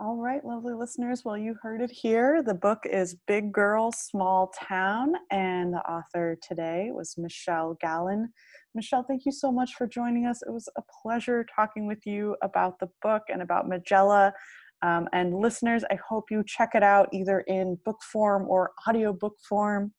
all 0.01 0.15
right, 0.15 0.45
lovely 0.45 0.73
listeners. 0.73 1.23
Well, 1.25 1.37
you 1.37 1.55
heard 1.61 1.81
it 1.81 1.91
here. 1.91 2.41
The 2.41 2.53
book 2.53 2.79
is 2.85 3.17
Big 3.27 3.51
Girl, 3.51 3.91
Small 3.91 4.49
Town, 4.57 5.11
and 5.29 5.73
the 5.73 5.79
author 5.79 6.37
today 6.41 6.89
was 6.93 7.15
Michelle 7.17 7.77
Gallen. 7.81 8.31
Michelle, 8.73 9.03
thank 9.03 9.25
you 9.25 9.33
so 9.33 9.51
much 9.51 9.73
for 9.75 9.87
joining 9.87 10.25
us. 10.25 10.41
It 10.41 10.53
was 10.53 10.69
a 10.77 10.81
pleasure 11.03 11.45
talking 11.53 11.85
with 11.85 12.05
you 12.05 12.37
about 12.41 12.79
the 12.79 12.87
book 13.01 13.23
and 13.27 13.41
about 13.41 13.67
Majella. 13.67 14.31
Um, 14.83 15.09
and 15.11 15.35
listeners, 15.35 15.83
I 15.91 15.99
hope 16.07 16.31
you 16.31 16.45
check 16.47 16.69
it 16.75 16.83
out 16.83 17.09
either 17.11 17.41
in 17.41 17.77
book 17.83 17.99
form 18.01 18.47
or 18.47 18.71
audiobook 18.87 19.35
form. 19.49 19.91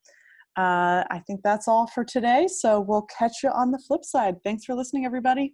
Uh, 0.57 1.05
I 1.11 1.21
think 1.27 1.41
that's 1.43 1.67
all 1.67 1.85
for 1.85 2.03
today. 2.03 2.47
So 2.47 2.79
we'll 2.81 3.07
catch 3.19 3.43
you 3.43 3.51
on 3.51 3.69
the 3.69 3.79
flip 3.87 4.03
side. 4.03 4.37
Thanks 4.43 4.65
for 4.65 4.73
listening, 4.73 5.05
everybody. 5.05 5.53